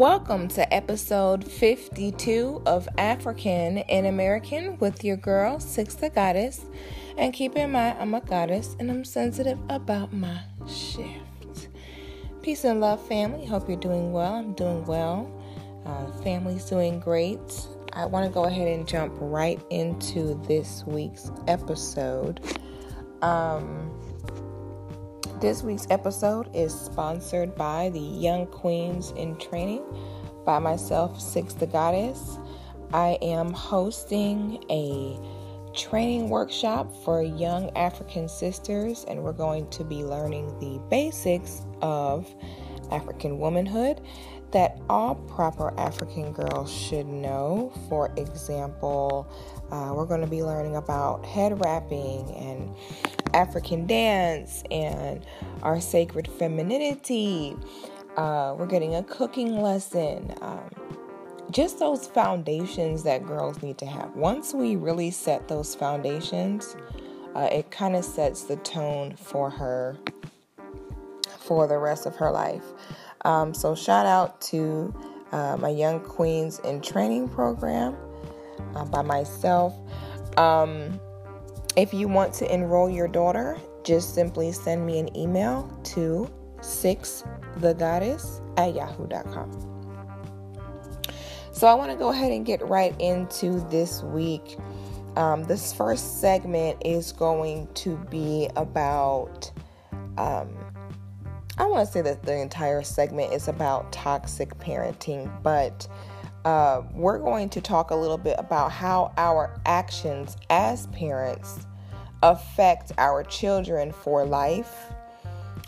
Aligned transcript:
Welcome 0.00 0.48
to 0.48 0.72
episode 0.72 1.44
52 1.44 2.62
of 2.64 2.88
African 2.96 3.76
and 3.80 4.06
American 4.06 4.78
with 4.78 5.04
your 5.04 5.18
girl, 5.18 5.60
Six 5.60 5.94
the 5.94 6.08
Goddess. 6.08 6.62
And 7.18 7.34
keep 7.34 7.54
in 7.54 7.72
mind, 7.72 7.98
I'm 8.00 8.14
a 8.14 8.22
goddess 8.22 8.76
and 8.80 8.90
I'm 8.90 9.04
sensitive 9.04 9.58
about 9.68 10.10
my 10.14 10.40
shift. 10.66 11.68
Peace 12.40 12.64
and 12.64 12.80
love, 12.80 13.06
family. 13.06 13.44
Hope 13.44 13.68
you're 13.68 13.76
doing 13.76 14.10
well. 14.10 14.36
I'm 14.36 14.54
doing 14.54 14.86
well. 14.86 15.30
Uh, 15.84 16.10
family's 16.22 16.64
doing 16.64 16.98
great. 16.98 17.38
I 17.92 18.06
want 18.06 18.24
to 18.24 18.32
go 18.32 18.44
ahead 18.44 18.68
and 18.68 18.88
jump 18.88 19.12
right 19.20 19.60
into 19.68 20.42
this 20.48 20.82
week's 20.86 21.30
episode. 21.46 22.40
Um, 23.20 23.99
this 25.40 25.62
week's 25.62 25.86
episode 25.88 26.54
is 26.54 26.78
sponsored 26.78 27.54
by 27.54 27.88
the 27.94 27.98
Young 27.98 28.46
Queens 28.46 29.12
in 29.12 29.36
Training 29.38 29.82
by 30.44 30.58
myself, 30.58 31.18
Six 31.18 31.54
the 31.54 31.66
Goddess. 31.66 32.36
I 32.92 33.16
am 33.22 33.50
hosting 33.50 34.62
a 34.68 35.18
training 35.74 36.28
workshop 36.28 36.94
for 37.04 37.22
young 37.22 37.70
African 37.74 38.28
sisters, 38.28 39.06
and 39.08 39.22
we're 39.22 39.32
going 39.32 39.70
to 39.70 39.82
be 39.82 40.04
learning 40.04 40.58
the 40.58 40.78
basics 40.90 41.62
of 41.80 42.28
African 42.90 43.38
womanhood 43.38 44.02
that 44.52 44.78
all 44.88 45.14
proper 45.14 45.72
African 45.78 46.32
girls 46.32 46.72
should 46.72 47.06
know. 47.06 47.72
For 47.88 48.12
example, 48.16 49.28
uh, 49.70 49.92
we're 49.94 50.06
going 50.06 50.22
to 50.22 50.26
be 50.26 50.42
learning 50.42 50.76
about 50.76 51.24
head 51.24 51.62
wrapping 51.64 52.30
and 52.34 52.74
African 53.34 53.86
dance 53.86 54.64
and 54.70 55.24
our 55.62 55.80
sacred 55.80 56.26
femininity. 56.28 57.56
Uh, 58.16 58.54
we're 58.58 58.66
getting 58.66 58.96
a 58.96 59.02
cooking 59.04 59.60
lesson. 59.62 60.34
Um, 60.40 60.70
just 61.50 61.78
those 61.78 62.06
foundations 62.06 63.02
that 63.04 63.26
girls 63.26 63.62
need 63.62 63.78
to 63.78 63.86
have. 63.86 64.14
Once 64.14 64.54
we 64.54 64.76
really 64.76 65.10
set 65.10 65.48
those 65.48 65.74
foundations, 65.74 66.76
uh, 67.34 67.48
it 67.50 67.70
kind 67.70 67.96
of 67.96 68.04
sets 68.04 68.44
the 68.44 68.56
tone 68.56 69.14
for 69.16 69.50
her 69.50 69.96
for 71.38 71.66
the 71.66 71.78
rest 71.78 72.06
of 72.06 72.14
her 72.16 72.30
life. 72.30 72.64
Um, 73.24 73.52
so, 73.52 73.74
shout 73.74 74.06
out 74.06 74.40
to 74.42 74.94
uh, 75.32 75.56
my 75.58 75.68
Young 75.68 76.00
Queens 76.00 76.58
in 76.60 76.80
Training 76.80 77.28
program 77.28 77.96
uh, 78.74 78.84
by 78.84 79.02
myself. 79.02 79.74
Um, 80.38 80.98
if 81.76 81.92
you 81.92 82.08
want 82.08 82.32
to 82.34 82.52
enroll 82.52 82.88
your 82.88 83.08
daughter, 83.08 83.58
just 83.84 84.14
simply 84.14 84.52
send 84.52 84.86
me 84.86 84.98
an 84.98 85.14
email 85.16 85.68
to 85.84 86.30
sixthegoddess 86.58 88.40
at 88.58 88.74
yahoo.com. 88.74 89.66
So, 91.52 91.66
I 91.66 91.74
want 91.74 91.90
to 91.90 91.96
go 91.96 92.10
ahead 92.10 92.32
and 92.32 92.46
get 92.46 92.66
right 92.66 92.94
into 92.98 93.60
this 93.68 94.02
week. 94.02 94.56
Um, 95.16 95.44
this 95.44 95.72
first 95.72 96.20
segment 96.20 96.80
is 96.84 97.12
going 97.12 97.68
to 97.74 97.96
be 98.10 98.48
about 98.56 99.50
um, 100.16 100.59
I 101.60 101.66
want 101.66 101.86
to 101.86 101.92
say 101.92 102.00
that 102.00 102.22
the 102.22 102.34
entire 102.34 102.82
segment 102.82 103.34
is 103.34 103.46
about 103.46 103.92
toxic 103.92 104.58
parenting, 104.58 105.30
but 105.42 105.86
uh, 106.46 106.80
we're 106.94 107.18
going 107.18 107.50
to 107.50 107.60
talk 107.60 107.90
a 107.90 107.94
little 107.94 108.16
bit 108.16 108.36
about 108.38 108.72
how 108.72 109.12
our 109.18 109.60
actions 109.66 110.38
as 110.48 110.86
parents 110.86 111.66
affect 112.22 112.92
our 112.96 113.22
children 113.24 113.92
for 113.92 114.24
life 114.24 114.74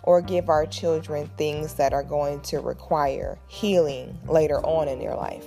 or 0.05 0.23
give 0.23 0.49
our 0.49 0.65
children 0.65 1.31
things 1.37 1.75
that 1.75 1.93
are 1.93 2.03
going 2.03 2.41
to 2.41 2.61
require 2.61 3.39
healing 3.47 4.19
later 4.27 4.65
on 4.65 4.89
in 4.89 4.99
their 4.99 5.15
life. 5.15 5.45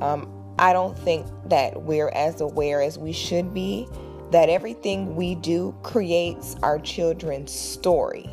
Um, 0.00 0.28
I 0.58 0.72
don't 0.72 0.98
think 0.98 1.24
that 1.46 1.80
we're 1.80 2.08
as 2.08 2.40
aware 2.40 2.82
as 2.82 2.98
we 2.98 3.12
should 3.12 3.54
be 3.54 3.86
that 4.32 4.48
everything 4.48 5.14
we 5.14 5.36
do 5.36 5.72
creates 5.84 6.56
our 6.64 6.80
children's 6.80 7.52
story. 7.52 8.28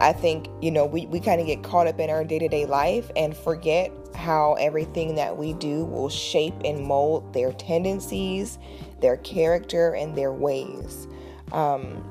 I 0.00 0.12
think, 0.12 0.48
you 0.60 0.70
know, 0.70 0.84
we, 0.84 1.06
we 1.06 1.20
kind 1.20 1.40
of 1.40 1.46
get 1.46 1.62
caught 1.62 1.86
up 1.86 2.00
in 2.00 2.10
our 2.10 2.24
day 2.24 2.38
to 2.38 2.48
day 2.48 2.66
life 2.66 3.10
and 3.16 3.36
forget 3.36 3.92
how 4.14 4.54
everything 4.54 5.14
that 5.16 5.36
we 5.36 5.52
do 5.54 5.84
will 5.84 6.08
shape 6.08 6.54
and 6.64 6.84
mold 6.84 7.32
their 7.32 7.52
tendencies, 7.52 8.58
their 9.00 9.16
character, 9.18 9.94
and 9.94 10.16
their 10.16 10.32
ways. 10.32 11.06
Um, 11.52 12.10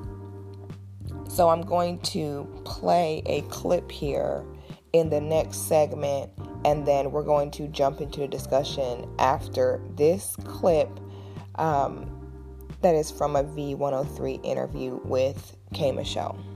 so 1.30 1.50
I'm 1.50 1.62
going 1.62 2.00
to 2.00 2.48
play 2.66 3.24
a 3.26 3.42
clip 3.44 3.90
here 3.90 4.46
in 4.94 5.10
the 5.10 5.20
next 5.20 5.68
segment, 5.68 6.32
and 6.66 6.86
then 6.86 7.12
we're 7.12 7.24
going 7.24 7.50
to 7.52 7.68
jump 7.68 8.02
into 8.02 8.24
a 8.24 8.28
discussion 8.28 9.10
after 9.18 9.82
this 9.96 10.36
clip 10.46 11.00
um, 11.56 12.10
that 12.82 12.96
is 12.96 13.10
from 13.10 13.36
a 13.36 13.44
V103 13.44 14.46
interview 14.46 15.00
with 15.04 15.58
K. 15.74 15.92
Michelle. 15.92 16.53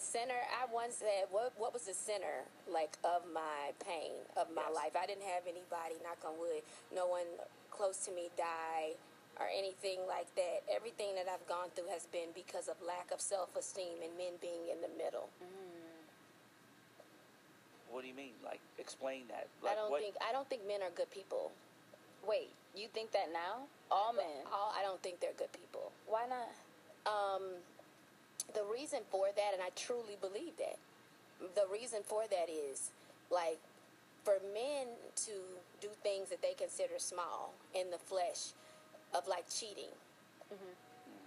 Center 0.00 0.38
i 0.50 0.66
once 0.72 0.96
said 0.96 1.26
what 1.30 1.52
what 1.56 1.72
was 1.72 1.84
the 1.84 1.94
center 1.94 2.46
like 2.70 2.96
of 3.04 3.22
my 3.32 3.70
pain 3.82 4.24
of 4.36 4.48
my 4.54 4.66
yes. 4.68 4.74
life? 4.74 4.94
I 4.98 5.06
didn't 5.06 5.26
have 5.26 5.44
anybody 5.46 6.00
knock 6.02 6.20
on 6.26 6.38
wood. 6.38 6.62
No 6.94 7.06
one 7.06 7.28
close 7.70 8.04
to 8.06 8.12
me 8.12 8.30
die 8.36 8.94
or 9.38 9.50
anything 9.50 9.98
like 10.06 10.30
that. 10.34 10.62
Everything 10.70 11.14
that 11.14 11.26
i've 11.30 11.46
gone 11.46 11.70
through 11.74 11.90
has 11.90 12.06
been 12.10 12.30
because 12.34 12.68
of 12.68 12.76
lack 12.82 13.10
of 13.12 13.20
self-esteem 13.20 14.02
and 14.02 14.12
men 14.18 14.38
being 14.40 14.70
in 14.70 14.78
the 14.82 14.92
middle. 14.98 15.28
Mm. 15.42 16.02
what 17.90 18.02
do 18.02 18.08
you 18.08 18.14
mean? 18.16 18.34
Like 18.44 18.60
explain 18.78 19.26
that. 19.28 19.46
Like, 19.62 19.72
i 19.72 19.74
don't 19.74 19.90
what? 19.90 20.02
think 20.02 20.14
i 20.22 20.32
don't 20.32 20.48
think 20.48 20.66
men 20.66 20.82
are 20.82 20.94
good 20.94 21.10
people. 21.10 21.52
Wait 22.26 22.50
you 22.74 22.88
think 22.90 23.12
that 23.12 23.30
now? 23.32 23.70
All 23.90 24.12
men. 24.12 24.42
all 24.50 24.74
i 24.74 24.82
don't 24.82 25.02
think 25.02 25.20
they're 25.20 25.38
good 25.38 25.52
people. 25.52 25.92
Why 26.06 26.26
not? 26.26 26.50
Um 27.06 27.62
the 28.52 28.64
reason 28.70 29.00
for 29.10 29.26
that, 29.34 29.50
and 29.54 29.62
I 29.62 29.70
truly 29.74 30.16
believe 30.20 30.56
that, 30.58 30.76
the 31.54 31.66
reason 31.72 32.00
for 32.04 32.22
that 32.30 32.48
is 32.48 32.90
like 33.30 33.58
for 34.24 34.40
men 34.52 34.86
to 35.26 35.32
do 35.80 35.88
things 36.02 36.30
that 36.30 36.40
they 36.40 36.54
consider 36.56 36.98
small 36.98 37.54
in 37.74 37.90
the 37.90 37.98
flesh 37.98 38.52
of 39.14 39.26
like 39.28 39.48
cheating. 39.48 39.92
Mm-hmm. 40.52 40.74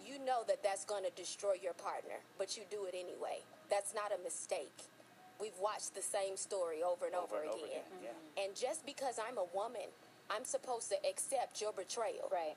You 0.05 0.23
know 0.25 0.43
that 0.47 0.63
that's 0.63 0.85
going 0.85 1.03
to 1.03 1.11
destroy 1.11 1.55
your 1.61 1.73
partner, 1.73 2.17
but 2.37 2.55
you 2.55 2.63
do 2.71 2.85
it 2.85 2.95
anyway. 2.95 3.43
That's 3.69 3.93
not 3.93 4.11
a 4.15 4.23
mistake. 4.23 4.87
We've 5.39 5.57
watched 5.61 5.93
the 5.93 6.01
same 6.01 6.37
story 6.37 6.81
over 6.81 7.05
and 7.05 7.13
over, 7.13 7.35
over, 7.35 7.43
and 7.43 7.51
again. 7.51 7.83
Over 7.85 7.99
again. 8.01 8.15
Mm-hmm. 8.15 8.41
And 8.45 8.49
just 8.55 8.85
because 8.85 9.19
I'm 9.19 9.37
a 9.37 9.45
woman, 9.53 9.91
I'm 10.31 10.45
supposed 10.45 10.89
to 10.89 10.97
accept 11.07 11.61
your 11.61 11.73
betrayal. 11.73 12.31
Right 12.31 12.55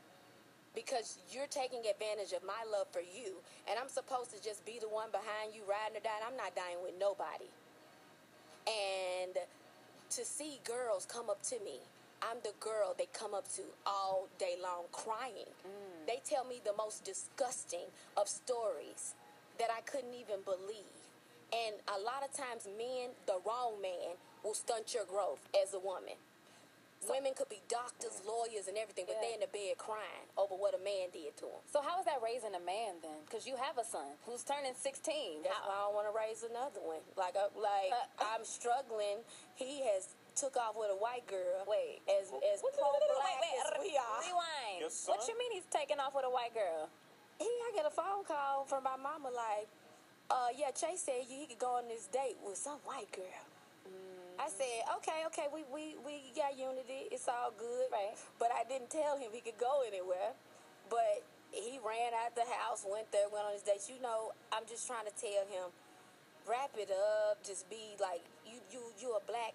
because 0.75 1.19
you're 1.31 1.51
taking 1.51 1.81
advantage 1.87 2.33
of 2.33 2.45
my 2.47 2.63
love 2.71 2.87
for 2.93 3.01
you, 3.01 3.43
and 3.69 3.79
I'm 3.79 3.89
supposed 3.89 4.31
to 4.37 4.43
just 4.43 4.65
be 4.65 4.79
the 4.81 4.89
one 4.89 5.11
behind 5.11 5.55
you 5.55 5.63
riding 5.67 5.97
or 5.97 6.05
dying. 6.05 6.23
I'm 6.27 6.37
not 6.37 6.55
dying 6.55 6.79
with 6.83 6.95
nobody. 6.99 7.51
And 8.67 9.35
to 10.11 10.25
see 10.25 10.61
girls 10.65 11.07
come 11.07 11.31
up 11.31 11.43
to 11.51 11.59
me, 11.65 11.81
I'm 12.23 12.39
the 12.45 12.53
girl 12.61 12.95
they 12.97 13.09
come 13.13 13.35
up 13.35 13.51
to 13.57 13.63
all 13.87 14.29
day 14.39 14.55
long 14.63 14.85
crying. 14.93 15.49
Mm. 15.65 16.07
They 16.07 16.21
tell 16.29 16.45
me 16.45 16.61
the 16.65 16.75
most 16.77 17.05
disgusting 17.05 17.89
of 18.17 18.29
stories 18.29 19.15
that 19.59 19.69
I 19.71 19.81
couldn't 19.83 20.15
even 20.15 20.45
believe. 20.45 21.01
And 21.53 21.77
a 21.89 21.99
lot 21.99 22.23
of 22.23 22.33
times, 22.37 22.69
men, 22.79 23.11
the 23.27 23.41
wrong 23.47 23.81
man, 23.83 24.15
will 24.45 24.55
stunt 24.55 24.95
your 24.95 25.05
growth 25.05 25.49
as 25.61 25.75
a 25.75 25.81
woman. 25.81 26.15
Women 27.09 27.33
could 27.33 27.49
be 27.49 27.65
doctors, 27.65 28.21
lawyers, 28.29 28.69
and 28.69 28.77
everything, 28.77 29.09
but 29.09 29.17
yeah. 29.17 29.25
they 29.25 29.33
in 29.33 29.41
the 29.41 29.49
bed 29.49 29.81
crying 29.81 30.29
over 30.37 30.53
what 30.53 30.77
a 30.77 30.83
man 30.85 31.09
did 31.09 31.33
to 31.41 31.49
them. 31.49 31.65
So 31.73 31.81
how 31.81 31.97
is 31.97 32.05
that 32.05 32.21
raising 32.21 32.53
a 32.53 32.61
man 32.61 33.01
then? 33.01 33.25
Because 33.25 33.49
you 33.49 33.57
have 33.57 33.81
a 33.81 33.87
son 33.89 34.21
who's 34.29 34.45
turning 34.45 34.77
16. 34.77 35.41
That's 35.41 35.57
how? 35.65 35.65
why 35.65 35.77
I 35.81 35.83
don't 35.89 35.97
want 35.97 36.07
to 36.13 36.15
raise 36.15 36.45
another 36.45 36.85
one. 36.85 37.01
Like, 37.17 37.41
uh, 37.41 37.49
like 37.57 37.89
uh, 37.89 38.37
I'm 38.37 38.45
struggling. 38.45 39.25
He 39.57 39.81
has 39.89 40.13
took 40.37 40.61
off 40.61 40.77
with 40.77 40.93
a 40.93 40.99
white 41.01 41.25
girl. 41.25 41.65
Wait, 41.65 42.05
as 42.05 42.29
as 42.53 42.61
pro 42.61 42.89
black 42.93 43.41
as 43.49 43.81
we 43.81 43.97
are. 43.97 44.21
Rewind. 44.21 44.93
What 45.09 45.25
you 45.25 45.35
mean 45.41 45.57
he's 45.57 45.69
taking 45.73 45.99
off 45.99 46.13
with 46.13 46.29
a 46.29 46.33
white 46.33 46.53
girl? 46.53 46.93
He, 47.41 47.49
I 47.49 47.73
get 47.73 47.89
a 47.89 47.95
phone 47.95 48.29
call 48.29 48.69
from 48.69 48.85
my 48.85 49.01
mama 49.01 49.33
like, 49.33 49.69
uh, 50.29 50.53
yeah, 50.53 50.71
Chase 50.71 51.01
said 51.09 51.25
he 51.25 51.49
could 51.49 51.59
go 51.59 51.81
on 51.81 51.89
this 51.89 52.07
date 52.13 52.37
with 52.45 52.57
some 52.57 52.79
white 52.85 53.11
girl. 53.13 53.50
I 54.41 54.49
said, 54.49 54.89
okay, 54.97 55.29
okay, 55.29 55.53
we, 55.53 55.69
we, 55.69 56.01
we 56.01 56.33
got 56.33 56.57
unity. 56.57 57.13
It's 57.13 57.29
all 57.29 57.53
good. 57.53 57.93
Right. 57.93 58.17
But 58.41 58.49
I 58.57 58.65
didn't 58.65 58.89
tell 58.89 59.21
him 59.21 59.29
he 59.29 59.45
could 59.45 59.61
go 59.61 59.85
anywhere. 59.85 60.33
But 60.89 61.21
he 61.53 61.77
ran 61.85 62.17
out 62.17 62.33
the 62.33 62.49
house, 62.49 62.89
went 62.89 63.13
there, 63.13 63.29
went 63.29 63.45
on 63.45 63.53
his 63.53 63.63
dates. 63.63 63.93
You 63.93 64.01
know, 64.01 64.33
I'm 64.49 64.65
just 64.65 64.89
trying 64.89 65.05
to 65.05 65.13
tell 65.13 65.45
him, 65.45 65.69
wrap 66.49 66.73
it 66.81 66.89
up. 66.89 67.45
Just 67.45 67.69
be 67.69 68.01
like, 68.01 68.25
you, 68.49 68.65
you, 68.73 68.81
you 68.97 69.13
a 69.13 69.21
black 69.29 69.53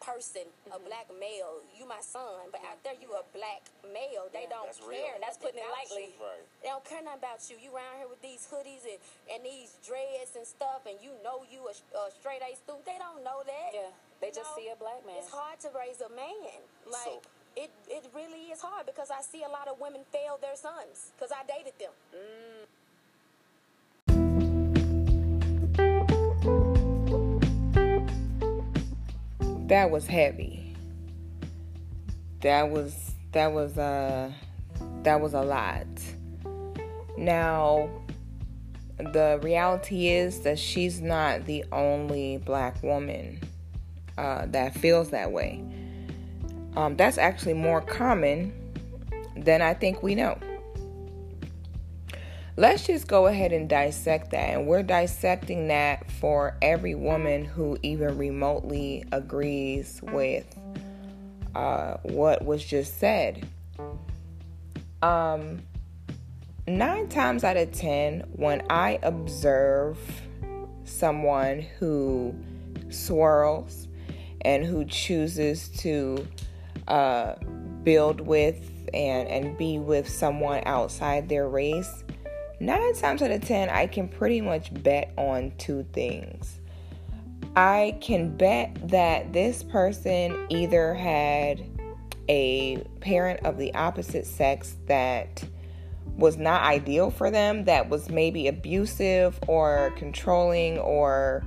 person, 0.00 0.48
a 0.68 0.76
mm-hmm. 0.76 0.88
black 0.88 1.06
male. 1.12 1.62
You 1.76 1.84
my 1.86 2.00
son, 2.00 2.48
but 2.50 2.60
out 2.66 2.80
there 2.82 2.96
you 2.98 3.12
a 3.14 3.24
black 3.36 3.68
male. 3.86 4.26
They 4.32 4.48
don't 4.48 4.66
that's 4.66 4.80
care. 4.80 5.14
real. 5.14 5.16
That's 5.20 5.38
putting 5.38 5.60
it 5.60 5.70
lightly. 5.70 6.16
Right. 6.16 6.44
They 6.64 6.72
don't 6.72 6.84
care 6.84 7.04
nothing 7.04 7.22
about 7.22 7.40
you. 7.48 7.56
You 7.60 7.70
around 7.76 8.00
here 8.00 8.10
with 8.10 8.20
these 8.24 8.48
hoodies 8.48 8.84
and, 8.88 9.00
and 9.28 9.40
these 9.44 9.76
dreads 9.84 10.34
and 10.34 10.44
stuff, 10.48 10.88
and 10.88 10.96
you 10.98 11.12
know 11.22 11.44
you 11.46 11.64
a, 11.68 11.74
a 11.76 12.02
straight 12.10 12.42
A 12.42 12.56
student. 12.56 12.88
They 12.88 12.98
don't 12.98 13.22
know 13.22 13.44
that. 13.44 13.70
Yeah, 13.76 13.92
they 14.24 14.32
You 14.32 14.40
just 14.40 14.50
know? 14.56 14.58
see 14.58 14.68
a 14.72 14.78
black 14.80 15.04
man. 15.04 15.20
It's 15.20 15.30
hard 15.30 15.60
to 15.64 15.70
raise 15.76 16.00
a 16.00 16.10
man. 16.12 16.60
Like 16.88 17.20
So- 17.20 17.22
it, 17.56 17.70
it 17.88 18.06
really 18.14 18.54
is 18.54 18.60
hard 18.62 18.86
because 18.86 19.10
I 19.10 19.22
see 19.22 19.42
a 19.42 19.50
lot 19.50 19.66
of 19.66 19.80
women 19.80 20.02
fail 20.12 20.38
their 20.40 20.54
sons 20.54 21.10
because 21.16 21.34
I 21.34 21.42
dated 21.46 21.74
them. 21.78 21.90
Mm. 22.14 22.59
That 29.70 29.92
was 29.92 30.08
heavy. 30.08 30.74
That 32.40 32.70
was 32.70 33.12
that 33.30 33.52
was 33.52 33.78
uh 33.78 34.32
that 35.04 35.20
was 35.20 35.32
a 35.32 35.42
lot. 35.42 35.86
Now 37.16 37.88
the 38.98 39.38
reality 39.44 40.08
is 40.08 40.40
that 40.40 40.58
she's 40.58 41.00
not 41.00 41.46
the 41.46 41.64
only 41.70 42.38
black 42.38 42.82
woman 42.82 43.38
uh, 44.18 44.46
that 44.46 44.74
feels 44.74 45.10
that 45.10 45.30
way. 45.30 45.62
Um, 46.74 46.96
that's 46.96 47.16
actually 47.16 47.54
more 47.54 47.80
common 47.80 48.52
than 49.36 49.62
I 49.62 49.74
think 49.74 50.02
we 50.02 50.16
know. 50.16 50.36
Let's 52.60 52.86
just 52.86 53.08
go 53.08 53.26
ahead 53.26 53.54
and 53.54 53.70
dissect 53.70 54.32
that. 54.32 54.50
And 54.50 54.66
we're 54.66 54.82
dissecting 54.82 55.68
that 55.68 56.10
for 56.10 56.58
every 56.60 56.94
woman 56.94 57.42
who 57.42 57.78
even 57.82 58.18
remotely 58.18 59.02
agrees 59.12 59.98
with 60.02 60.44
uh, 61.54 61.94
what 62.02 62.44
was 62.44 62.62
just 62.62 62.98
said. 62.98 63.48
Um, 65.00 65.62
nine 66.68 67.08
times 67.08 67.44
out 67.44 67.56
of 67.56 67.72
ten, 67.72 68.24
when 68.32 68.62
I 68.68 68.98
observe 69.04 69.98
someone 70.84 71.62
who 71.78 72.34
swirls 72.90 73.88
and 74.42 74.66
who 74.66 74.84
chooses 74.84 75.70
to 75.78 76.28
uh, 76.88 77.36
build 77.84 78.20
with 78.20 78.70
and, 78.92 79.26
and 79.28 79.56
be 79.56 79.78
with 79.78 80.06
someone 80.06 80.62
outside 80.66 81.26
their 81.26 81.48
race, 81.48 82.04
nine 82.60 82.94
times 82.94 83.22
out 83.22 83.30
of 83.30 83.44
ten, 83.44 83.68
I 83.70 83.86
can 83.86 84.08
pretty 84.08 84.40
much 84.40 84.72
bet 84.82 85.12
on 85.16 85.52
two 85.58 85.84
things. 85.92 86.60
I 87.56 87.98
can 88.00 88.36
bet 88.36 88.88
that 88.88 89.32
this 89.32 89.64
person 89.64 90.46
either 90.50 90.94
had 90.94 91.64
a 92.28 92.76
parent 93.00 93.44
of 93.44 93.58
the 93.58 93.74
opposite 93.74 94.24
sex 94.24 94.76
that 94.86 95.42
was 96.16 96.36
not 96.36 96.62
ideal 96.62 97.10
for 97.10 97.30
them, 97.30 97.64
that 97.64 97.88
was 97.88 98.08
maybe 98.08 98.46
abusive 98.46 99.38
or 99.48 99.92
controlling 99.96 100.78
or 100.78 101.42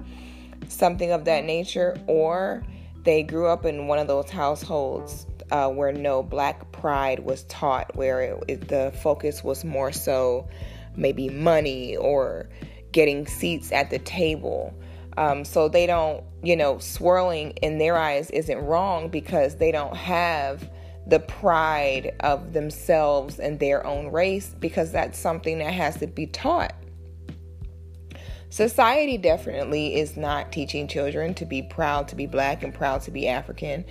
something 0.68 1.12
of 1.12 1.26
that 1.26 1.46
nature, 1.46 1.96
or 2.08 2.66
they 3.04 3.24
grew 3.24 3.48
up 3.48 3.66
in 3.66 3.88
one 3.88 4.00
of 4.00 4.08
those 4.08 4.30
households 4.30 5.26
uh, 5.52 5.70
where 5.70 5.92
no 5.94 6.24
black 6.24 6.72
pride 6.72 7.20
was 7.20 7.44
taught, 7.44 7.96
where 7.96 8.22
it, 8.22 8.44
it, 8.48 8.68
the 8.68 8.92
focus 9.02 9.44
was 9.44 9.64
more 9.64 9.92
so 9.92 10.48
maybe 10.96 11.30
money 11.30 11.96
or 11.98 12.50
getting 12.92 13.28
seats 13.28 13.72
at 13.72 13.90
the 13.90 14.00
table. 14.00 14.74
Um, 15.18 15.46
so 15.46 15.68
they 15.68 15.86
don't, 15.86 16.24
you 16.42 16.56
know, 16.56 16.80
swirling 16.80 17.52
in 17.62 17.78
their 17.78 17.98
eyes 17.98 18.30
isn't 18.32 18.58
wrong 18.58 19.10
because 19.10 19.58
they 19.58 19.72
don't 19.72 19.96
have 19.96 20.70
the 21.06 21.20
pride 21.20 22.16
of 22.22 22.54
themselves 22.54 23.40
and 23.40 23.60
their 23.60 23.86
own 23.86 24.12
race 24.12 24.56
because 24.60 24.92
that's 24.92 25.20
something 25.20 25.60
that 25.60 25.74
has 25.74 25.98
to 25.98 26.08
be 26.08 26.28
taught. 26.28 26.74
Society 28.50 29.18
definitely 29.18 29.96
is 29.96 30.16
not 30.16 30.52
teaching 30.52 30.88
children 30.88 31.34
to 31.34 31.46
be 31.46 31.64
proud 31.64 32.08
to 32.08 32.16
be 32.16 32.28
black 32.28 32.62
and 32.62 32.72
proud 32.72 33.02
to 33.02 33.10
be 33.10 33.28
African. 33.28 33.84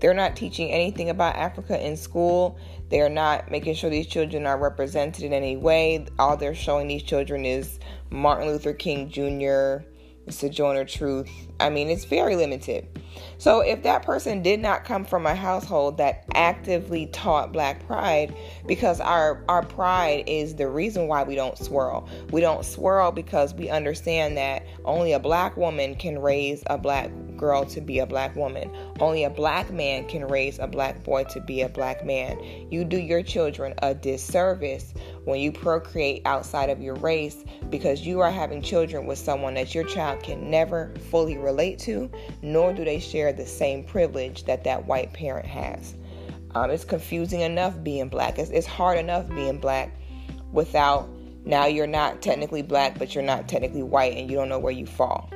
They're 0.00 0.14
not 0.14 0.34
teaching 0.34 0.70
anything 0.70 1.10
about 1.10 1.36
Africa 1.36 1.78
in 1.86 1.96
school. 1.96 2.58
They're 2.88 3.10
not 3.10 3.50
making 3.50 3.74
sure 3.74 3.90
these 3.90 4.06
children 4.06 4.46
are 4.46 4.58
represented 4.58 5.24
in 5.24 5.32
any 5.32 5.56
way. 5.56 6.06
All 6.18 6.36
they're 6.36 6.54
showing 6.54 6.88
these 6.88 7.02
children 7.02 7.44
is 7.44 7.78
Martin 8.08 8.48
Luther 8.48 8.72
King 8.72 9.10
Jr., 9.10 9.84
Sojourner 10.28 10.84
Truth. 10.84 11.30
I 11.58 11.70
mean, 11.70 11.88
it's 11.90 12.04
very 12.04 12.34
limited. 12.34 12.88
So, 13.40 13.60
if 13.60 13.84
that 13.84 14.02
person 14.02 14.42
did 14.42 14.60
not 14.60 14.84
come 14.84 15.02
from 15.02 15.24
a 15.24 15.34
household 15.34 15.96
that 15.96 16.26
actively 16.34 17.06
taught 17.06 17.54
black 17.54 17.86
pride, 17.86 18.36
because 18.66 19.00
our, 19.00 19.42
our 19.48 19.62
pride 19.62 20.24
is 20.26 20.56
the 20.56 20.68
reason 20.68 21.08
why 21.08 21.22
we 21.22 21.36
don't 21.36 21.56
swirl. 21.56 22.06
We 22.32 22.42
don't 22.42 22.66
swirl 22.66 23.12
because 23.12 23.54
we 23.54 23.70
understand 23.70 24.36
that 24.36 24.66
only 24.84 25.14
a 25.14 25.18
black 25.18 25.56
woman 25.56 25.94
can 25.94 26.18
raise 26.18 26.62
a 26.66 26.76
black 26.76 27.10
girl 27.38 27.64
to 27.64 27.80
be 27.80 27.98
a 27.98 28.06
black 28.06 28.36
woman. 28.36 28.70
Only 29.00 29.24
a 29.24 29.30
black 29.30 29.72
man 29.72 30.06
can 30.06 30.28
raise 30.28 30.58
a 30.58 30.66
black 30.66 31.02
boy 31.02 31.24
to 31.30 31.40
be 31.40 31.62
a 31.62 31.68
black 31.70 32.04
man. 32.04 32.38
You 32.70 32.84
do 32.84 32.98
your 32.98 33.22
children 33.22 33.72
a 33.78 33.94
disservice 33.94 34.92
when 35.24 35.40
you 35.40 35.50
procreate 35.50 36.20
outside 36.26 36.68
of 36.68 36.82
your 36.82 36.96
race 36.96 37.42
because 37.70 38.06
you 38.06 38.20
are 38.20 38.30
having 38.30 38.60
children 38.60 39.06
with 39.06 39.18
someone 39.18 39.54
that 39.54 39.74
your 39.74 39.84
child 39.84 40.22
can 40.22 40.50
never 40.50 40.92
fully 41.10 41.38
relate 41.38 41.78
to, 41.78 42.10
nor 42.42 42.74
do 42.74 42.84
they 42.84 42.98
share 42.98 43.29
the 43.32 43.46
same 43.46 43.84
privilege 43.84 44.44
that 44.44 44.64
that 44.64 44.86
white 44.86 45.12
parent 45.12 45.46
has. 45.46 45.94
Um, 46.54 46.70
it's 46.70 46.84
confusing 46.84 47.40
enough 47.40 47.80
being 47.82 48.08
black. 48.08 48.38
It's, 48.38 48.50
it's 48.50 48.66
hard 48.66 48.98
enough 48.98 49.28
being 49.28 49.58
black 49.58 49.94
without 50.52 51.08
now 51.44 51.66
you're 51.66 51.86
not 51.86 52.20
technically 52.20 52.62
black, 52.62 52.98
but 52.98 53.14
you're 53.14 53.24
not 53.24 53.48
technically 53.48 53.82
white, 53.82 54.16
and 54.16 54.30
you 54.30 54.36
don't 54.36 54.48
know 54.48 54.58
where 54.58 54.72
you 54.72 54.86
fall. 54.86 55.30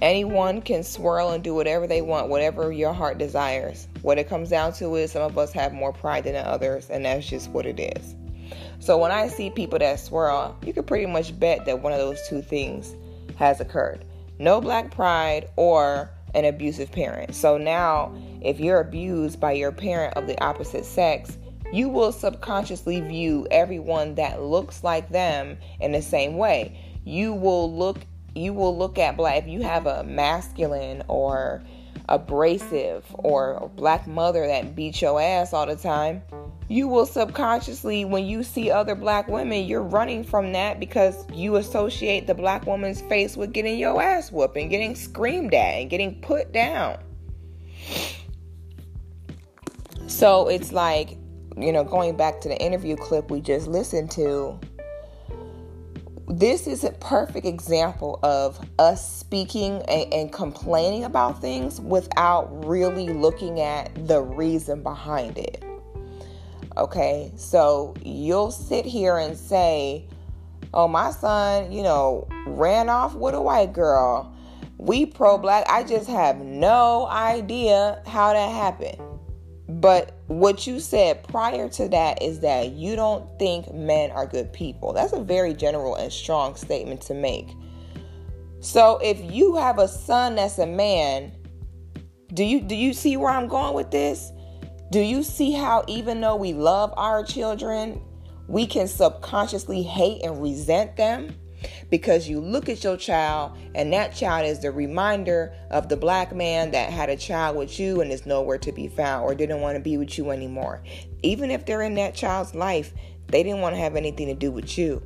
Anyone 0.00 0.62
can 0.62 0.82
swirl 0.82 1.30
and 1.30 1.44
do 1.44 1.54
whatever 1.54 1.86
they 1.86 2.00
want, 2.00 2.28
whatever 2.28 2.72
your 2.72 2.94
heart 2.94 3.18
desires. 3.18 3.86
What 4.00 4.18
it 4.18 4.28
comes 4.28 4.48
down 4.48 4.72
to 4.74 4.94
is 4.94 5.12
some 5.12 5.22
of 5.22 5.36
us 5.36 5.52
have 5.52 5.74
more 5.74 5.92
pride 5.92 6.24
than 6.24 6.36
others, 6.36 6.88
and 6.88 7.04
that's 7.04 7.28
just 7.28 7.50
what 7.50 7.66
it 7.66 7.78
is. 7.78 8.14
So 8.78 8.96
when 8.96 9.10
I 9.10 9.28
see 9.28 9.50
people 9.50 9.78
that 9.78 10.00
swirl, 10.00 10.56
you 10.64 10.72
can 10.72 10.84
pretty 10.84 11.04
much 11.04 11.38
bet 11.38 11.66
that 11.66 11.82
one 11.82 11.92
of 11.92 11.98
those 11.98 12.26
two 12.28 12.40
things 12.40 12.94
has 13.36 13.60
occurred 13.60 14.04
no 14.40 14.58
black 14.58 14.90
pride 14.90 15.50
or 15.56 16.10
an 16.34 16.44
abusive 16.44 16.90
parent. 16.92 17.34
So 17.34 17.58
now, 17.58 18.14
if 18.40 18.60
you're 18.60 18.80
abused 18.80 19.40
by 19.40 19.52
your 19.52 19.72
parent 19.72 20.16
of 20.16 20.26
the 20.26 20.40
opposite 20.42 20.84
sex, 20.84 21.38
you 21.72 21.88
will 21.88 22.12
subconsciously 22.12 23.00
view 23.00 23.46
everyone 23.50 24.16
that 24.16 24.42
looks 24.42 24.82
like 24.82 25.08
them 25.10 25.58
in 25.80 25.92
the 25.92 26.02
same 26.02 26.36
way. 26.36 26.78
You 27.04 27.32
will 27.32 27.72
look 27.72 27.98
you 28.34 28.52
will 28.52 28.76
look 28.76 28.96
at 28.96 29.16
black 29.16 29.42
if 29.42 29.48
you 29.48 29.62
have 29.62 29.86
a 29.86 30.04
masculine 30.04 31.02
or 31.08 31.62
abrasive 32.08 33.04
or 33.14 33.70
black 33.74 34.06
mother 34.06 34.46
that 34.46 34.76
beats 34.76 35.02
your 35.02 35.20
ass 35.20 35.52
all 35.52 35.66
the 35.66 35.76
time, 35.76 36.22
you 36.70 36.86
will 36.86 37.04
subconsciously, 37.04 38.04
when 38.04 38.26
you 38.26 38.44
see 38.44 38.70
other 38.70 38.94
black 38.94 39.26
women, 39.26 39.66
you're 39.66 39.82
running 39.82 40.22
from 40.22 40.52
that 40.52 40.78
because 40.78 41.28
you 41.32 41.56
associate 41.56 42.28
the 42.28 42.34
black 42.34 42.64
woman's 42.64 43.00
face 43.02 43.36
with 43.36 43.52
getting 43.52 43.76
your 43.76 44.00
ass 44.00 44.30
whooped 44.30 44.56
and 44.56 44.70
getting 44.70 44.94
screamed 44.94 45.52
at 45.52 45.80
and 45.80 45.90
getting 45.90 46.20
put 46.20 46.52
down. 46.52 46.96
So 50.06 50.46
it's 50.46 50.70
like, 50.70 51.18
you 51.56 51.72
know, 51.72 51.82
going 51.82 52.16
back 52.16 52.40
to 52.42 52.48
the 52.48 52.56
interview 52.62 52.94
clip 52.94 53.32
we 53.32 53.40
just 53.40 53.66
listened 53.66 54.12
to, 54.12 54.56
this 56.28 56.68
is 56.68 56.84
a 56.84 56.92
perfect 56.92 57.46
example 57.46 58.20
of 58.22 58.64
us 58.78 59.18
speaking 59.18 59.82
and, 59.88 60.14
and, 60.14 60.32
complaining 60.32 61.02
about 61.02 61.40
things 61.40 61.80
without 61.80 62.64
really 62.64 63.08
looking 63.08 63.58
at 63.58 64.06
the 64.06 64.22
reason 64.22 64.84
behind 64.84 65.36
it. 65.36 65.64
Okay, 66.76 67.32
so 67.36 67.94
you'll 68.02 68.50
sit 68.50 68.84
here 68.84 69.18
and 69.18 69.36
say, 69.36 70.06
Oh, 70.72 70.86
my 70.86 71.10
son, 71.10 71.72
you 71.72 71.82
know, 71.82 72.28
ran 72.46 72.88
off 72.88 73.14
with 73.14 73.34
a 73.34 73.40
white 73.40 73.72
girl. 73.72 74.32
We 74.78 75.04
pro 75.04 75.36
black. 75.36 75.66
I 75.68 75.82
just 75.82 76.08
have 76.08 76.38
no 76.38 77.06
idea 77.06 78.02
how 78.06 78.32
that 78.32 78.52
happened. 78.52 78.98
But 79.68 80.16
what 80.26 80.66
you 80.66 80.80
said 80.80 81.22
prior 81.24 81.68
to 81.70 81.88
that 81.88 82.22
is 82.22 82.40
that 82.40 82.72
you 82.72 82.96
don't 82.96 83.38
think 83.38 83.72
men 83.74 84.10
are 84.10 84.26
good 84.26 84.52
people. 84.52 84.92
That's 84.92 85.12
a 85.12 85.20
very 85.20 85.54
general 85.54 85.96
and 85.96 86.12
strong 86.12 86.54
statement 86.54 87.00
to 87.02 87.14
make. 87.14 87.48
So 88.60 88.98
if 89.02 89.20
you 89.20 89.56
have 89.56 89.78
a 89.78 89.88
son 89.88 90.36
that's 90.36 90.58
a 90.58 90.66
man, 90.66 91.32
do 92.32 92.44
you 92.44 92.60
do 92.60 92.74
you 92.74 92.92
see 92.92 93.16
where 93.16 93.30
I'm 93.30 93.48
going 93.48 93.74
with 93.74 93.90
this? 93.90 94.32
Do 94.90 94.98
you 94.98 95.22
see 95.22 95.52
how 95.52 95.84
even 95.86 96.20
though 96.20 96.34
we 96.34 96.52
love 96.52 96.92
our 96.96 97.22
children, 97.22 98.02
we 98.48 98.66
can 98.66 98.88
subconsciously 98.88 99.82
hate 99.82 100.24
and 100.24 100.42
resent 100.42 100.96
them 100.96 101.36
because 101.90 102.28
you 102.28 102.40
look 102.40 102.68
at 102.68 102.82
your 102.82 102.96
child 102.96 103.56
and 103.76 103.92
that 103.92 104.16
child 104.16 104.46
is 104.46 104.58
the 104.60 104.72
reminder 104.72 105.54
of 105.70 105.88
the 105.88 105.96
black 105.96 106.34
man 106.34 106.72
that 106.72 106.90
had 106.90 107.08
a 107.08 107.16
child 107.16 107.56
with 107.56 107.78
you 107.78 108.00
and 108.00 108.10
is 108.10 108.26
nowhere 108.26 108.58
to 108.58 108.72
be 108.72 108.88
found 108.88 109.24
or 109.24 109.32
didn't 109.32 109.60
want 109.60 109.76
to 109.76 109.80
be 109.80 109.96
with 109.96 110.18
you 110.18 110.30
anymore. 110.30 110.82
Even 111.22 111.52
if 111.52 111.66
they're 111.66 111.82
in 111.82 111.94
that 111.94 112.16
child's 112.16 112.56
life, 112.56 112.92
they 113.28 113.44
didn't 113.44 113.60
want 113.60 113.76
to 113.76 113.80
have 113.80 113.94
anything 113.94 114.26
to 114.26 114.34
do 114.34 114.50
with 114.50 114.76
you. 114.76 115.00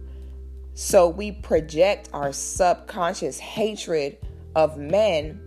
So 0.73 1.09
we 1.09 1.31
project 1.31 2.09
our 2.15 2.33
subconscious 2.33 3.39
hatred 3.39 4.17
of 4.57 4.79
men 4.79 5.41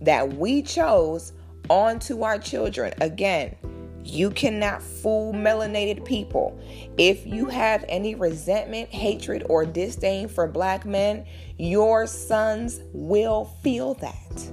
that 0.00 0.32
we 0.32 0.62
chose 0.62 1.32
onto 1.68 2.22
our 2.22 2.38
children. 2.38 2.94
Again, 3.00 3.54
you 4.04 4.30
cannot 4.30 4.82
fool 4.82 5.32
melanated 5.32 6.04
people. 6.04 6.58
If 6.98 7.26
you 7.26 7.46
have 7.46 7.84
any 7.88 8.14
resentment, 8.14 8.90
hatred, 8.90 9.44
or 9.48 9.64
disdain 9.64 10.28
for 10.28 10.46
black 10.46 10.84
men, 10.84 11.24
your 11.58 12.06
sons 12.06 12.80
will 12.92 13.44
feel 13.62 13.94
that. 13.94 14.50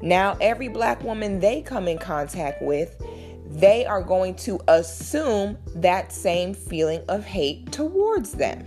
Now, 0.00 0.36
every 0.40 0.68
black 0.68 1.02
woman 1.02 1.40
they 1.40 1.62
come 1.62 1.88
in 1.88 1.98
contact 1.98 2.62
with, 2.62 3.00
they 3.46 3.86
are 3.86 4.02
going 4.02 4.34
to 4.36 4.60
assume 4.68 5.58
that 5.74 6.12
same 6.12 6.54
feeling 6.54 7.02
of 7.08 7.24
hate 7.24 7.72
towards 7.72 8.32
them. 8.32 8.64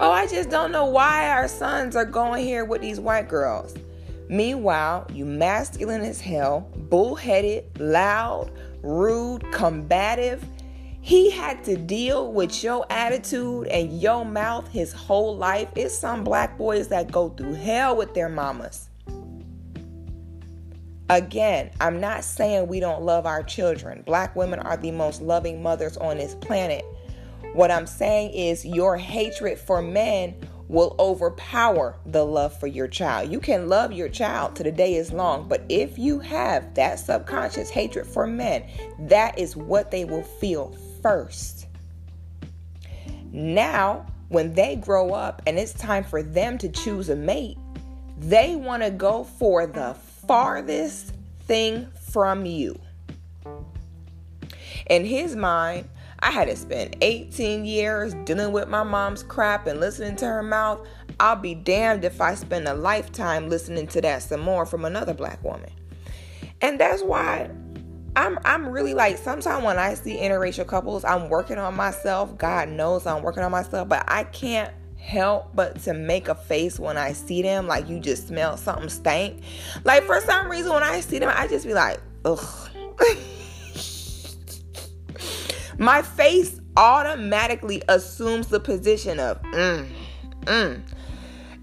Oh, 0.00 0.10
I 0.10 0.26
just 0.26 0.50
don't 0.50 0.72
know 0.72 0.86
why 0.86 1.28
our 1.28 1.46
sons 1.46 1.94
are 1.94 2.04
going 2.04 2.44
here 2.44 2.64
with 2.64 2.80
these 2.80 2.98
white 2.98 3.28
girls. 3.28 3.74
Meanwhile, 4.30 5.08
you 5.12 5.24
masculine 5.24 6.02
as 6.02 6.20
hell, 6.20 6.70
bullheaded, 6.76 7.80
loud, 7.80 8.52
rude, 8.80 9.42
combative. 9.50 10.44
He 11.00 11.32
had 11.32 11.64
to 11.64 11.76
deal 11.76 12.32
with 12.32 12.62
your 12.62 12.86
attitude 12.90 13.66
and 13.66 14.00
your 14.00 14.24
mouth 14.24 14.68
his 14.68 14.92
whole 14.92 15.36
life. 15.36 15.68
It's 15.74 15.98
some 15.98 16.22
black 16.22 16.56
boys 16.56 16.86
that 16.88 17.10
go 17.10 17.30
through 17.30 17.54
hell 17.54 17.96
with 17.96 18.14
their 18.14 18.28
mamas. 18.28 18.88
Again, 21.08 21.72
I'm 21.80 21.98
not 21.98 22.22
saying 22.22 22.68
we 22.68 22.78
don't 22.78 23.02
love 23.02 23.26
our 23.26 23.42
children. 23.42 24.04
Black 24.06 24.36
women 24.36 24.60
are 24.60 24.76
the 24.76 24.92
most 24.92 25.22
loving 25.22 25.60
mothers 25.60 25.96
on 25.96 26.18
this 26.18 26.36
planet. 26.36 26.84
What 27.54 27.72
I'm 27.72 27.88
saying 27.88 28.30
is 28.30 28.64
your 28.64 28.96
hatred 28.96 29.58
for 29.58 29.82
men 29.82 30.36
will 30.70 30.94
overpower 31.00 31.96
the 32.06 32.24
love 32.24 32.58
for 32.60 32.68
your 32.68 32.86
child. 32.86 33.30
You 33.30 33.40
can 33.40 33.68
love 33.68 33.92
your 33.92 34.08
child 34.08 34.54
to 34.54 34.62
the 34.62 34.70
day 34.70 34.94
is 34.94 35.12
long, 35.12 35.48
but 35.48 35.64
if 35.68 35.98
you 35.98 36.20
have 36.20 36.74
that 36.74 37.00
subconscious 37.00 37.70
hatred 37.70 38.06
for 38.06 38.24
men, 38.24 38.64
that 39.00 39.36
is 39.36 39.56
what 39.56 39.90
they 39.90 40.04
will 40.04 40.22
feel 40.22 40.76
first. 41.02 41.66
Now, 43.32 44.06
when 44.28 44.54
they 44.54 44.76
grow 44.76 45.10
up 45.10 45.42
and 45.44 45.58
it's 45.58 45.72
time 45.72 46.04
for 46.04 46.22
them 46.22 46.56
to 46.58 46.68
choose 46.68 47.08
a 47.08 47.16
mate, 47.16 47.58
they 48.16 48.54
want 48.54 48.84
to 48.84 48.90
go 48.90 49.24
for 49.24 49.66
the 49.66 49.94
farthest 50.28 51.12
thing 51.40 51.88
from 52.12 52.46
you. 52.46 52.80
In 54.88 55.04
his 55.04 55.34
mind, 55.34 55.88
I 56.22 56.30
had 56.30 56.48
to 56.48 56.56
spend 56.56 56.96
18 57.00 57.64
years 57.64 58.14
dealing 58.24 58.52
with 58.52 58.68
my 58.68 58.82
mom's 58.82 59.22
crap 59.22 59.66
and 59.66 59.80
listening 59.80 60.16
to 60.16 60.26
her 60.26 60.42
mouth. 60.42 60.86
I'll 61.18 61.36
be 61.36 61.54
damned 61.54 62.04
if 62.04 62.20
I 62.20 62.34
spend 62.34 62.68
a 62.68 62.74
lifetime 62.74 63.48
listening 63.48 63.86
to 63.88 64.00
that 64.02 64.22
some 64.22 64.40
more 64.40 64.66
from 64.66 64.84
another 64.84 65.14
black 65.14 65.42
woman. 65.42 65.70
And 66.60 66.78
that's 66.78 67.02
why 67.02 67.50
I'm 68.16 68.38
I'm 68.44 68.68
really 68.68 68.92
like 68.92 69.16
sometimes 69.18 69.64
when 69.64 69.78
I 69.78 69.94
see 69.94 70.16
interracial 70.16 70.66
couples, 70.66 71.04
I'm 71.04 71.28
working 71.28 71.58
on 71.58 71.74
myself. 71.74 72.36
God 72.36 72.68
knows 72.68 73.06
I'm 73.06 73.22
working 73.22 73.42
on 73.42 73.50
myself, 73.50 73.88
but 73.88 74.04
I 74.08 74.24
can't 74.24 74.72
help 74.96 75.54
but 75.54 75.80
to 75.82 75.94
make 75.94 76.28
a 76.28 76.34
face 76.34 76.78
when 76.78 76.98
I 76.98 77.12
see 77.12 77.40
them 77.40 77.66
like 77.66 77.88
you 77.88 77.98
just 77.98 78.28
smell 78.28 78.56
something 78.58 78.90
stank. 78.90 79.42
Like 79.84 80.02
for 80.02 80.20
some 80.20 80.50
reason 80.50 80.72
when 80.72 80.82
I 80.82 81.00
see 81.00 81.18
them, 81.18 81.32
I 81.34 81.46
just 81.46 81.66
be 81.66 81.72
like, 81.72 82.00
ugh. 82.24 82.68
my 85.80 86.02
face 86.02 86.60
automatically 86.76 87.82
assumes 87.88 88.48
the 88.48 88.60
position 88.60 89.18
of 89.18 89.42
mm, 89.42 89.88
mm. 90.42 90.80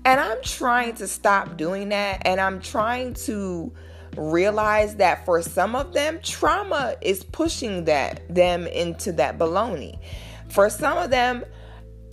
And 0.06 0.22
I'm 0.22 0.42
trying 0.42 0.96
to 0.96 1.08
stop 1.08 1.56
doing 1.58 1.90
that. 1.90 2.22
And 2.26 2.40
I'm 2.40 2.60
trying 2.60 3.14
to 3.26 3.72
realize 4.16 4.96
that 4.96 5.24
for 5.26 5.42
some 5.42 5.76
of 5.76 5.94
them, 5.94 6.20
trauma 6.24 6.96
is 7.02 7.24
pushing 7.24 7.86
that 7.86 8.34
them 8.34 8.68
into 8.68 9.12
that 9.14 9.38
baloney. 9.38 10.00
For 10.50 10.70
some 10.70 10.98
of 10.98 11.12
them, 11.12 11.44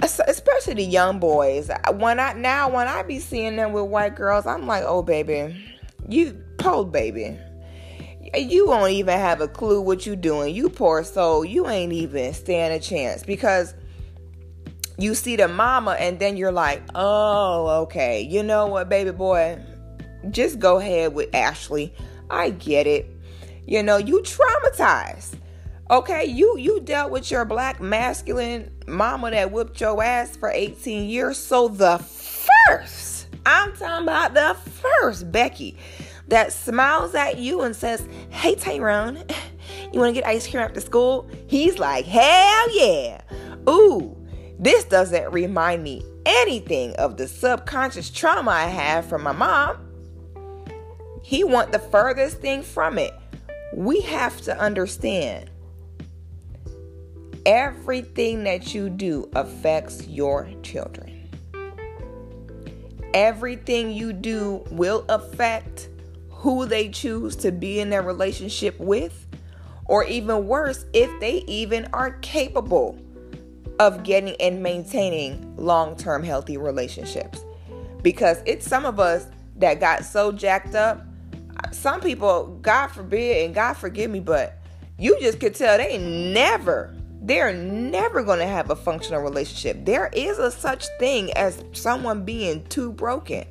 especially 0.00 0.74
the 0.74 0.84
young 0.84 1.20
boys, 1.20 1.70
when 1.94 2.20
I 2.20 2.34
now 2.34 2.68
when 2.68 2.86
I 2.86 3.02
be 3.02 3.18
seeing 3.18 3.56
them 3.56 3.72
with 3.72 3.84
white 3.86 4.14
girls, 4.14 4.44
I'm 4.46 4.66
like, 4.66 4.84
oh 4.84 5.02
baby, 5.02 5.56
you 6.08 6.38
poor 6.58 6.84
baby 6.84 7.38
you 8.42 8.66
won't 8.66 8.92
even 8.92 9.18
have 9.18 9.40
a 9.40 9.48
clue 9.48 9.80
what 9.80 10.06
you're 10.06 10.16
doing. 10.16 10.54
You 10.54 10.68
poor 10.68 11.04
soul, 11.04 11.44
you 11.44 11.68
ain't 11.68 11.92
even 11.92 12.32
stand 12.34 12.74
a 12.74 12.80
chance 12.80 13.22
because 13.22 13.74
you 14.98 15.14
see 15.14 15.36
the 15.36 15.48
mama 15.48 15.92
and 15.92 16.18
then 16.18 16.36
you're 16.36 16.52
like, 16.52 16.82
oh, 16.94 17.82
okay, 17.82 18.20
you 18.22 18.42
know 18.42 18.66
what, 18.66 18.88
baby 18.88 19.10
boy, 19.10 19.58
just 20.30 20.58
go 20.58 20.78
ahead 20.78 21.14
with 21.14 21.34
Ashley. 21.34 21.92
I 22.30 22.50
get 22.50 22.86
it. 22.86 23.10
You 23.66 23.82
know, 23.82 23.96
you 23.96 24.20
traumatized. 24.20 25.34
Okay, 25.90 26.24
you 26.24 26.56
you 26.58 26.80
dealt 26.80 27.10
with 27.10 27.30
your 27.30 27.44
black 27.44 27.80
masculine 27.80 28.70
mama 28.86 29.30
that 29.30 29.52
whipped 29.52 29.80
your 29.80 30.02
ass 30.02 30.34
for 30.34 30.50
18 30.50 31.08
years. 31.08 31.36
So 31.36 31.68
the 31.68 31.98
first, 31.98 33.28
I'm 33.44 33.74
talking 33.76 34.04
about 34.04 34.32
the 34.32 34.54
first 34.70 35.30
Becky 35.30 35.76
that 36.28 36.52
smiles 36.52 37.14
at 37.14 37.38
you 37.38 37.62
and 37.62 37.74
says, 37.74 38.06
Hey, 38.30 38.54
Tyrone, 38.54 39.16
you 39.92 40.00
want 40.00 40.14
to 40.14 40.20
get 40.20 40.26
ice 40.26 40.48
cream 40.48 40.62
after 40.62 40.80
school? 40.80 41.28
He's 41.46 41.78
like, 41.78 42.04
Hell 42.04 42.76
yeah. 42.76 43.20
Ooh, 43.68 44.16
this 44.58 44.84
doesn't 44.84 45.32
remind 45.32 45.82
me 45.82 46.02
anything 46.26 46.94
of 46.96 47.16
the 47.16 47.28
subconscious 47.28 48.10
trauma 48.10 48.50
I 48.50 48.66
have 48.66 49.06
from 49.06 49.22
my 49.22 49.32
mom. 49.32 49.78
He 51.22 51.44
want 51.44 51.72
the 51.72 51.78
furthest 51.78 52.40
thing 52.40 52.62
from 52.62 52.98
it. 52.98 53.14
We 53.74 54.00
have 54.02 54.40
to 54.42 54.58
understand 54.58 55.50
everything 57.46 58.44
that 58.44 58.74
you 58.74 58.88
do 58.88 59.28
affects 59.34 60.06
your 60.06 60.48
children. 60.62 61.28
Everything 63.12 63.90
you 63.90 64.12
do 64.12 64.64
will 64.70 65.04
affect 65.08 65.88
who 66.44 66.66
they 66.66 66.90
choose 66.90 67.34
to 67.34 67.50
be 67.50 67.80
in 67.80 67.88
their 67.88 68.02
relationship 68.02 68.78
with, 68.78 69.26
or 69.86 70.04
even 70.04 70.46
worse, 70.46 70.84
if 70.92 71.10
they 71.18 71.36
even 71.46 71.88
are 71.94 72.18
capable 72.18 72.98
of 73.78 74.02
getting 74.02 74.36
and 74.38 74.62
maintaining 74.62 75.56
long 75.56 75.96
term 75.96 76.22
healthy 76.22 76.58
relationships. 76.58 77.42
Because 78.02 78.42
it's 78.44 78.66
some 78.66 78.84
of 78.84 79.00
us 79.00 79.26
that 79.56 79.80
got 79.80 80.04
so 80.04 80.32
jacked 80.32 80.74
up. 80.74 81.06
Some 81.72 82.02
people, 82.02 82.58
God 82.60 82.88
forbid, 82.88 83.46
and 83.46 83.54
God 83.54 83.72
forgive 83.72 84.10
me, 84.10 84.20
but 84.20 84.58
you 84.98 85.18
just 85.22 85.40
could 85.40 85.54
tell 85.54 85.78
they 85.78 85.96
never, 85.96 86.94
they're 87.22 87.54
never 87.54 88.22
going 88.22 88.40
to 88.40 88.46
have 88.46 88.68
a 88.68 88.76
functional 88.76 89.22
relationship. 89.22 89.86
There 89.86 90.10
is 90.12 90.38
a 90.38 90.50
such 90.50 90.88
thing 90.98 91.32
as 91.32 91.64
someone 91.72 92.26
being 92.26 92.64
too 92.66 92.92
broken. 92.92 93.46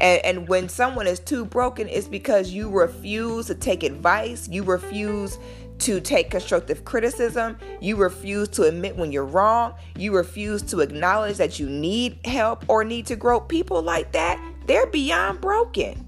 And, 0.00 0.24
and 0.24 0.48
when 0.48 0.68
someone 0.68 1.06
is 1.06 1.20
too 1.20 1.44
broken, 1.44 1.88
it's 1.88 2.08
because 2.08 2.50
you 2.50 2.70
refuse 2.70 3.46
to 3.46 3.54
take 3.54 3.82
advice, 3.82 4.48
you 4.48 4.62
refuse 4.62 5.38
to 5.80 6.00
take 6.00 6.30
constructive 6.30 6.84
criticism, 6.84 7.56
you 7.80 7.96
refuse 7.96 8.48
to 8.48 8.64
admit 8.64 8.96
when 8.96 9.12
you're 9.12 9.24
wrong, 9.24 9.74
you 9.96 10.14
refuse 10.14 10.62
to 10.62 10.80
acknowledge 10.80 11.36
that 11.38 11.58
you 11.58 11.68
need 11.68 12.18
help 12.26 12.64
or 12.68 12.84
need 12.84 13.06
to 13.06 13.16
grow. 13.16 13.40
People 13.40 13.82
like 13.82 14.12
that, 14.12 14.42
they're 14.66 14.86
beyond 14.86 15.40
broken 15.40 16.06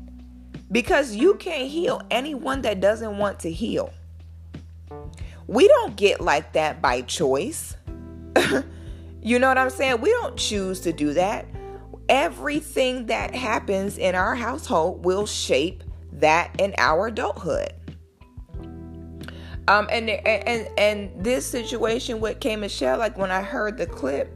because 0.71 1.15
you 1.15 1.35
can't 1.35 1.69
heal 1.69 2.03
anyone 2.11 2.63
that 2.63 2.81
doesn't 2.81 3.19
want 3.19 3.41
to 3.41 3.51
heal. 3.51 3.93
We 5.47 5.69
don't 5.69 5.97
get 5.97 6.21
like 6.21 6.53
that 6.53 6.81
by 6.81 7.03
choice. 7.03 7.77
you 9.23 9.39
know 9.39 9.49
what 9.49 9.59
I'm 9.59 9.71
saying? 9.71 10.01
We 10.01 10.11
don't 10.11 10.37
choose 10.37 10.81
to 10.81 10.93
do 10.93 11.13
that 11.15 11.47
everything 12.13 13.07
that 13.07 13.35
happens 13.35 13.97
in 13.97 14.15
our 14.15 14.35
household 14.35 15.03
will 15.03 15.25
shape 15.25 15.83
that 16.13 16.55
in 16.61 16.75
our 16.77 17.07
adulthood. 17.07 17.73
Um, 19.67 19.89
and 19.91 20.11
and 20.11 20.69
and 20.77 21.25
this 21.25 21.47
situation 21.47 22.21
with 22.21 22.39
K 22.39 22.55
Michelle, 22.57 22.99
like 22.99 23.17
when 23.17 23.31
I 23.31 23.41
heard 23.41 23.79
the 23.79 23.87
clip, 23.87 24.31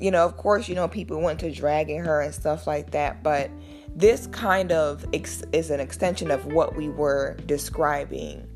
you 0.00 0.10
know, 0.10 0.24
of 0.24 0.38
course, 0.38 0.68
you 0.68 0.74
know, 0.74 0.88
people 0.88 1.20
went 1.20 1.38
to 1.40 1.50
dragging 1.50 2.02
her 2.02 2.22
and 2.22 2.34
stuff 2.34 2.66
like 2.66 2.92
that, 2.92 3.22
but 3.22 3.50
this 3.94 4.26
kind 4.28 4.72
of 4.72 5.04
ex- 5.12 5.42
is 5.52 5.70
an 5.70 5.80
extension 5.80 6.30
of 6.30 6.46
what 6.46 6.76
we 6.76 6.88
were 6.88 7.36
describing 7.44 8.48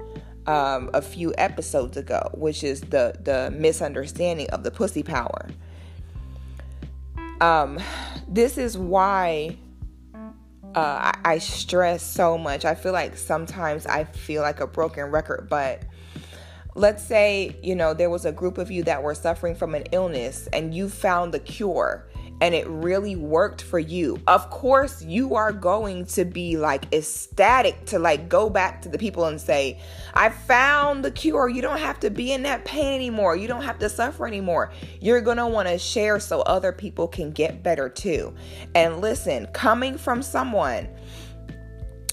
um, 0.46 0.88
a 0.94 1.02
few 1.02 1.34
episodes 1.36 1.98
ago, 1.98 2.30
which 2.32 2.64
is 2.64 2.80
the 2.80 3.14
the 3.22 3.50
misunderstanding 3.50 4.48
of 4.50 4.62
the 4.62 4.70
pussy 4.70 5.02
power 5.02 5.50
Um, 7.40 7.78
this 8.28 8.58
is 8.58 8.76
why 8.76 9.56
uh, 10.14 11.12
I, 11.12 11.14
I 11.24 11.38
stress 11.38 12.02
so 12.02 12.36
much. 12.36 12.64
I 12.64 12.74
feel 12.74 12.92
like 12.92 13.16
sometimes 13.16 13.86
I 13.86 14.04
feel 14.04 14.42
like 14.42 14.60
a 14.60 14.66
broken 14.66 15.04
record, 15.06 15.48
but 15.48 15.82
let's 16.74 17.02
say, 17.02 17.56
you 17.62 17.74
know, 17.74 17.94
there 17.94 18.10
was 18.10 18.24
a 18.24 18.32
group 18.32 18.58
of 18.58 18.70
you 18.70 18.82
that 18.84 19.02
were 19.02 19.14
suffering 19.14 19.54
from 19.54 19.74
an 19.74 19.84
illness 19.92 20.48
and 20.52 20.74
you 20.74 20.88
found 20.88 21.32
the 21.32 21.40
cure 21.40 22.09
and 22.40 22.54
it 22.54 22.66
really 22.68 23.16
worked 23.16 23.62
for 23.62 23.78
you. 23.78 24.20
Of 24.26 24.48
course, 24.50 25.02
you 25.02 25.34
are 25.34 25.52
going 25.52 26.06
to 26.06 26.24
be 26.24 26.56
like 26.56 26.92
ecstatic 26.94 27.84
to 27.86 27.98
like 27.98 28.28
go 28.28 28.48
back 28.48 28.82
to 28.82 28.88
the 28.88 28.98
people 28.98 29.26
and 29.26 29.40
say, 29.40 29.78
I 30.14 30.30
found 30.30 31.04
the 31.04 31.10
cure. 31.10 31.48
You 31.48 31.60
don't 31.60 31.78
have 31.78 32.00
to 32.00 32.10
be 32.10 32.32
in 32.32 32.42
that 32.44 32.64
pain 32.64 32.94
anymore. 32.94 33.36
You 33.36 33.46
don't 33.46 33.62
have 33.62 33.78
to 33.80 33.88
suffer 33.88 34.26
anymore. 34.26 34.72
You're 35.00 35.20
going 35.20 35.36
to 35.36 35.46
want 35.46 35.68
to 35.68 35.78
share 35.78 36.18
so 36.18 36.40
other 36.42 36.72
people 36.72 37.08
can 37.08 37.30
get 37.30 37.62
better 37.62 37.88
too. 37.88 38.34
And 38.74 39.00
listen, 39.00 39.46
coming 39.48 39.98
from 39.98 40.22
someone 40.22 40.88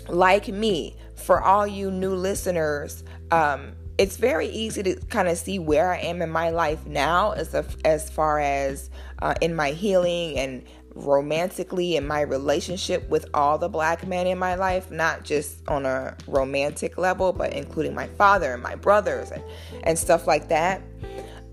like 0.09 0.47
me, 0.47 0.97
for 1.15 1.41
all 1.41 1.65
you 1.65 1.91
new 1.91 2.13
listeners, 2.13 3.03
um, 3.31 3.73
it's 3.97 4.17
very 4.17 4.47
easy 4.47 4.83
to 4.83 4.95
kind 5.07 5.27
of 5.27 5.37
see 5.37 5.59
where 5.59 5.91
I 5.91 5.97
am 5.97 6.21
in 6.21 6.29
my 6.29 6.51
life 6.51 6.85
now 6.85 7.31
as 7.31 7.53
a, 7.53 7.65
as 7.83 8.09
far 8.09 8.39
as 8.39 8.89
uh, 9.19 9.33
in 9.41 9.55
my 9.55 9.71
healing 9.71 10.37
and 10.37 10.63
romantically 10.93 11.95
in 11.95 12.07
my 12.07 12.21
relationship 12.21 13.07
with 13.09 13.25
all 13.33 13.57
the 13.57 13.69
black 13.69 14.05
men 14.07 14.27
in 14.27 14.37
my 14.37 14.55
life, 14.55 14.91
not 14.91 15.23
just 15.23 15.67
on 15.67 15.85
a 15.85 16.15
romantic 16.27 16.97
level, 16.97 17.33
but 17.33 17.53
including 17.53 17.93
my 17.93 18.07
father 18.07 18.53
and 18.53 18.63
my 18.63 18.75
brothers 18.75 19.31
and, 19.31 19.43
and 19.83 19.97
stuff 19.97 20.27
like 20.27 20.49
that. 20.49 20.81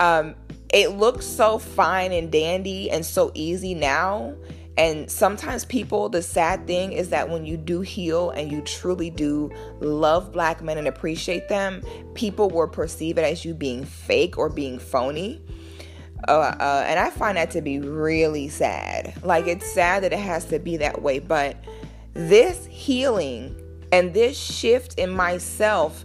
Um, 0.01 0.35
it 0.73 0.93
looks 0.93 1.27
so 1.27 1.59
fine 1.59 2.13
and 2.13 2.33
dandy 2.33 2.91
and 2.91 3.05
so 3.05 3.31
easy 3.35 3.75
now. 3.75 4.35
And 4.77 5.09
sometimes 5.09 5.65
people, 5.65 6.09
the 6.09 6.23
sad 6.23 6.67
thing 6.67 6.93
is 6.93 7.11
that 7.11 7.29
when 7.29 7.47
you 7.47 7.57
do 7.57 7.81
heal 7.81 8.31
and 8.31 8.51
you 8.51 8.61
truly 8.63 9.09
do 9.09 9.51
love 9.81 10.33
black 10.33 10.63
men 10.63 10.79
and 10.79 10.89
appreciate 10.89 11.49
them, 11.49 11.81
people 12.15 12.51
will 12.51 12.67
perceive 12.67 13.17
it 13.17 13.23
as 13.23 13.45
you 13.45 13.55
being 13.55 13.85
fake 13.85 14.37
or 14.37 14.49
being 14.49 14.81
phony. 14.81 15.41
Uh, 16.27 16.57
uh, 16.59 16.85
and 16.87 16.99
I 16.99 17.11
find 17.11 17.37
that 17.37 17.51
to 17.53 17.61
be 17.61 17.79
really 17.79 18.49
sad. 18.49 19.15
Like, 19.23 19.47
it's 19.47 19.71
sad 19.71 20.03
that 20.03 20.13
it 20.13 20.19
has 20.19 20.47
to 20.47 20.59
be 20.59 20.77
that 20.79 21.03
way, 21.03 21.19
but 21.21 21.57
this 22.15 22.67
healing 22.67 23.55
and 23.93 24.13
this 24.13 24.37
shift 24.37 24.99
in 24.99 25.11
myself 25.11 26.05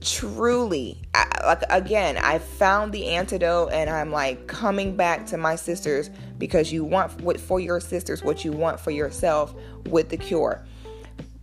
truly 0.00 1.00
like 1.44 1.62
again 1.68 2.16
i 2.18 2.38
found 2.38 2.92
the 2.92 3.06
antidote 3.06 3.70
and 3.70 3.90
i'm 3.90 4.10
like 4.10 4.46
coming 4.46 4.96
back 4.96 5.26
to 5.26 5.36
my 5.36 5.54
sisters 5.54 6.08
because 6.38 6.72
you 6.72 6.84
want 6.84 7.20
what 7.20 7.38
for 7.38 7.60
your 7.60 7.80
sisters 7.80 8.24
what 8.24 8.44
you 8.44 8.50
want 8.50 8.80
for 8.80 8.90
yourself 8.90 9.54
with 9.86 10.08
the 10.08 10.16
cure. 10.16 10.64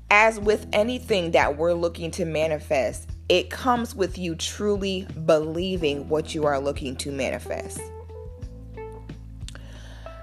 As 0.09 0.39
with 0.39 0.67
anything 0.71 1.31
that 1.31 1.57
we're 1.57 1.73
looking 1.73 2.11
to 2.11 2.25
manifest 2.25 3.09
it 3.29 3.49
comes 3.49 3.93
with 3.93 4.17
you 4.17 4.35
truly 4.35 5.05
believing 5.25 6.07
what 6.07 6.33
you 6.33 6.45
are 6.45 6.59
looking 6.59 6.95
to 6.95 7.11
manifest. 7.11 7.81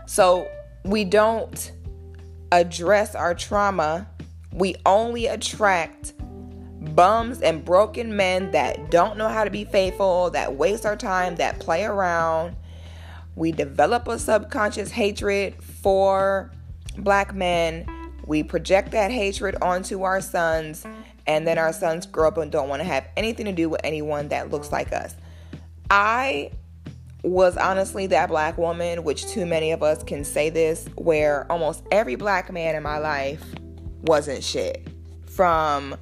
So 0.06 0.48
we 0.84 1.04
don't 1.04 1.72
address 2.52 3.14
our 3.14 3.34
trauma, 3.34 4.08
we 4.52 4.76
only 4.86 5.26
attract 5.26 6.14
bums 6.84 7.40
and 7.40 7.64
broken 7.64 8.16
men 8.16 8.50
that 8.52 8.90
don't 8.90 9.16
know 9.16 9.28
how 9.28 9.44
to 9.44 9.50
be 9.50 9.64
faithful, 9.64 10.30
that 10.30 10.54
waste 10.54 10.86
our 10.86 10.96
time, 10.96 11.36
that 11.36 11.60
play 11.60 11.84
around. 11.84 12.56
We 13.36 13.52
develop 13.52 14.06
a 14.08 14.18
subconscious 14.18 14.90
hatred 14.90 15.54
for 15.62 16.50
black 16.98 17.34
men. 17.34 17.86
We 18.26 18.42
project 18.42 18.92
that 18.92 19.10
hatred 19.10 19.56
onto 19.60 20.02
our 20.02 20.20
sons, 20.20 20.86
and 21.26 21.46
then 21.46 21.58
our 21.58 21.72
sons 21.72 22.06
grow 22.06 22.28
up 22.28 22.38
and 22.38 22.50
don't 22.50 22.68
want 22.68 22.80
to 22.80 22.84
have 22.84 23.06
anything 23.16 23.46
to 23.46 23.52
do 23.52 23.68
with 23.68 23.80
anyone 23.84 24.28
that 24.28 24.50
looks 24.50 24.70
like 24.72 24.92
us. 24.92 25.14
I 25.90 26.52
was 27.22 27.56
honestly 27.56 28.06
that 28.08 28.28
black 28.28 28.58
woman, 28.58 29.02
which 29.02 29.26
too 29.26 29.46
many 29.46 29.72
of 29.72 29.82
us 29.82 30.02
can 30.02 30.24
say 30.24 30.50
this, 30.50 30.86
where 30.96 31.50
almost 31.50 31.82
every 31.90 32.16
black 32.16 32.52
man 32.52 32.74
in 32.74 32.82
my 32.82 32.98
life 32.98 33.42
wasn't 34.02 34.44
shit. 34.44 34.86
From 35.26 35.96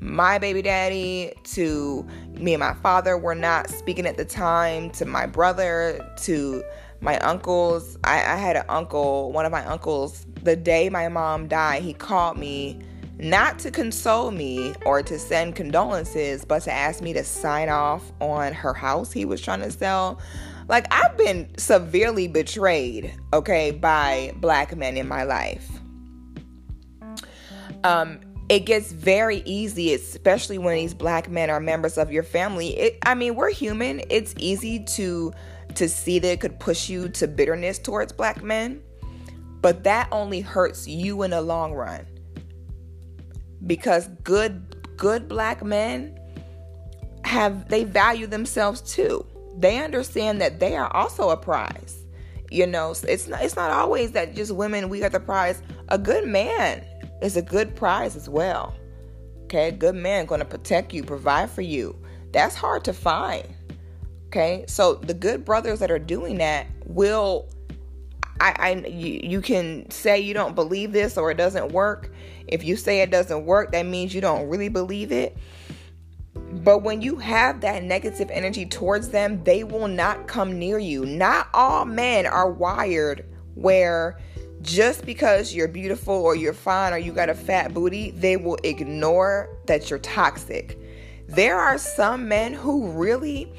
my 0.00 0.38
baby 0.38 0.62
daddy 0.62 1.32
to 1.44 2.06
me 2.32 2.54
and 2.54 2.60
my 2.60 2.74
father 2.74 3.16
were 3.16 3.34
not 3.34 3.70
speaking 3.70 4.06
at 4.06 4.16
the 4.16 4.24
time, 4.24 4.90
to 4.90 5.04
my 5.04 5.26
brother, 5.26 5.98
to 6.22 6.62
my 7.00 7.18
uncles. 7.20 7.96
I, 8.04 8.16
I 8.16 8.36
had 8.36 8.56
an 8.56 8.64
uncle, 8.68 9.32
one 9.32 9.46
of 9.46 9.52
my 9.52 9.64
uncles, 9.64 10.26
the 10.42 10.56
day 10.56 10.88
my 10.88 11.08
mom 11.08 11.48
died, 11.48 11.82
he 11.82 11.94
called 11.94 12.38
me 12.38 12.80
not 13.18 13.58
to 13.60 13.70
console 13.70 14.30
me 14.30 14.74
or 14.84 15.02
to 15.02 15.18
send 15.18 15.54
condolences, 15.54 16.44
but 16.44 16.62
to 16.62 16.72
ask 16.72 17.00
me 17.00 17.12
to 17.12 17.24
sign 17.24 17.68
off 17.68 18.12
on 18.20 18.52
her 18.52 18.74
house 18.74 19.12
he 19.12 19.24
was 19.24 19.40
trying 19.40 19.60
to 19.60 19.70
sell. 19.70 20.20
Like, 20.68 20.86
I've 20.90 21.16
been 21.16 21.48
severely 21.58 22.26
betrayed, 22.26 23.14
okay, 23.32 23.70
by 23.70 24.32
black 24.36 24.76
men 24.76 24.96
in 24.96 25.06
my 25.06 25.22
life. 25.24 25.68
Um, 27.84 28.18
it 28.54 28.66
gets 28.66 28.92
very 28.92 29.42
easy, 29.44 29.94
especially 29.94 30.58
when 30.58 30.76
these 30.76 30.94
black 30.94 31.28
men 31.28 31.50
are 31.50 31.58
members 31.58 31.98
of 31.98 32.12
your 32.12 32.22
family. 32.22 32.68
It, 32.78 32.98
I 33.02 33.14
mean, 33.14 33.34
we're 33.34 33.50
human. 33.50 34.00
It's 34.10 34.34
easy 34.38 34.84
to 34.84 35.32
to 35.74 35.88
see 35.88 36.20
that 36.20 36.28
it 36.28 36.40
could 36.40 36.60
push 36.60 36.88
you 36.88 37.08
to 37.08 37.26
bitterness 37.26 37.80
towards 37.80 38.12
black 38.12 38.44
men, 38.44 38.80
but 39.60 39.82
that 39.82 40.06
only 40.12 40.40
hurts 40.40 40.86
you 40.86 41.22
in 41.24 41.32
the 41.32 41.42
long 41.42 41.72
run. 41.72 42.06
Because 43.66 44.06
good 44.22 44.96
good 44.96 45.28
black 45.28 45.64
men 45.64 46.16
have 47.24 47.68
they 47.68 47.82
value 47.82 48.28
themselves 48.28 48.80
too 48.82 49.26
they 49.56 49.82
understand 49.82 50.40
that 50.40 50.60
they 50.60 50.76
are 50.76 50.92
also 50.94 51.30
a 51.30 51.36
prize. 51.36 52.04
You 52.50 52.66
know, 52.66 52.94
it's 53.08 53.26
not 53.26 53.42
it's 53.42 53.56
not 53.56 53.70
always 53.70 54.12
that 54.12 54.34
just 54.34 54.52
women 54.52 54.88
we 54.88 55.00
got 55.00 55.12
the 55.12 55.20
prize. 55.20 55.62
A 55.88 55.98
good 55.98 56.26
man 56.26 56.84
is 57.24 57.36
a 57.36 57.42
good 57.42 57.74
prize 57.74 58.16
as 58.16 58.28
well. 58.28 58.74
Okay, 59.44 59.70
good 59.70 59.94
man 59.94 60.26
going 60.26 60.40
to 60.40 60.44
protect 60.44 60.92
you, 60.92 61.02
provide 61.02 61.50
for 61.50 61.62
you. 61.62 61.96
That's 62.32 62.54
hard 62.54 62.84
to 62.84 62.92
find. 62.92 63.46
Okay, 64.26 64.64
so 64.66 64.94
the 64.94 65.14
good 65.14 65.44
brothers 65.44 65.78
that 65.78 65.90
are 65.90 65.98
doing 65.98 66.38
that 66.38 66.66
will 66.86 67.48
I, 68.40 68.54
I 68.58 68.86
you, 68.88 69.20
you 69.22 69.40
can 69.40 69.88
say 69.90 70.20
you 70.20 70.34
don't 70.34 70.54
believe 70.54 70.92
this 70.92 71.16
or 71.16 71.30
it 71.30 71.36
doesn't 71.36 71.72
work. 71.72 72.12
If 72.48 72.64
you 72.64 72.76
say 72.76 73.00
it 73.00 73.10
doesn't 73.10 73.46
work, 73.46 73.72
that 73.72 73.86
means 73.86 74.14
you 74.14 74.20
don't 74.20 74.48
really 74.48 74.68
believe 74.68 75.12
it. 75.12 75.36
But 76.34 76.82
when 76.82 77.00
you 77.00 77.16
have 77.16 77.60
that 77.60 77.82
negative 77.82 78.30
energy 78.30 78.66
towards 78.66 79.10
them, 79.10 79.42
they 79.44 79.64
will 79.64 79.88
not 79.88 80.26
come 80.26 80.58
near 80.58 80.78
you. 80.78 81.04
Not 81.04 81.48
all 81.54 81.84
men 81.84 82.26
are 82.26 82.50
wired 82.50 83.24
where 83.54 84.18
just 84.64 85.04
because 85.04 85.54
you're 85.54 85.68
beautiful 85.68 86.14
or 86.14 86.34
you're 86.34 86.54
fine 86.54 86.92
or 86.92 86.98
you 86.98 87.12
got 87.12 87.28
a 87.28 87.34
fat 87.34 87.74
booty, 87.74 88.10
they 88.12 88.36
will 88.36 88.58
ignore 88.64 89.50
that 89.66 89.90
you're 89.90 89.98
toxic. 89.98 90.78
There 91.28 91.58
are 91.58 91.78
some 91.78 92.28
men 92.28 92.54
who 92.54 92.90
really 92.90 93.52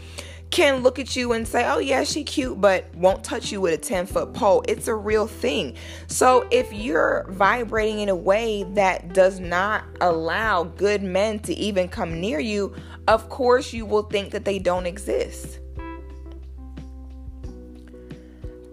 can 0.49 0.83
look 0.83 0.99
at 0.99 1.15
you 1.15 1.33
and 1.33 1.47
say, 1.47 1.65
oh, 1.65 1.79
yeah, 1.79 2.03
she 2.03 2.23
cute, 2.23 2.59
but 2.59 2.93
won't 2.95 3.23
touch 3.23 3.51
you 3.51 3.61
with 3.61 3.73
a 3.73 3.77
10 3.77 4.07
foot 4.07 4.33
pole. 4.33 4.63
It's 4.67 4.87
a 4.87 4.95
real 4.95 5.27
thing. 5.27 5.75
So 6.07 6.47
if 6.49 6.71
you're 6.73 7.25
vibrating 7.29 7.99
in 7.99 8.09
a 8.09 8.15
way 8.15 8.63
that 8.73 9.13
does 9.13 9.39
not 9.39 9.83
allow 10.01 10.63
good 10.63 11.03
men 11.03 11.39
to 11.39 11.53
even 11.53 11.87
come 11.87 12.19
near 12.19 12.39
you, 12.39 12.73
of 13.07 13.29
course 13.29 13.73
you 13.73 13.85
will 13.85 14.03
think 14.03 14.31
that 14.31 14.45
they 14.45 14.59
don't 14.59 14.85
exist. 14.85 15.59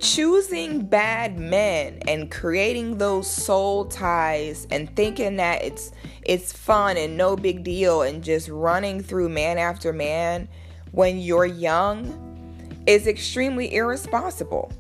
Choosing 0.03 0.85
bad 0.85 1.39
men 1.39 2.01
and 2.09 2.29
creating 2.29 2.99
those 2.99 3.31
soul 3.31 3.85
ties 3.85 4.67
and 4.73 4.95
thinking 4.97 5.37
that 5.37 5.63
it's 5.63 5.93
it's 6.25 6.53
fun 6.53 6.97
and 6.97 7.17
no 7.17 7.37
big 7.37 7.63
deal 7.63 8.03
and 8.03 8.23
just 8.23 8.49
running 8.49 9.01
through 9.01 9.29
man 9.29 9.59
after 9.59 9.93
man 9.93 10.49
when 10.91 11.21
you're 11.21 11.47
young 11.47 12.83
is 12.85 13.07
extremely 13.07 13.73
irresponsible. 13.73 14.73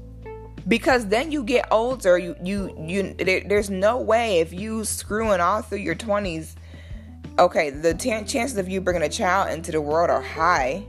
Because 0.66 1.06
then 1.06 1.30
you 1.30 1.44
get 1.44 1.68
older 1.70 2.18
you 2.18 2.34
you 2.42 2.74
you 2.76 3.14
there, 3.14 3.44
there's 3.46 3.70
no 3.70 4.00
way 4.00 4.40
if 4.40 4.52
you 4.52 4.84
screwing 4.84 5.40
all 5.40 5.62
through 5.62 5.78
your 5.78 5.94
20s 5.94 6.56
okay 7.38 7.70
the 7.70 7.94
t- 7.94 8.10
chances 8.24 8.58
of 8.58 8.68
you 8.68 8.80
bringing 8.80 9.02
a 9.02 9.08
child 9.08 9.52
into 9.52 9.70
the 9.70 9.80
world 9.80 10.10
are 10.10 10.20
high 10.20 10.84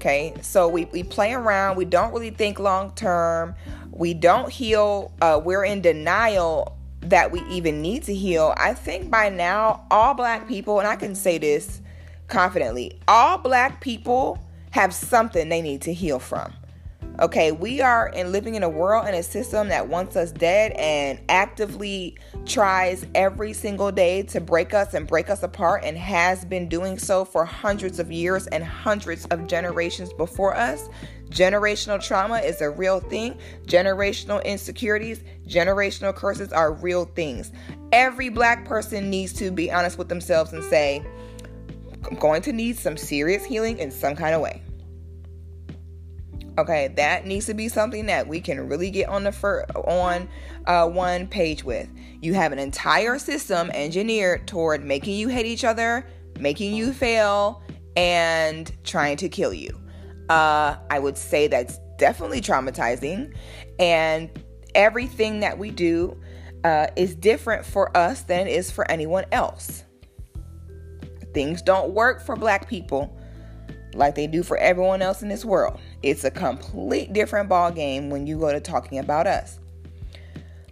okay 0.00 0.34
so 0.40 0.66
we, 0.68 0.86
we 0.86 1.02
play 1.02 1.32
around 1.32 1.76
we 1.76 1.84
don't 1.84 2.12
really 2.12 2.30
think 2.30 2.58
long 2.58 2.92
term 2.94 3.54
we 3.92 4.14
don't 4.14 4.50
heal 4.50 5.12
uh, 5.20 5.40
we're 5.42 5.64
in 5.64 5.80
denial 5.80 6.76
that 7.02 7.30
we 7.30 7.40
even 7.42 7.80
need 7.82 8.02
to 8.02 8.14
heal 8.14 8.54
i 8.56 8.72
think 8.72 9.10
by 9.10 9.28
now 9.28 9.86
all 9.90 10.14
black 10.14 10.48
people 10.48 10.78
and 10.78 10.88
i 10.88 10.96
can 10.96 11.14
say 11.14 11.38
this 11.38 11.80
confidently. 12.30 12.98
All 13.06 13.36
black 13.36 13.80
people 13.82 14.38
have 14.70 14.94
something 14.94 15.48
they 15.48 15.60
need 15.60 15.82
to 15.82 15.92
heal 15.92 16.18
from. 16.18 16.54
Okay, 17.20 17.52
we 17.52 17.82
are 17.82 18.08
in 18.08 18.32
living 18.32 18.54
in 18.54 18.62
a 18.62 18.68
world 18.68 19.04
and 19.06 19.14
a 19.14 19.22
system 19.22 19.68
that 19.68 19.86
wants 19.86 20.16
us 20.16 20.32
dead 20.32 20.72
and 20.72 21.20
actively 21.28 22.16
tries 22.46 23.04
every 23.14 23.52
single 23.52 23.92
day 23.92 24.22
to 24.22 24.40
break 24.40 24.72
us 24.72 24.94
and 24.94 25.06
break 25.06 25.28
us 25.28 25.42
apart 25.42 25.84
and 25.84 25.98
has 25.98 26.46
been 26.46 26.66
doing 26.66 26.98
so 26.98 27.26
for 27.26 27.44
hundreds 27.44 27.98
of 27.98 28.10
years 28.10 28.46
and 28.46 28.64
hundreds 28.64 29.26
of 29.26 29.46
generations 29.46 30.14
before 30.14 30.56
us. 30.56 30.88
Generational 31.28 32.02
trauma 32.02 32.38
is 32.38 32.62
a 32.62 32.70
real 32.70 33.00
thing. 33.00 33.38
Generational 33.66 34.42
insecurities, 34.42 35.22
generational 35.46 36.14
curses 36.16 36.54
are 36.54 36.72
real 36.72 37.04
things. 37.04 37.52
Every 37.92 38.30
black 38.30 38.64
person 38.64 39.10
needs 39.10 39.34
to 39.34 39.50
be 39.50 39.70
honest 39.70 39.98
with 39.98 40.08
themselves 40.08 40.54
and 40.54 40.64
say, 40.64 41.04
I'm 42.02 42.16
going 42.16 42.40
to 42.42 42.52
need 42.54 42.78
some 42.78 42.96
serious 42.96 43.44
healing 43.44 43.78
in 43.78 43.90
some 43.90 44.16
kind 44.16 44.34
of 44.34 44.40
way. 44.40 44.62
Okay, 46.60 46.88
that 46.96 47.24
needs 47.24 47.46
to 47.46 47.54
be 47.54 47.68
something 47.68 48.04
that 48.04 48.28
we 48.28 48.38
can 48.38 48.68
really 48.68 48.90
get 48.90 49.08
on 49.08 49.24
the 49.24 49.32
fir- 49.32 49.64
on 49.74 50.28
uh, 50.66 50.86
one 50.86 51.26
page 51.26 51.64
with. 51.64 51.88
You 52.20 52.34
have 52.34 52.52
an 52.52 52.58
entire 52.58 53.18
system 53.18 53.70
engineered 53.70 54.46
toward 54.46 54.84
making 54.84 55.14
you 55.14 55.28
hate 55.28 55.46
each 55.46 55.64
other, 55.64 56.06
making 56.38 56.74
you 56.74 56.92
fail, 56.92 57.62
and 57.96 58.70
trying 58.84 59.16
to 59.16 59.28
kill 59.30 59.54
you. 59.54 59.70
Uh, 60.28 60.76
I 60.90 60.98
would 60.98 61.16
say 61.16 61.48
that's 61.48 61.78
definitely 61.96 62.42
traumatizing, 62.42 63.34
and 63.78 64.28
everything 64.74 65.40
that 65.40 65.56
we 65.56 65.70
do 65.70 66.20
uh, 66.64 66.88
is 66.94 67.14
different 67.14 67.64
for 67.64 67.96
us 67.96 68.24
than 68.24 68.46
it 68.46 68.50
is 68.50 68.70
for 68.70 68.88
anyone 68.90 69.24
else. 69.32 69.84
Things 71.32 71.62
don't 71.62 71.94
work 71.94 72.20
for 72.20 72.36
black 72.36 72.68
people 72.68 73.18
like 73.94 74.14
they 74.14 74.26
do 74.26 74.42
for 74.42 74.56
everyone 74.56 75.02
else 75.02 75.22
in 75.22 75.28
this 75.28 75.44
world. 75.44 75.80
It's 76.02 76.24
a 76.24 76.30
complete 76.30 77.12
different 77.12 77.48
ball 77.48 77.70
game 77.70 78.10
when 78.10 78.26
you 78.26 78.38
go 78.38 78.52
to 78.52 78.60
talking 78.60 78.98
about 78.98 79.26
us. 79.26 79.58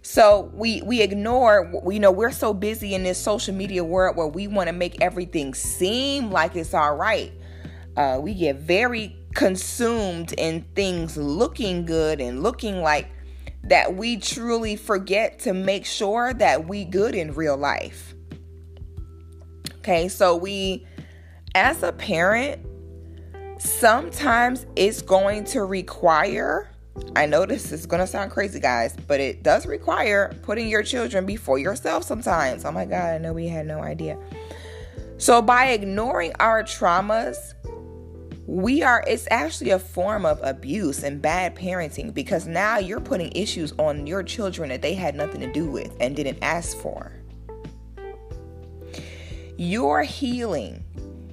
So 0.01 0.49
we 0.53 0.81
we 0.81 1.01
ignore 1.01 1.71
you 1.87 1.99
know 1.99 2.11
we're 2.11 2.31
so 2.31 2.53
busy 2.53 2.95
in 2.95 3.03
this 3.03 3.17
social 3.17 3.53
media 3.53 3.83
world 3.83 4.15
where 4.15 4.27
we 4.27 4.47
want 4.47 4.67
to 4.67 4.73
make 4.73 5.01
everything 5.01 5.53
seem 5.53 6.31
like 6.31 6.55
it's 6.55 6.73
all 6.73 6.95
right. 6.95 7.31
Uh, 7.95 8.19
we 8.21 8.33
get 8.33 8.55
very 8.55 9.15
consumed 9.35 10.33
in 10.33 10.65
things 10.73 11.15
looking 11.17 11.85
good 11.85 12.19
and 12.19 12.41
looking 12.41 12.81
like 12.81 13.11
that 13.63 13.95
we 13.95 14.17
truly 14.17 14.75
forget 14.75 15.39
to 15.39 15.53
make 15.53 15.85
sure 15.85 16.33
that 16.33 16.67
we 16.67 16.85
good 16.85 17.13
in 17.13 17.33
real 17.33 17.57
life. 17.57 18.15
Okay, 19.79 20.07
so 20.07 20.35
we 20.35 20.85
as 21.55 21.83
a 21.83 21.91
parent 21.91 22.65
sometimes 23.59 24.65
it's 24.75 25.01
going 25.01 25.43
to 25.45 25.63
require 25.63 26.69
I 27.15 27.25
know 27.25 27.45
this 27.45 27.71
is 27.71 27.85
going 27.85 28.01
to 28.01 28.07
sound 28.07 28.31
crazy, 28.31 28.59
guys, 28.59 28.95
but 29.07 29.19
it 29.19 29.41
does 29.41 29.65
require 29.65 30.35
putting 30.43 30.67
your 30.67 30.83
children 30.83 31.25
before 31.25 31.57
yourself 31.57 32.03
sometimes. 32.03 32.65
Oh 32.65 32.71
my 32.71 32.85
God, 32.85 33.13
I 33.13 33.17
know 33.17 33.31
we 33.31 33.47
had 33.47 33.65
no 33.65 33.79
idea. 33.81 34.17
So, 35.17 35.41
by 35.41 35.67
ignoring 35.67 36.33
our 36.39 36.63
traumas, 36.63 37.53
we 38.45 38.81
are, 38.83 39.03
it's 39.07 39.27
actually 39.29 39.71
a 39.71 39.79
form 39.79 40.25
of 40.25 40.39
abuse 40.43 41.03
and 41.03 41.21
bad 41.21 41.55
parenting 41.55 42.13
because 42.13 42.47
now 42.47 42.79
you're 42.79 42.99
putting 42.99 43.31
issues 43.33 43.73
on 43.77 44.07
your 44.07 44.23
children 44.23 44.69
that 44.69 44.81
they 44.81 44.93
had 44.93 45.15
nothing 45.15 45.41
to 45.41 45.51
do 45.51 45.69
with 45.69 45.95
and 45.99 46.15
didn't 46.15 46.39
ask 46.41 46.75
for. 46.77 47.11
Your 49.57 50.03
healing 50.03 50.83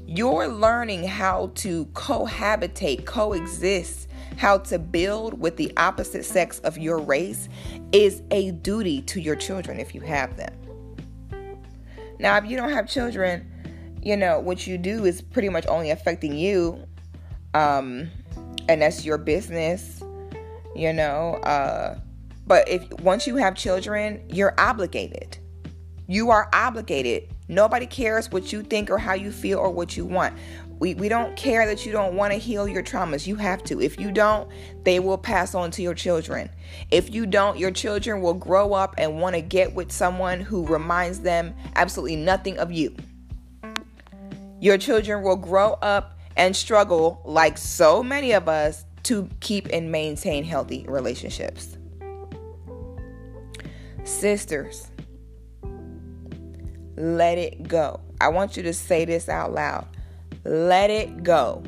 you're 0.06 0.46
learning 0.46 1.04
how 1.04 1.50
to 1.56 1.86
cohabitate, 1.86 3.04
coexist, 3.06 4.08
how 4.36 4.58
to 4.58 4.78
build 4.78 5.40
with 5.40 5.56
the 5.56 5.72
opposite 5.76 6.24
sex 6.24 6.60
of 6.60 6.78
your 6.78 6.98
race 6.98 7.48
is 7.92 8.22
a 8.30 8.52
duty 8.52 9.02
to 9.02 9.20
your 9.20 9.34
children 9.34 9.80
if 9.80 9.94
you 9.94 10.00
have 10.02 10.36
them. 10.36 10.54
Now, 12.18 12.36
if 12.36 12.46
you 12.46 12.56
don't 12.56 12.70
have 12.70 12.88
children, 12.88 13.50
you 14.02 14.16
know, 14.16 14.38
what 14.38 14.66
you 14.66 14.78
do 14.78 15.04
is 15.04 15.20
pretty 15.20 15.48
much 15.48 15.66
only 15.66 15.90
affecting 15.90 16.36
you. 16.36 16.86
Um, 17.54 18.08
and 18.68 18.82
that's 18.82 19.04
your 19.04 19.18
business, 19.18 20.02
you 20.74 20.92
know. 20.92 21.34
Uh, 21.42 21.98
but 22.46 22.68
if 22.68 22.88
once 23.00 23.26
you 23.26 23.36
have 23.36 23.56
children, 23.56 24.22
you're 24.28 24.54
obligated. 24.58 25.38
You 26.06 26.30
are 26.30 26.48
obligated 26.52 27.34
Nobody 27.48 27.86
cares 27.86 28.30
what 28.30 28.52
you 28.52 28.62
think 28.62 28.90
or 28.90 28.98
how 28.98 29.14
you 29.14 29.30
feel 29.30 29.58
or 29.58 29.70
what 29.70 29.96
you 29.96 30.04
want. 30.04 30.36
We, 30.78 30.94
we 30.94 31.08
don't 31.08 31.36
care 31.36 31.64
that 31.66 31.86
you 31.86 31.92
don't 31.92 32.14
want 32.14 32.32
to 32.32 32.38
heal 32.38 32.66
your 32.66 32.82
traumas. 32.82 33.26
You 33.26 33.36
have 33.36 33.62
to. 33.64 33.80
If 33.80 33.98
you 33.98 34.10
don't, 34.10 34.50
they 34.82 35.00
will 35.00 35.16
pass 35.16 35.54
on 35.54 35.70
to 35.72 35.82
your 35.82 35.94
children. 35.94 36.50
If 36.90 37.14
you 37.14 37.24
don't, 37.24 37.58
your 37.58 37.70
children 37.70 38.20
will 38.20 38.34
grow 38.34 38.74
up 38.74 38.94
and 38.98 39.20
want 39.20 39.36
to 39.36 39.40
get 39.40 39.74
with 39.74 39.92
someone 39.92 40.40
who 40.40 40.66
reminds 40.66 41.20
them 41.20 41.54
absolutely 41.76 42.16
nothing 42.16 42.58
of 42.58 42.72
you. 42.72 42.94
Your 44.60 44.76
children 44.76 45.22
will 45.22 45.36
grow 45.36 45.74
up 45.74 46.18
and 46.36 46.54
struggle, 46.54 47.22
like 47.24 47.56
so 47.56 48.02
many 48.02 48.32
of 48.32 48.48
us, 48.48 48.84
to 49.04 49.28
keep 49.40 49.68
and 49.72 49.90
maintain 49.90 50.44
healthy 50.44 50.84
relationships. 50.88 51.78
Sisters, 54.04 54.90
let 56.96 57.38
it 57.38 57.68
go. 57.68 58.00
I 58.20 58.28
want 58.28 58.56
you 58.56 58.62
to 58.64 58.72
say 58.72 59.04
this 59.04 59.28
out 59.28 59.52
loud. 59.52 59.86
Let 60.44 60.90
it 60.90 61.22
go. 61.22 61.62